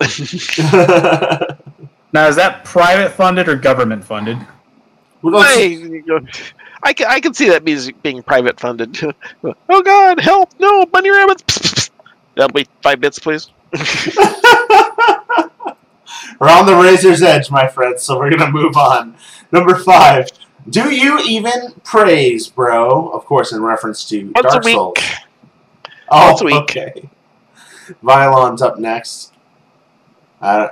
[2.14, 4.38] Now, is that private funded or government funded?
[5.24, 6.02] I,
[6.84, 8.98] I can I can see that being being private funded.
[9.44, 10.52] oh God, help!
[10.60, 11.44] No, bunny rabbits.
[11.44, 11.90] Psst, psst, psst.
[12.36, 13.50] That'll be five bits, please.
[16.40, 19.16] We're on the razor's edge, my friends, so we're gonna move on.
[19.52, 20.30] Number five.
[20.70, 23.10] Do you even praise, bro?
[23.10, 24.76] Of course, in reference to Once Dark a week.
[24.76, 24.98] Souls.
[26.10, 26.56] Oh, Once a week.
[26.56, 27.10] okay.
[28.04, 29.34] Vylon's up next.
[30.42, 30.70] Uh,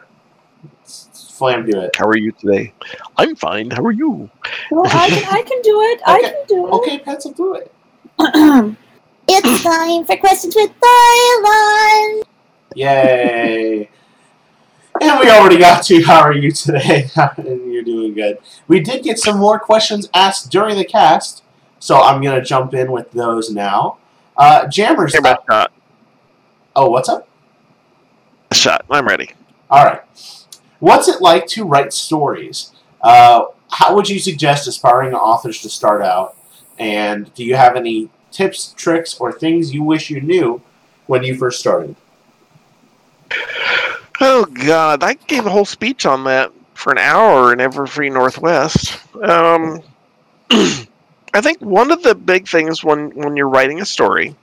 [1.35, 1.95] Flam, do it.
[1.95, 2.73] How are you today?
[3.17, 3.69] I'm fine.
[3.69, 4.29] How are you?
[4.71, 6.01] Well, I can, I can do it.
[6.05, 6.29] I Okay.
[6.31, 6.71] can do it.
[6.71, 7.71] Okay, pencil, do it.
[9.27, 12.21] It's time for questions with Thylon.
[12.75, 13.89] Yay!
[15.01, 17.09] and we already got to how are you today?
[17.37, 18.37] and you're doing good.
[18.67, 21.43] We did get some more questions asked during the cast,
[21.79, 23.97] so I'm gonna jump in with those now.
[24.37, 25.13] Uh, Jammers.
[25.13, 25.71] Here, my shot.
[26.75, 27.27] Oh, what's up?
[28.53, 28.85] Shot.
[28.91, 29.31] I'm ready.
[29.71, 30.01] All right.
[30.85, 32.71] What's it like to write stories?
[33.01, 36.37] Uh, how would you suggest aspiring authors to start out?
[36.77, 40.61] And do you have any tips, tricks, or things you wish you knew
[41.07, 41.95] when you first started?
[44.21, 48.99] Oh God, I gave a whole speech on that for an hour in Everfree Northwest.
[49.15, 49.81] Um,
[50.51, 54.35] I think one of the big things when when you're writing a story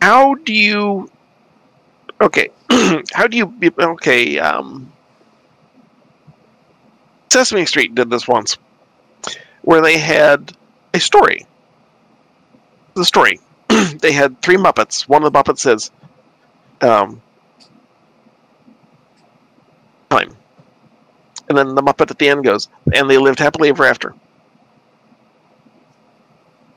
[0.00, 1.10] how do you
[2.20, 2.50] okay
[3.14, 4.90] how do you be- okay um
[7.30, 8.56] sesame street did this once
[9.62, 10.56] where they had
[10.94, 11.46] a story.
[12.94, 13.38] The story.
[14.00, 15.08] They had three muppets.
[15.08, 15.90] One of the muppets says
[16.80, 17.20] um
[20.10, 20.34] time.
[21.48, 24.14] And then the muppet at the end goes and they lived happily ever after.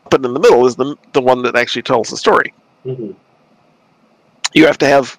[0.09, 2.53] But in the middle is the the one that actually tells the story.
[2.85, 3.15] Mhm.
[4.53, 5.17] you have to have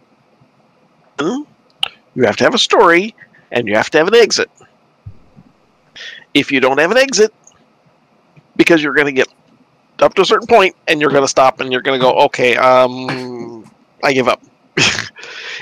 [2.14, 3.14] you have to have a story
[3.50, 4.50] and you have to have an exit.
[6.34, 7.32] If you don't have an exit
[8.56, 9.28] because you're going to get
[10.00, 12.12] up to a certain point and you're going to stop and you're going to go
[12.22, 13.64] okay um
[14.02, 14.42] i give up.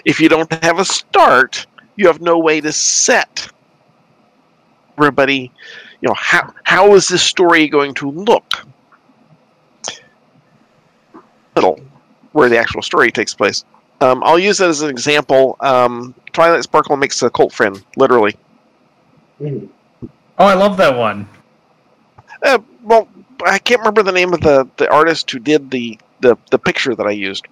[0.05, 1.66] If you don't have a start
[1.97, 3.49] you have no way to set
[4.97, 5.53] everybody
[6.01, 8.66] you know how how is this story going to look?
[11.55, 11.81] Middle
[12.32, 13.65] where the actual story takes place.
[14.01, 15.56] Um, I'll use that as an example.
[15.60, 18.36] Um, Twilight Sparkle makes a colt friend, literally.
[19.43, 19.68] Oh,
[20.39, 21.28] I love that one.
[22.43, 23.09] Uh, well,
[23.44, 26.94] I can't remember the name of the, the artist who did the, the, the picture
[26.94, 27.47] that I used.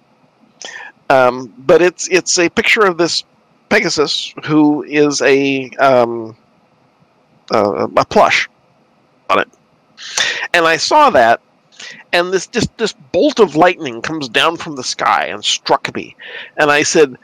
[1.09, 3.23] Um, but it's it's a picture of this
[3.69, 6.35] Pegasus who is a um,
[7.51, 8.47] uh, a plush
[9.29, 9.49] on it,
[10.53, 11.41] and I saw that,
[12.13, 16.15] and this just this bolt of lightning comes down from the sky and struck me,
[16.57, 17.17] and I said,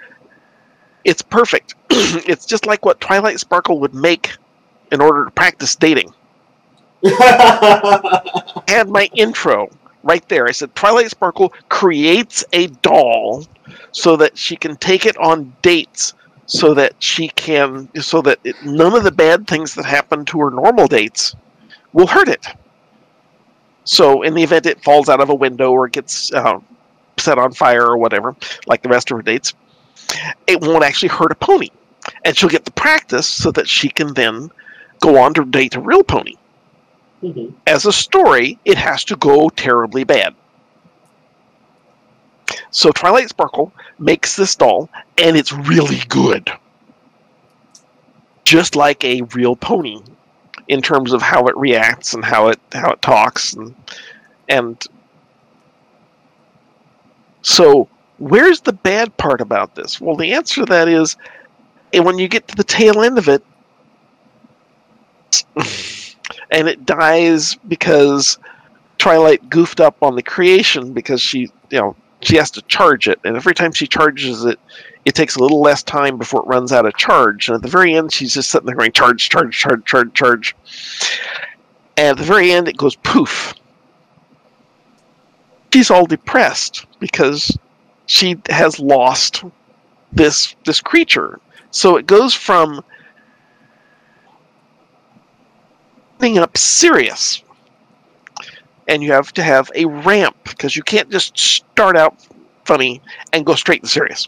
[1.03, 1.76] "It's perfect.
[1.90, 4.32] it's just like what Twilight Sparkle would make
[4.91, 6.14] in order to practice dating."
[7.03, 9.69] had my intro
[10.03, 10.48] right there.
[10.48, 13.45] I said Twilight Sparkle creates a doll
[13.91, 16.14] so that she can take it on dates
[16.45, 20.40] so that she can so that it, none of the bad things that happen to
[20.40, 21.36] her normal dates
[21.94, 22.45] will hurt it.
[23.86, 26.60] So in the event it falls out of a window or gets uh,
[27.18, 28.36] set on fire or whatever,
[28.68, 29.53] like the rest of her dates,
[30.48, 31.70] it won't actually hurt a pony,
[32.24, 34.52] and she'll get the practice so that she can then
[34.99, 36.34] go on to date a real pony
[37.24, 37.53] Mhm.
[37.66, 40.36] as a story, it has to go terribly bad.
[42.72, 46.52] So Twilight Sparkle makes this doll, and it's really good.
[48.44, 50.02] Just like a real pony
[50.67, 53.75] in terms of how it reacts and how it how it talks and
[54.49, 54.87] and
[57.41, 57.87] so
[58.17, 60.01] where's the bad part about this?
[60.01, 61.15] Well, the answer to that is
[61.93, 63.43] and when you get to the tail end of it
[66.51, 68.37] and it dies because
[68.97, 73.19] Twilight goofed up on the creation because she, you know, she has to charge it,
[73.23, 74.59] and every time she charges it,
[75.06, 77.48] it takes a little less time before it runs out of charge.
[77.48, 80.56] And at the very end, she's just sitting there going charge, charge, charge, charge, charge.
[81.95, 83.53] And at the very end, it goes poof.
[85.72, 87.56] She's all depressed because
[88.07, 89.44] she has lost
[90.11, 91.40] this this creature.
[91.72, 92.84] So it goes from
[96.19, 97.44] ending up serious.
[98.88, 102.15] And you have to have a ramp because you can't just start out
[102.65, 103.02] funny
[103.34, 104.27] and go straight to serious.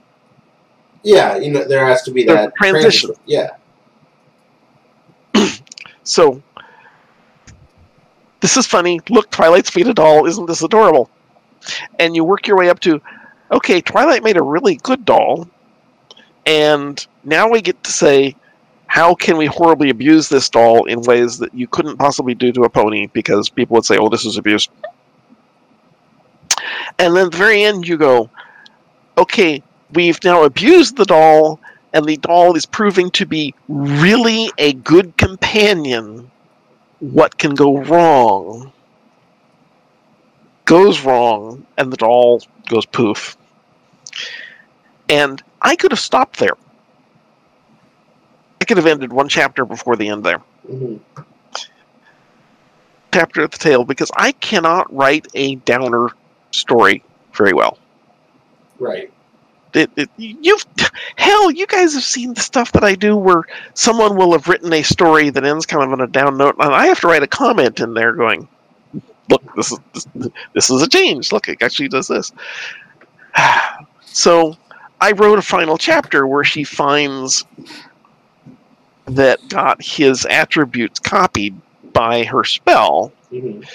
[1.07, 3.11] Yeah, you know there has to be The that transition.
[3.25, 3.51] Yeah.
[6.03, 6.41] So
[8.39, 9.01] this is funny.
[9.09, 10.25] Look, Twilight's made a doll.
[10.25, 11.09] Isn't this adorable?
[11.99, 13.01] And you work your way up to,
[13.51, 15.49] okay, Twilight made a really good doll,
[16.45, 18.37] and now we get to say,
[18.85, 22.63] how can we horribly abuse this doll in ways that you couldn't possibly do to
[22.63, 24.69] a pony because people would say, oh, this is abuse.
[26.99, 28.29] And then at the very end, you go,
[29.17, 29.61] okay,
[29.93, 31.59] we've now abused the doll,
[31.93, 36.29] and the doll is proving to be really a good companion.
[36.99, 38.71] What can go wrong?
[40.65, 43.37] Goes wrong, and the doll goes poof.
[45.09, 46.57] And I could have stopped there.
[48.59, 50.41] I could have ended one chapter before the end there.
[50.69, 50.99] Mhm.
[53.13, 56.09] Chapter at the tail, because I cannot write a downer
[56.51, 57.03] story
[57.33, 57.77] very well.
[58.79, 59.11] Right.
[59.77, 60.65] It, it, you've
[61.15, 63.43] hell you guys have seen the stuff that i do where
[63.73, 66.73] someone will have written a story that ends kind of on a down note and
[66.73, 68.47] i have to write a comment in there going
[69.29, 70.07] look this is this,
[70.53, 72.31] this is a change look it actually does this
[74.05, 74.55] so
[75.01, 77.45] i wrote a final chapter where she finds
[79.05, 81.55] that got his attributes copied
[81.93, 83.67] by her spell Mhm.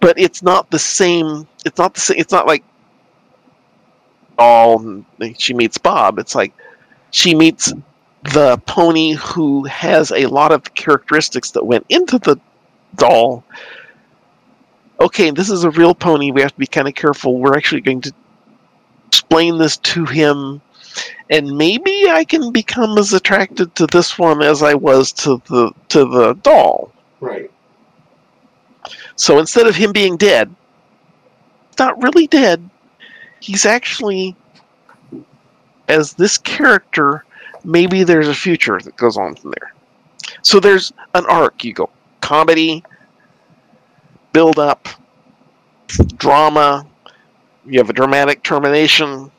[0.00, 2.64] but it's not the same it's not the same it's not like
[4.38, 5.04] all
[5.38, 6.18] she meets bob.
[6.18, 6.52] It's like
[7.10, 7.72] she meets
[8.32, 12.38] the pony who has a lot of characteristics that went into the
[12.96, 13.44] doll.
[15.00, 16.30] Okay this is a real pony.
[16.30, 17.38] We have to be kind of careful.
[17.38, 18.12] We're actually going to
[19.06, 20.60] explain this to him,
[21.30, 25.72] and maybe I can become as attracted to this one as I was to the
[25.90, 26.92] to the doll.
[27.20, 27.50] Right.
[29.16, 30.54] So instead of him being dead,
[31.78, 32.68] not really dead,
[33.44, 34.34] he's actually
[35.88, 37.24] as this character.
[37.62, 39.72] Maybe there's a future that goes on from there.
[40.42, 41.62] So there's an arc.
[41.64, 41.90] You go
[42.20, 42.82] comedy,
[44.32, 44.88] build up,
[46.16, 46.86] drama.
[47.66, 49.30] You have a dramatic termination.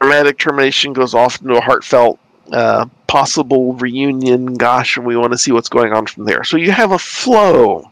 [0.00, 2.18] Dramatic termination goes off into a heartfelt,
[2.52, 4.54] uh, possible reunion.
[4.54, 6.44] Gosh, and we want to see what's going on from there.
[6.44, 7.90] So you have a flow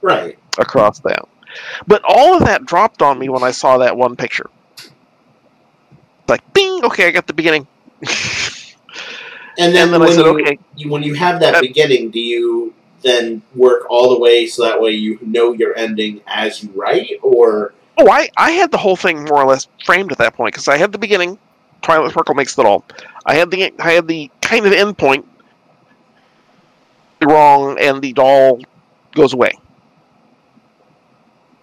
[0.00, 0.38] Right.
[0.58, 1.26] across that.
[1.86, 4.48] But all of that dropped on me when I saw that one picture.
[6.28, 7.66] Like, bing, okay, I got the beginning.
[9.58, 10.58] And then, And then I when said, you, okay.
[10.88, 12.72] when you have that Uh, beginning, do you
[13.02, 17.18] then work all the way so that way you know your ending as you write,
[17.22, 20.54] or Oh, I, I had the whole thing more or less framed at that point
[20.54, 21.38] because I had the beginning.
[21.82, 22.84] Twilight Sparkle makes it all.
[23.26, 25.26] I had the I had the kind of end point
[27.22, 28.60] wrong, and the doll
[29.12, 29.52] goes away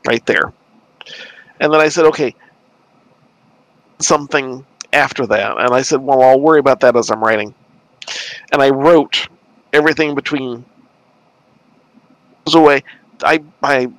[0.08, 0.54] right there.
[1.60, 2.34] And then I said, okay,
[4.00, 7.54] something after that, and I said, well, I'll worry about that as I'm writing.
[8.52, 9.28] And I wrote
[9.74, 10.64] everything between
[12.46, 12.84] goes away.
[13.24, 13.92] I I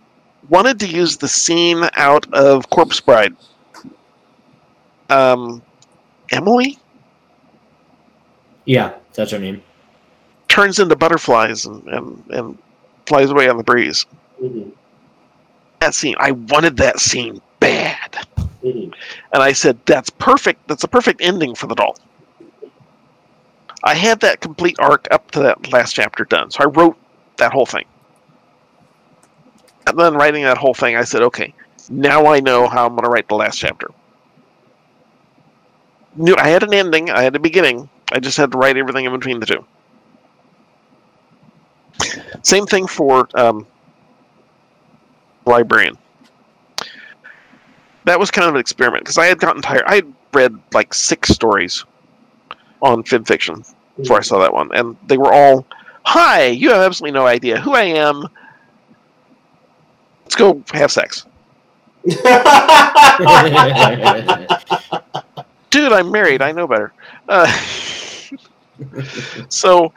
[0.49, 3.37] wanted to use the scene out of Corpse Bride.
[5.11, 5.63] Um,
[6.31, 6.79] Emily
[8.65, 9.63] Yeah, that's her name.
[10.49, 12.59] turns into butterflies and, and, and
[13.07, 14.05] flies away on the breeze.
[14.43, 14.71] Mhm.
[15.81, 18.27] That scene, I wanted that scene bad.
[18.65, 18.93] Mhm.
[19.33, 20.67] And I said, that's perfect.
[20.69, 21.97] That's a perfect ending for the doll.
[23.85, 26.51] I had that complete arc up to that last chapter done.
[26.51, 26.97] So I wrote
[27.37, 27.85] that whole thing.
[29.87, 31.55] And then writing that whole thing, I said, okay,
[31.89, 33.89] now I know how I'm going to write the last chapter.
[36.17, 37.89] Knew I had an ending, I had a beginning.
[38.11, 39.65] I just had to write everything in between the two.
[42.43, 43.67] Same thing for um,
[45.49, 45.97] Librarian.
[48.05, 49.85] That was kind of an experiment because I had gotten tired.
[49.87, 51.85] I had read like six stories
[52.81, 55.67] on FimFiction before I saw that one, and they were all,
[56.05, 58.27] "Hi, you have absolutely no idea who I am.
[60.25, 61.27] Let's go have sex."
[65.71, 66.43] dude, I'm married.
[66.43, 66.93] I know better.
[67.29, 67.47] Uh,
[69.49, 69.93] so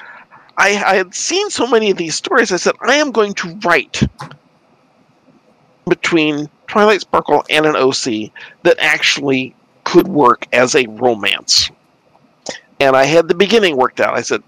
[0.57, 2.52] I, I had seen so many of these stories.
[2.52, 4.02] I said, I am going to write
[5.88, 8.32] between Twilight Sparkle and an OC
[8.64, 11.70] that actually could work as a romance.
[12.80, 14.16] And I had the beginning worked out.
[14.16, 14.44] I said,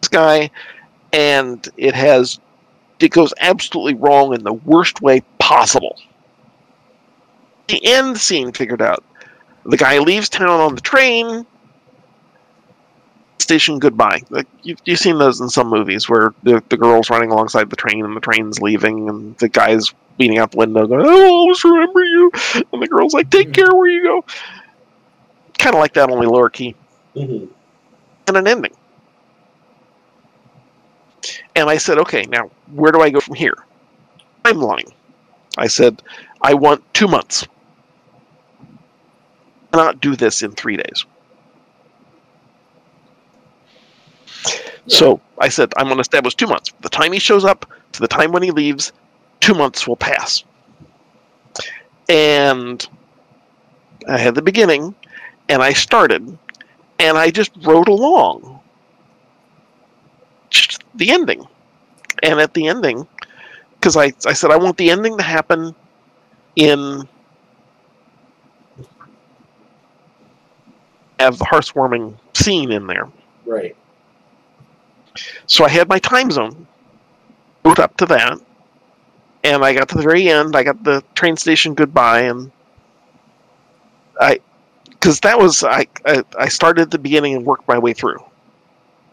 [0.00, 0.50] this guy,
[1.12, 2.40] and it has,
[3.00, 5.98] it goes absolutely wrong in the worst way possible.
[7.68, 9.04] The end scene figured out
[9.64, 11.46] the guy leaves town on the train.
[13.42, 14.22] Station goodbye.
[14.30, 17.76] Like you, you've seen those in some movies where the, the girl's running alongside the
[17.76, 21.32] train and the train's leaving, and the guy's beating out the window, going, "Oh, I'll
[21.32, 22.30] always remember you,"
[22.72, 24.24] and the girl's like, "Take care where you go."
[25.58, 26.76] Kind of like that, only lower key,
[27.16, 27.48] Mhm.
[28.28, 28.72] and an ending.
[31.56, 33.56] And I said, "Okay, now where do I go from here?"
[34.44, 34.90] Timeline.
[35.58, 36.00] I said,
[36.40, 37.46] "I want two months."
[39.72, 41.06] cannot do this in three days.
[44.86, 46.72] So I said, I'm going to establish two months.
[46.80, 48.92] The time he shows up to the time when he leaves,
[49.40, 50.44] two months will pass.
[52.08, 52.86] And
[54.08, 54.94] I had the beginning,
[55.48, 56.38] and I started,
[56.98, 58.60] and I just wrote along.
[60.50, 61.46] Just the ending.
[62.22, 63.06] And at the ending,
[63.74, 65.74] because I, I said, I want the ending to happen
[66.56, 67.08] in
[71.18, 73.08] have the heartwarming scene in there.
[73.46, 73.76] Right.
[75.46, 76.66] So I had my time zone
[77.64, 78.38] wrote up to that,
[79.44, 80.56] and I got to the very end.
[80.56, 82.50] I got the train station goodbye, and
[84.20, 84.40] I,
[84.90, 88.18] because that was I, I I started at the beginning and worked my way through.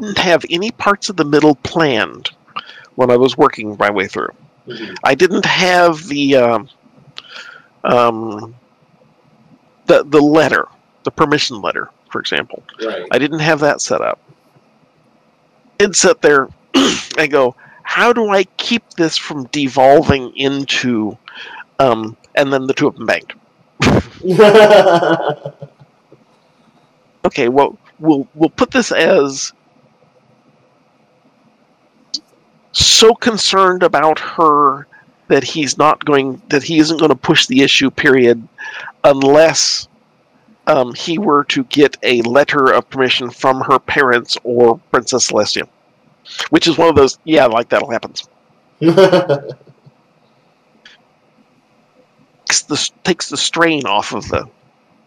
[0.00, 2.30] Didn't have any parts of the middle planned
[2.96, 4.30] when I was working my way through.
[4.66, 4.96] Mhm.
[5.04, 6.68] I didn't have the um,
[7.84, 8.54] um,
[9.86, 10.66] the the letter,
[11.04, 12.62] the permission letter, for example.
[12.80, 13.06] Right.
[13.10, 14.20] I didn't have that set up.
[15.80, 16.48] I'd sit there
[17.18, 21.18] and go, how do I keep this from devolving into,
[21.80, 23.32] um, and then the two of them banged.
[27.24, 29.52] Okay, well, we'll we'll put this as
[32.72, 34.86] so concerned about her
[35.28, 38.46] that he's not going that he isn't going to push the issue period
[39.04, 39.88] unless
[40.72, 45.68] um, he were to get a letter of permission from her parents or Princess Celestia,
[46.48, 48.14] which is one of those yeah like that'll happen.
[52.48, 54.48] Takes the takes the strain off of the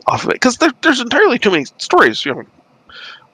[0.08, 2.26] off of it because there, there's entirely too many stories.
[2.26, 2.44] You know,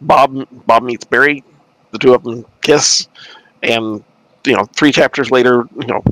[0.02, 1.44] Bob Bob meets Barry,
[1.92, 3.08] the two of them kiss,
[3.64, 4.04] and
[4.46, 6.04] you know three chapters later, you know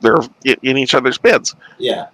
[0.00, 1.54] they're in each other's beds.
[1.78, 2.08] yeah.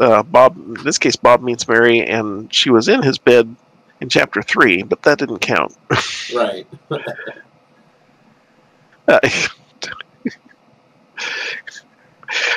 [0.00, 3.54] Uh, Bob, in this case, Bob meets Mary, and she was in his bed
[4.00, 5.76] in chapter three, but that didn't count.
[6.34, 6.66] Right.
[9.06, 9.20] Uh,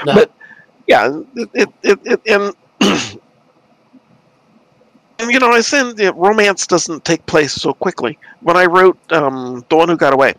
[0.06, 0.14] No.
[0.14, 0.32] But
[0.88, 2.54] yeah, it, it, it, and
[5.20, 8.18] and you know, I said that romance doesn't take place so quickly.
[8.42, 10.34] When I wrote um, the one who got away,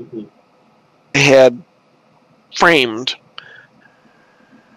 [0.00, 0.26] Mhm.
[1.14, 1.62] I had
[2.56, 3.16] framed.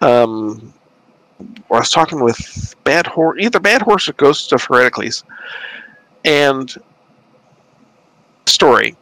[0.00, 0.74] Um,
[1.70, 5.24] I was talking with Bad Horse, either Bad Horse or Ghost of Heracles,
[6.24, 6.74] and
[8.46, 8.96] story.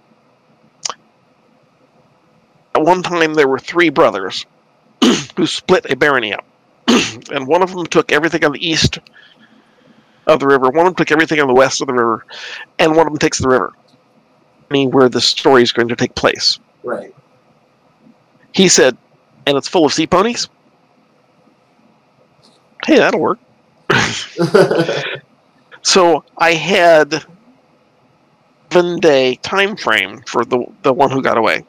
[2.74, 4.46] At one time, there were three brothers
[5.36, 6.44] who split a barony up,
[7.32, 8.98] and one of them took everything on the east
[10.26, 12.24] of the river, one of them took everything on the west of the river,
[12.78, 13.72] and one of them takes the river.
[14.70, 16.60] Me, where the story is going to take place.
[16.84, 17.14] Right.
[18.52, 18.96] He said,
[19.46, 20.48] and it's full of sea ponies?
[22.90, 23.38] Hey, that'll work.
[25.82, 27.24] So I had
[28.72, 31.64] seven day time frame for the the one who got away.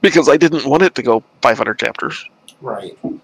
[0.00, 2.24] Because I didn't want it to go 500 chapters.
[2.60, 2.96] right.
[3.02, 3.20] To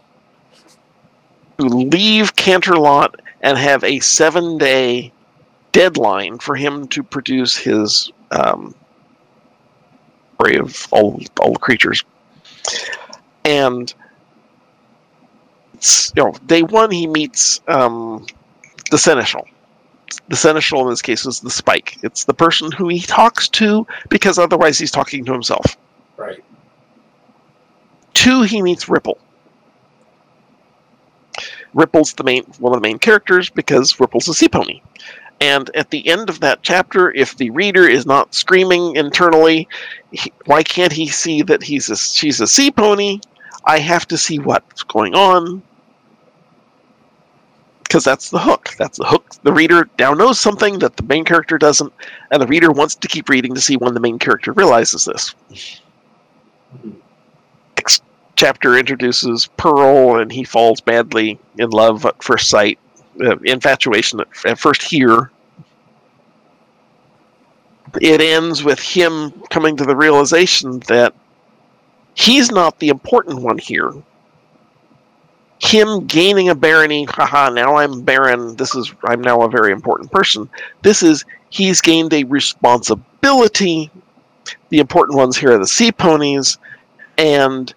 [1.58, 5.12] leave Canterlot and have a seven day
[5.70, 8.74] deadline for him to produce his um,
[10.40, 12.02] of all all the creatures.
[13.44, 13.94] And
[15.82, 18.24] it's, you know, day one he meets um,
[18.92, 19.48] the seneschal.
[20.28, 21.98] The seneschal in this case is the spike.
[22.04, 25.76] It's the person who he talks to because otherwise he's talking to himself.
[26.16, 26.44] Right.
[28.14, 29.18] Two, he meets Ripple.
[31.74, 34.82] Ripple's the main one of the main characters because Ripple's a sea pony.
[35.40, 39.66] And at the end of that chapter, if the reader is not screaming internally,
[40.12, 43.18] he, why can't he see that he's a, she's a sea pony?
[43.64, 45.62] I have to see what's going on
[47.92, 48.70] because that's the hook.
[48.78, 49.34] That's the hook.
[49.42, 51.92] The reader now knows something that the main character doesn't,
[52.30, 55.34] and the reader wants to keep reading to see when the main character realizes this.
[57.76, 58.02] Next
[58.36, 62.78] chapter introduces Pearl, and he falls madly in love at first sight,
[63.22, 65.30] uh, infatuation at, at first hear.
[68.00, 71.12] It ends with him coming to the realization that
[72.14, 73.92] he's not the important one here
[75.62, 80.10] him gaining a barony, haha, now I'm baron, this is I'm now a very important
[80.10, 80.50] person.
[80.82, 83.90] This is he's gained a responsibility.
[84.70, 86.58] The important ones here are the sea ponies,
[87.16, 87.72] and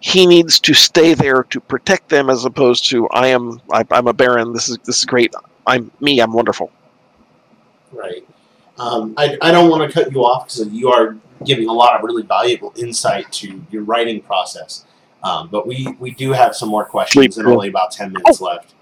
[0.00, 4.08] he needs to stay there to protect them as opposed to I am I, I'm
[4.08, 5.32] a baron, this is this is great.
[5.66, 6.72] I'm me, I'm wonderful.
[7.92, 8.26] Right.
[8.78, 11.94] Um, I, I don't want to cut you off because you are giving a lot
[11.94, 14.84] of really valuable insight to your writing process.
[15.22, 18.74] Um, but we, we do have some more questions and only about 10 minutes left.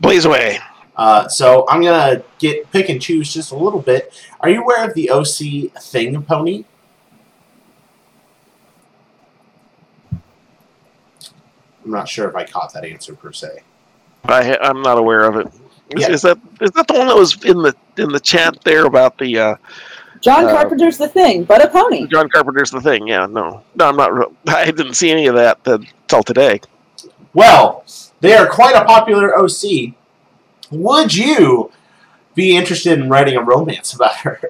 [0.00, 0.58] Blaze away.
[0.96, 4.12] Uh, so I'm going to get pick and choose just a little bit.
[4.40, 6.64] Are you aware of the OC Thing Pony?
[11.84, 13.60] I'm not sure if I caught that answer per se.
[14.24, 15.46] I ha- I'm not aware of it.
[15.96, 16.10] Is, Yeah.
[16.10, 19.18] is that is that the one that was in the in the chat there about
[19.18, 19.54] the uh,
[20.20, 22.06] John Uh, Carpenter's the thing, but a pony.
[22.06, 23.06] John Carpenter's the thing?
[23.06, 24.12] Yeah, no, no, I'm not.
[24.14, 26.60] re- I didn't see any of that until today.
[27.32, 27.84] Well,
[28.20, 29.94] they are quite a popular OC.
[30.70, 31.70] Would you
[32.34, 34.40] be interested in writing a romance about her?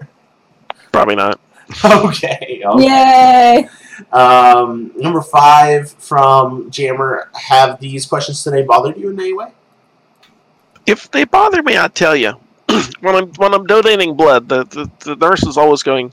[0.92, 1.38] Probably not.
[1.84, 2.62] okay.
[2.64, 2.84] okay.
[2.84, 3.68] Yay!
[4.12, 7.30] Um, number five from Jammer.
[7.34, 9.52] Have these questions today bothered you in any way?
[10.86, 12.32] If they bother me, I tell you.
[13.00, 16.12] when I'm when I'm donating blood, the, the, the nurse is always going.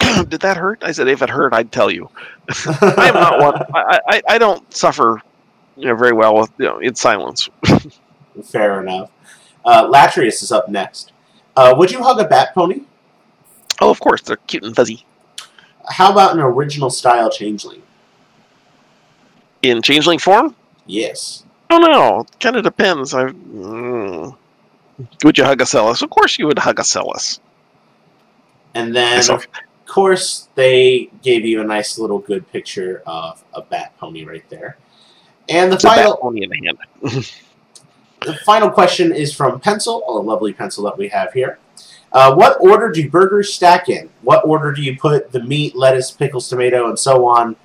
[0.28, 0.82] Did that hurt?
[0.82, 2.08] I said, if it hurt, I'd tell you.
[2.66, 3.62] I am not one.
[3.74, 5.20] I, I, I don't suffer,
[5.76, 7.48] you know, very well with you know in silence.
[8.44, 9.10] Fair enough.
[9.64, 11.12] Uh, Latrius is up next.
[11.56, 12.82] Uh, would you hug a bat pony?
[13.80, 15.04] Oh, of course, they're cute and fuzzy.
[15.88, 17.82] How about an original style changeling?
[19.62, 20.54] In changeling form?
[20.86, 21.44] Yes.
[21.70, 22.26] Oh no.
[22.38, 23.14] Kind of depends.
[23.14, 23.24] I.
[23.24, 24.36] Mm.
[25.24, 26.02] Would you hug a Celis?
[26.02, 27.40] Of course, you would hug a Celis.
[28.74, 29.46] And then Myself.
[29.86, 34.76] course, they gave you a nice little good picture of a bat pony right there.
[35.48, 36.78] And the It's final pony in the hand.
[38.26, 41.58] the final question is from Pencil, a lovely pencil that we have here.
[42.12, 44.08] Uh, what order do burgers stack in?
[44.22, 47.56] What order do you put the meat, lettuce, pickles, tomato, and so on?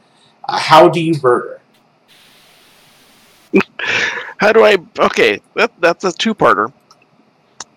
[0.48, 1.62] Uh, how do you burger?
[4.38, 4.78] How do I?
[4.98, 6.74] Okay, that, that's a two-parter.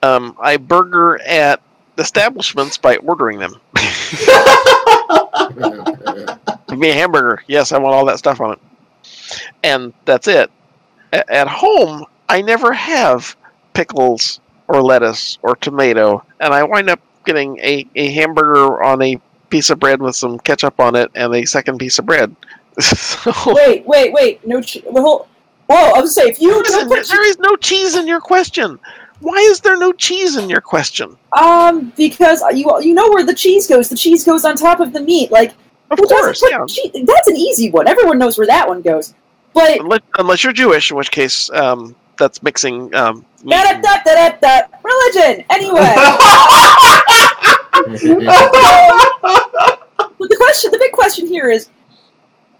[0.04, 1.62] Um, I burger at
[1.98, 3.54] establishments by ordering them.
[6.68, 7.42] Give me a hamburger.
[7.46, 8.58] Yes, I want all that stuff on it.
[9.62, 10.50] And that's it.
[11.12, 13.34] A- at home, I never have
[13.72, 19.18] pickles or lettuce or tomato, and I wind up getting a, a hamburger on a
[19.50, 22.34] piece of bread with some ketchup on it and a second piece of bread.
[22.80, 24.46] so, Wait, wait, wait.
[24.46, 24.60] No.
[24.60, 25.28] Che- well,
[25.68, 25.76] whoa!
[25.76, 28.78] I was gonna say if you Listen, put there is no cheese in your question.
[29.24, 31.16] Why is there no cheese in your question?
[31.40, 33.88] um because you you know where the cheese goes.
[33.88, 35.30] The cheese goes on top of the meat.
[35.32, 35.52] Like
[35.90, 36.64] Of who course, put yeah.
[36.68, 37.86] cheese- That's an easy one.
[37.88, 39.14] Everyone knows where that one goes.
[39.54, 42.92] But Unless, unless you're Jewish, in which case um, that's mixing.
[42.94, 44.66] Um, meat da Da-da-da-da-da.
[44.82, 45.44] Religion.
[45.50, 45.94] Anyway.
[50.16, 51.68] But the question, the big question here is,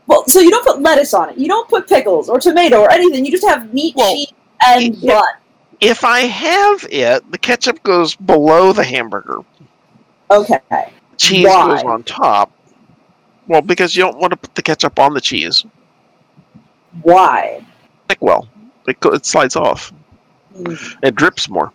[0.07, 1.39] well, so you don't put lettuce on it.
[1.39, 3.25] You don't put pickles or tomato or anything.
[3.25, 4.33] You just have meat, Well, cheese,
[4.67, 5.13] and yeah.
[5.15, 5.35] blood.
[5.81, 9.39] If I have it, the ketchup goes below the hamburger.
[10.31, 10.61] Okay.
[11.17, 11.69] Cheese Why?
[11.69, 12.53] goes on top.
[13.47, 15.65] Well, because you don't want to put the ketchup on the cheese.
[17.03, 17.65] Why?
[18.09, 18.49] Like, well,
[18.87, 19.93] it, it slides off.
[20.57, 20.97] Mm.
[21.03, 21.73] It drips more.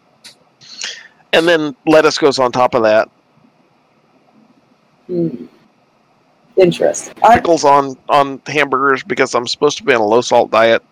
[1.34, 3.10] And then lettuce goes on top of that.
[5.08, 5.46] Hmm.
[6.58, 7.14] Interesting.
[7.24, 10.84] I, Pickles on on hamburgers because I'm supposed to be on a low salt diet.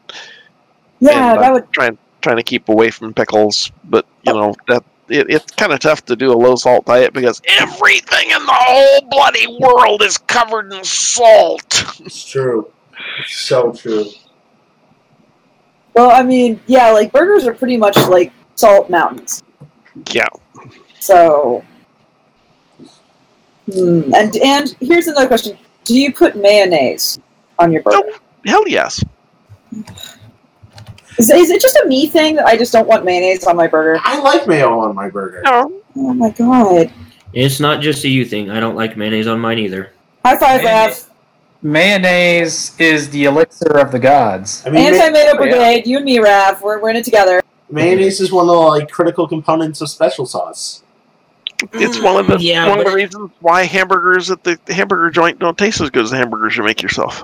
[0.99, 1.71] yeah, that I'm would.
[1.73, 1.97] trying
[2.28, 6.04] trying to keep away from pickles, but you know that it, it's kind of tough
[6.06, 10.74] to do a low salt diet because everything in the whole bloody world is covered
[10.74, 11.86] in salt.
[12.02, 12.70] It's true.
[13.20, 14.06] It's so true.
[15.94, 19.44] Well, I mean, yeah, like burgers are pretty much like salt mountains.
[20.12, 20.28] Yeah,
[20.99, 21.64] So.
[23.74, 24.14] Hmm.
[24.14, 27.20] And and here's another question: Do you put mayonnaise
[27.60, 28.12] on your burger?
[28.45, 29.04] hell yes.
[31.18, 33.68] Is, is it just a me thing that I just don't want mayonnaise on my
[33.68, 33.99] burger?
[34.03, 35.41] I like mayo on my burger.
[35.44, 36.91] No, Oh my god!
[37.34, 38.52] It's not just a you thing.
[38.52, 39.91] I don't like mayonnaise on mine either.
[40.23, 41.06] High five, Mayonnaise.
[41.06, 41.10] Raph.
[41.64, 44.64] Mayonnaise is the elixir of the gods.
[44.65, 45.38] I mean, Anti-Mayo oh, yeah.
[45.38, 45.88] Brigade.
[45.88, 46.61] You and me, Raph.
[46.61, 47.41] We're, we're in it together.
[47.72, 50.84] mayonnaise is one of the like critical components of special sauce.
[51.73, 55.10] it's one of the mm, Yeah, one of the reasons why hamburgers at the hamburger
[55.10, 57.23] joint don't taste as good as the hamburgers you make yourself.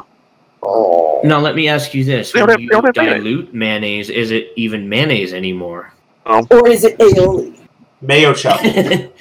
[0.66, 1.22] Oh.
[1.24, 3.54] Now let me ask you this: They don't When have- you they don't have dilute
[3.54, 5.94] mayonnaise, is it even mayonnaise anymore?
[6.26, 7.58] Or is it aioli?
[8.02, 8.62] Mayo chop.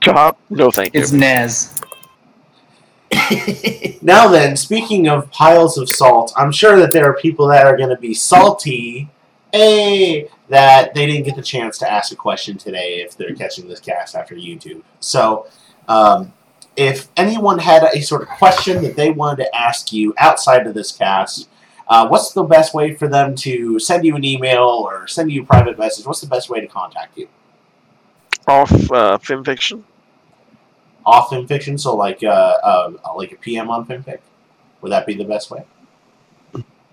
[0.00, 0.38] Chop?
[0.50, 1.00] No, thank you.
[1.00, 1.72] It's Nez.
[4.02, 7.76] Now then, speaking of piles of salt, I'm sure that there are people that are
[7.76, 9.08] going to be salty,
[9.52, 13.66] a that they didn't get the chance to ask a question today if they're catching
[13.66, 14.82] this cast after YouTube.
[15.00, 15.46] So,
[15.88, 16.32] um,
[16.76, 20.74] if anyone had a sort of question that they wanted to ask you outside of
[20.74, 21.48] this cast,
[21.88, 25.42] uh, what's the best way for them to send you an email or send you
[25.42, 26.04] a private message?
[26.04, 27.28] What's the best way to contact you?
[28.46, 29.82] Off uh, FimFiction.
[31.04, 34.18] Off FimFiction, so like uh, uh, like a PM on FimFic?
[34.80, 35.64] Would that be the best way?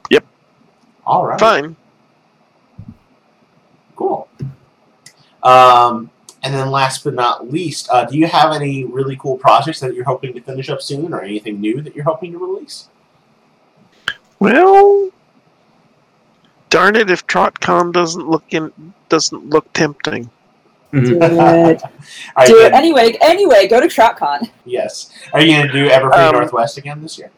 [0.09, 0.25] Yep.
[1.05, 1.39] All right.
[1.39, 1.75] Fine.
[3.95, 4.27] Cool.
[5.41, 6.09] Um,
[6.43, 9.93] and then last but not least, uh, do you have any really cool projects that
[9.95, 12.89] you're hoping to finish up soon or anything new that you're hoping to release?
[14.39, 15.09] Well,
[16.69, 17.09] darn it!
[17.09, 20.29] If TrotCon doesn't look in, doesn't look tempting.
[20.91, 21.81] Do Are it.
[21.81, 22.73] you Do it.
[22.73, 24.51] Anyway, anyway, go to TrotCon.
[24.63, 25.11] Yes.
[25.33, 27.31] Are you going to do Everfree Um, Northwest again this year?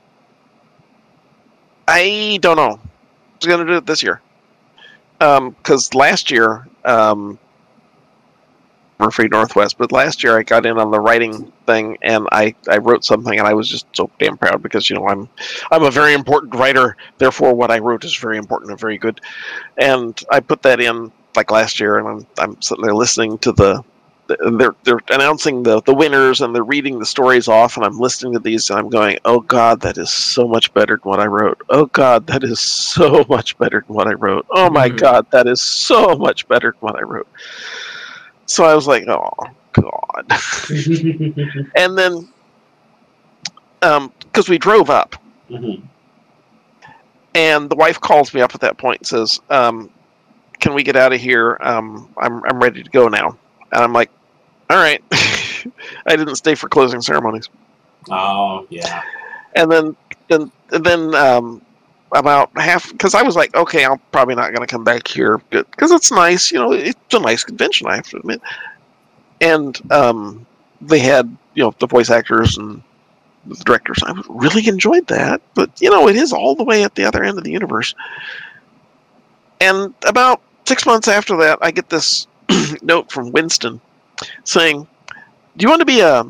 [1.88, 2.80] I don't know.
[2.82, 4.22] I was gonna do it this year.
[5.22, 7.45] Um, because last year, um, we're
[9.00, 12.78] free Northwest, but last year I got in on the writing thing and I, I
[12.78, 15.30] wrote something and I was just so damn proud because you know I'm
[15.72, 19.20] I'm a very important writer, therefore what I wrote is very important and very good.
[19.78, 23.52] And I put that in like last year and I'm I'm sitting there listening to
[23.54, 23.84] the
[24.28, 28.34] they're they're announcing the the winners and they're reading the stories off and I'm listening
[28.34, 31.26] to these and I'm going, oh god, that is so much better than what I
[31.28, 31.60] wrote.
[31.70, 34.46] Oh god, that is so much better than what I wrote.
[34.50, 34.98] Oh my Mhm.
[34.98, 37.28] god, that is so much better than what I wrote.
[38.46, 39.30] So I was like, oh
[39.74, 40.32] god.
[41.76, 42.28] and then,
[43.82, 45.16] um, because we drove up
[45.50, 45.82] Mhm.
[47.36, 49.90] and the wife calls me up at that point and says, um,
[50.60, 51.58] "Can we get out of here?
[51.62, 53.38] Um, I'm I'm ready to go now."
[53.72, 54.10] And I'm like,
[54.70, 55.04] all right.
[56.06, 57.50] I didn't stay for closing ceremonies.
[58.10, 59.02] Oh yeah.
[59.56, 59.96] and then
[60.30, 61.62] then and then um,
[62.16, 65.40] about half because I was like, okay, I'm probably not going to come back here
[65.50, 68.42] because it's nice, you know, it's a nice convention, I have to admit.
[69.42, 70.46] And um,
[70.82, 72.82] they had you know the voice actors and
[73.46, 74.00] the directors.
[74.04, 77.24] I really enjoyed that, but you know, it is all the way at the other
[77.24, 77.94] end of the universe.
[79.62, 82.28] And about six months after that, I get this
[82.82, 83.82] note from Winston
[84.44, 84.88] saying,
[85.58, 86.26] "Do you want to be a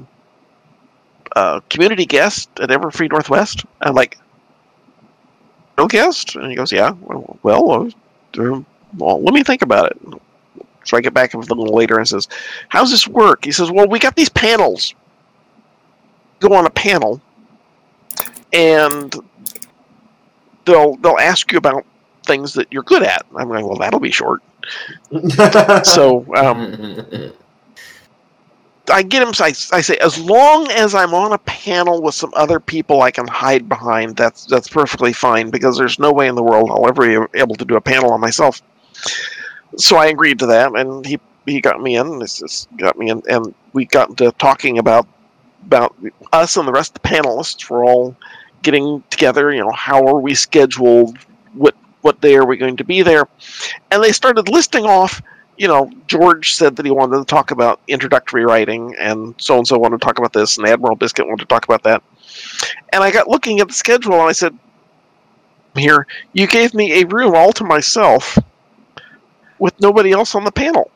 [1.36, 3.66] a community guest at Everfree Northwest?
[3.82, 4.18] I'm like,
[5.78, 6.36] real guest?
[6.36, 6.92] And he goes, yeah.
[7.02, 8.62] Well, well, uh,
[8.98, 10.02] well, let me think about it.
[10.84, 12.28] So I get back a little later and says,
[12.70, 13.44] how's this work?
[13.44, 14.94] He says, well, we got these panels.
[16.40, 17.22] Go on a panel,
[18.54, 19.16] and
[20.66, 21.86] they'll they'll ask you about
[22.26, 23.26] things that you're good at.
[23.36, 24.44] I'm like, well, that'll be short.
[25.86, 27.32] so um,
[28.90, 29.34] I get him.
[29.40, 33.12] I, I say, as long as I'm on a panel with some other people, I
[33.12, 34.16] can hide behind.
[34.16, 37.56] That's that's perfectly fine because there's no way in the world I'll ever be able
[37.56, 38.62] to do a panel on myself.
[39.78, 42.20] So I agreed to that, and he he got me in.
[42.20, 45.08] This got me in, and we got into talking about
[45.66, 45.96] about
[46.32, 47.70] us and the rest of the panelists.
[47.70, 48.16] We're all
[48.62, 49.54] getting together.
[49.54, 51.18] You know, how are we scheduled?
[51.54, 53.28] What what day are we going to be there?
[53.92, 55.22] And they started listing off
[55.58, 59.68] you know, George said that he wanted to talk about introductory writing, and so and
[59.68, 62.04] so wanted to talk about this, and Admiral Biscuit wanted to talk about that.
[62.92, 64.58] And I got looking at the schedule, and I said,
[65.76, 68.38] "Here, you gave me a room all to myself,
[69.60, 70.92] with nobody else on the panel."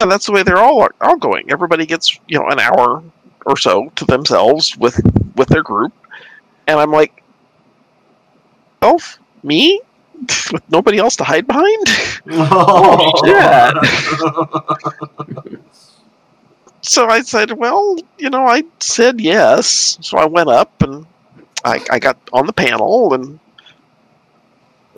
[0.00, 1.50] And that's the way they're all all going.
[1.50, 3.02] Everybody gets you know an hour
[3.46, 5.00] or so to themselves with
[5.36, 5.92] with their group,
[6.66, 7.22] and I'm like,
[8.82, 9.00] "Oh,
[9.44, 9.80] me?
[10.52, 11.86] with nobody else to hide behind?
[12.30, 13.76] oh, shit.
[16.80, 19.98] so I said, well, you know, I said yes.
[20.00, 21.06] So I went up and
[21.64, 23.38] I, I got on the panel and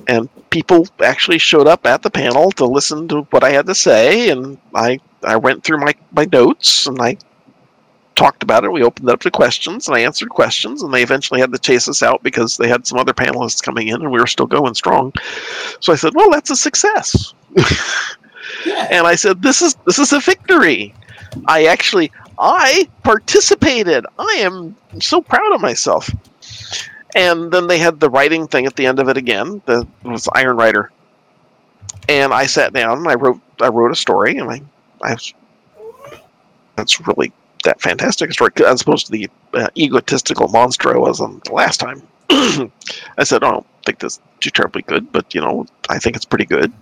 [0.08, 3.74] and people actually showed up at the panel to listen to what I had to
[3.74, 7.18] say and I I went through my, my notes and I
[8.20, 8.72] talked about it.
[8.72, 11.58] We opened it up to questions, and I answered questions, and they eventually had to
[11.58, 14.46] chase us out because they had some other panelists coming in, and we were still
[14.46, 15.14] going strong.
[15.80, 17.32] So I said, "Well, that's a success."
[18.66, 18.88] yeah.
[18.90, 20.94] And I said, "This is this is a victory."
[21.46, 24.04] I actually I participated.
[24.18, 26.10] I am so proud of myself.
[27.14, 29.62] And then they had the writing thing at the end of it again.
[29.64, 30.92] The it was Iron Writer,
[32.08, 34.60] and I sat down and I wrote I wrote a story, and I
[35.02, 35.16] I
[36.76, 37.32] that's really
[37.64, 41.78] that fantastic story as opposed to the uh, egotistical monster I was on the last
[41.78, 42.02] time.
[42.30, 45.98] I said, oh, I don't think this is too terribly good, but you know, I
[45.98, 46.72] think it's pretty good.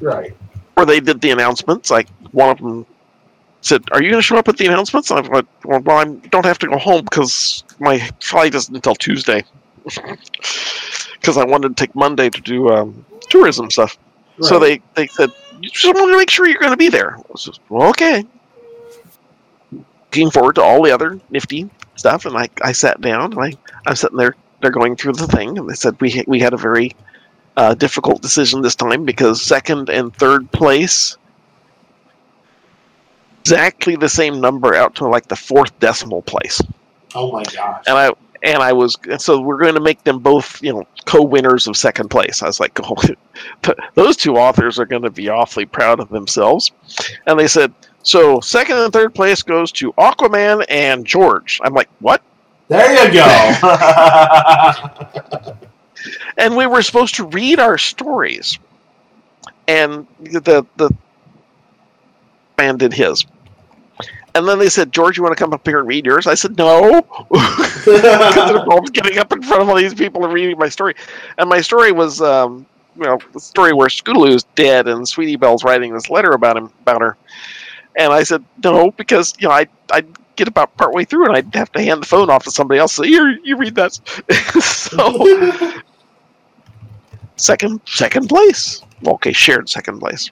[0.00, 0.36] Right.
[0.76, 1.90] Or they did the announcements.
[1.90, 2.86] Like one of them
[3.60, 6.46] said, "Are you going to show up at the announcements?" I went, "Well, I don't
[6.46, 9.44] have to go home because my flight isn't until Tuesday."
[11.20, 13.98] Because I wanted to take Monday to do um, tourism stuff.
[14.38, 14.48] Right.
[14.48, 15.30] So they they said,
[15.60, 17.90] "You just want to make sure you're going to be there." I was just, well,
[17.90, 18.24] okay
[20.10, 23.52] looking forward to all the other nifty stuff, and I, I sat down and I,
[23.86, 24.34] I'm sitting there.
[24.60, 26.94] They're going through the thing, and they said we we had a very
[27.56, 31.16] uh, difficult decision this time because second and third place
[33.40, 36.60] exactly the same number out to like the fourth decimal place.
[37.14, 37.84] Oh my gosh!
[37.86, 38.10] And I
[38.42, 42.08] and I was so we're going to make them both you know co-winners of second
[42.10, 42.42] place.
[42.42, 42.96] I was like, oh,
[43.94, 46.72] those two authors are going to be awfully proud of themselves.
[47.26, 51.60] And they said, so second and third place goes to Aquaman and George.
[51.62, 52.22] I'm like, what?
[52.68, 53.26] There you go.
[56.38, 58.58] and we were supposed to read our stories,
[59.66, 60.94] and the the
[62.58, 63.24] man did his.
[64.34, 66.26] And then they said, George, you want to come up here and read yours?
[66.26, 67.02] I said, no.
[67.30, 70.94] Because it involves getting up in front of all these people and reading my story.
[71.38, 72.64] And my story was, um,
[72.96, 76.70] you know, the story where Scootaloo's dead and Sweetie Belle's writing this letter about him,
[76.82, 77.16] about her.
[78.00, 80.06] And I said, no, because, you know, I, I'd
[80.36, 82.94] get about partway through and I'd have to hand the phone off to somebody else.
[82.94, 83.92] So here, you read that.
[84.62, 85.82] so,
[87.36, 88.80] second, second place.
[89.06, 90.30] Okay, shared second place.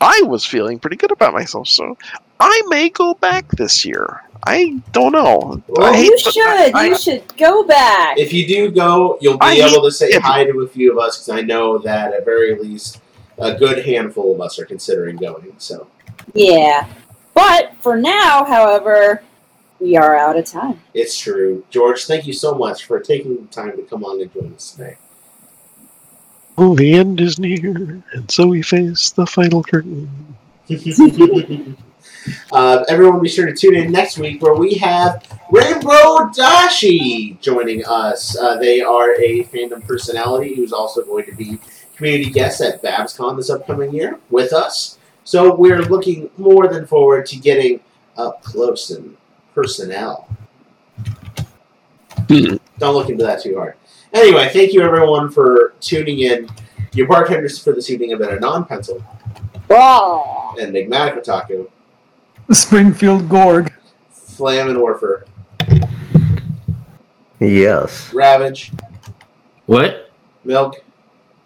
[0.00, 1.94] I was feeling pretty good about myself, so
[2.40, 4.22] I may go back this year.
[4.46, 5.62] I don't know.
[5.68, 6.74] Well, you should.
[6.74, 8.16] I, you should go back.
[8.16, 10.98] If you do go, you'll be I able to say hi to a few of
[10.98, 13.02] us because I know that at very least
[13.38, 15.54] a good handful of us are considering going.
[15.58, 15.86] So
[16.34, 16.88] yeah.
[17.34, 19.22] But for now, however,
[19.80, 20.80] we are out of time.
[20.94, 21.64] It's true.
[21.70, 24.72] George, thank you so much for taking the time to come on and join us
[24.72, 24.96] today.
[26.56, 30.08] Oh, the end is near, and so we face the final curtain.
[32.52, 37.84] uh, everyone be sure to tune in next week where we have Rainbow Dashi joining
[37.84, 38.38] us.
[38.38, 41.58] Uh, they are a fandom personality who's also going to be
[41.96, 44.98] community guest at BabsCon this upcoming year with us.
[45.24, 47.80] So we're looking more than forward to getting
[48.16, 49.16] up close and
[49.54, 50.28] personnel.
[52.28, 52.56] Hmm.
[52.78, 53.74] Don't look into that too hard.
[54.12, 56.48] Anyway, thank you everyone for tuning in.
[56.92, 59.02] Your bartenders for this evening have been a non-pencil
[59.68, 60.54] Wow.
[60.60, 61.68] enigmatic otaku,
[62.52, 63.72] Springfield Gorg.
[64.12, 65.24] Flam and Orfer,
[67.40, 68.12] Yes.
[68.12, 68.72] Ravage,
[69.66, 70.10] What?
[70.44, 70.76] Milk,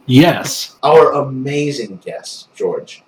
[0.06, 0.76] Yes.
[0.82, 3.02] our amazing guest, George.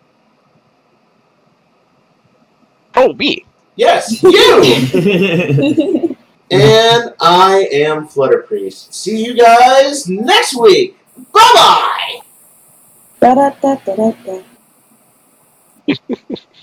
[3.02, 3.46] Oh, me.
[3.76, 4.30] Yes, you!
[6.50, 8.92] and I am Flutter Priest.
[8.92, 10.98] See you guys next week.
[11.32, 12.20] Bye bye!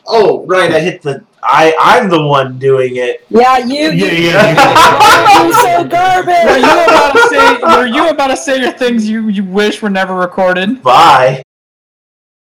[0.05, 1.23] Oh, right, I hit the.
[1.41, 3.25] I, I'm the one doing it.
[3.29, 3.89] Yeah, you.
[3.89, 5.43] Yeah, you yeah.
[5.43, 6.61] You're so Were garbage.
[6.61, 7.57] you about to say?
[7.63, 10.83] Were you about to say your things you, you wish were never recorded?
[10.83, 11.41] Bye.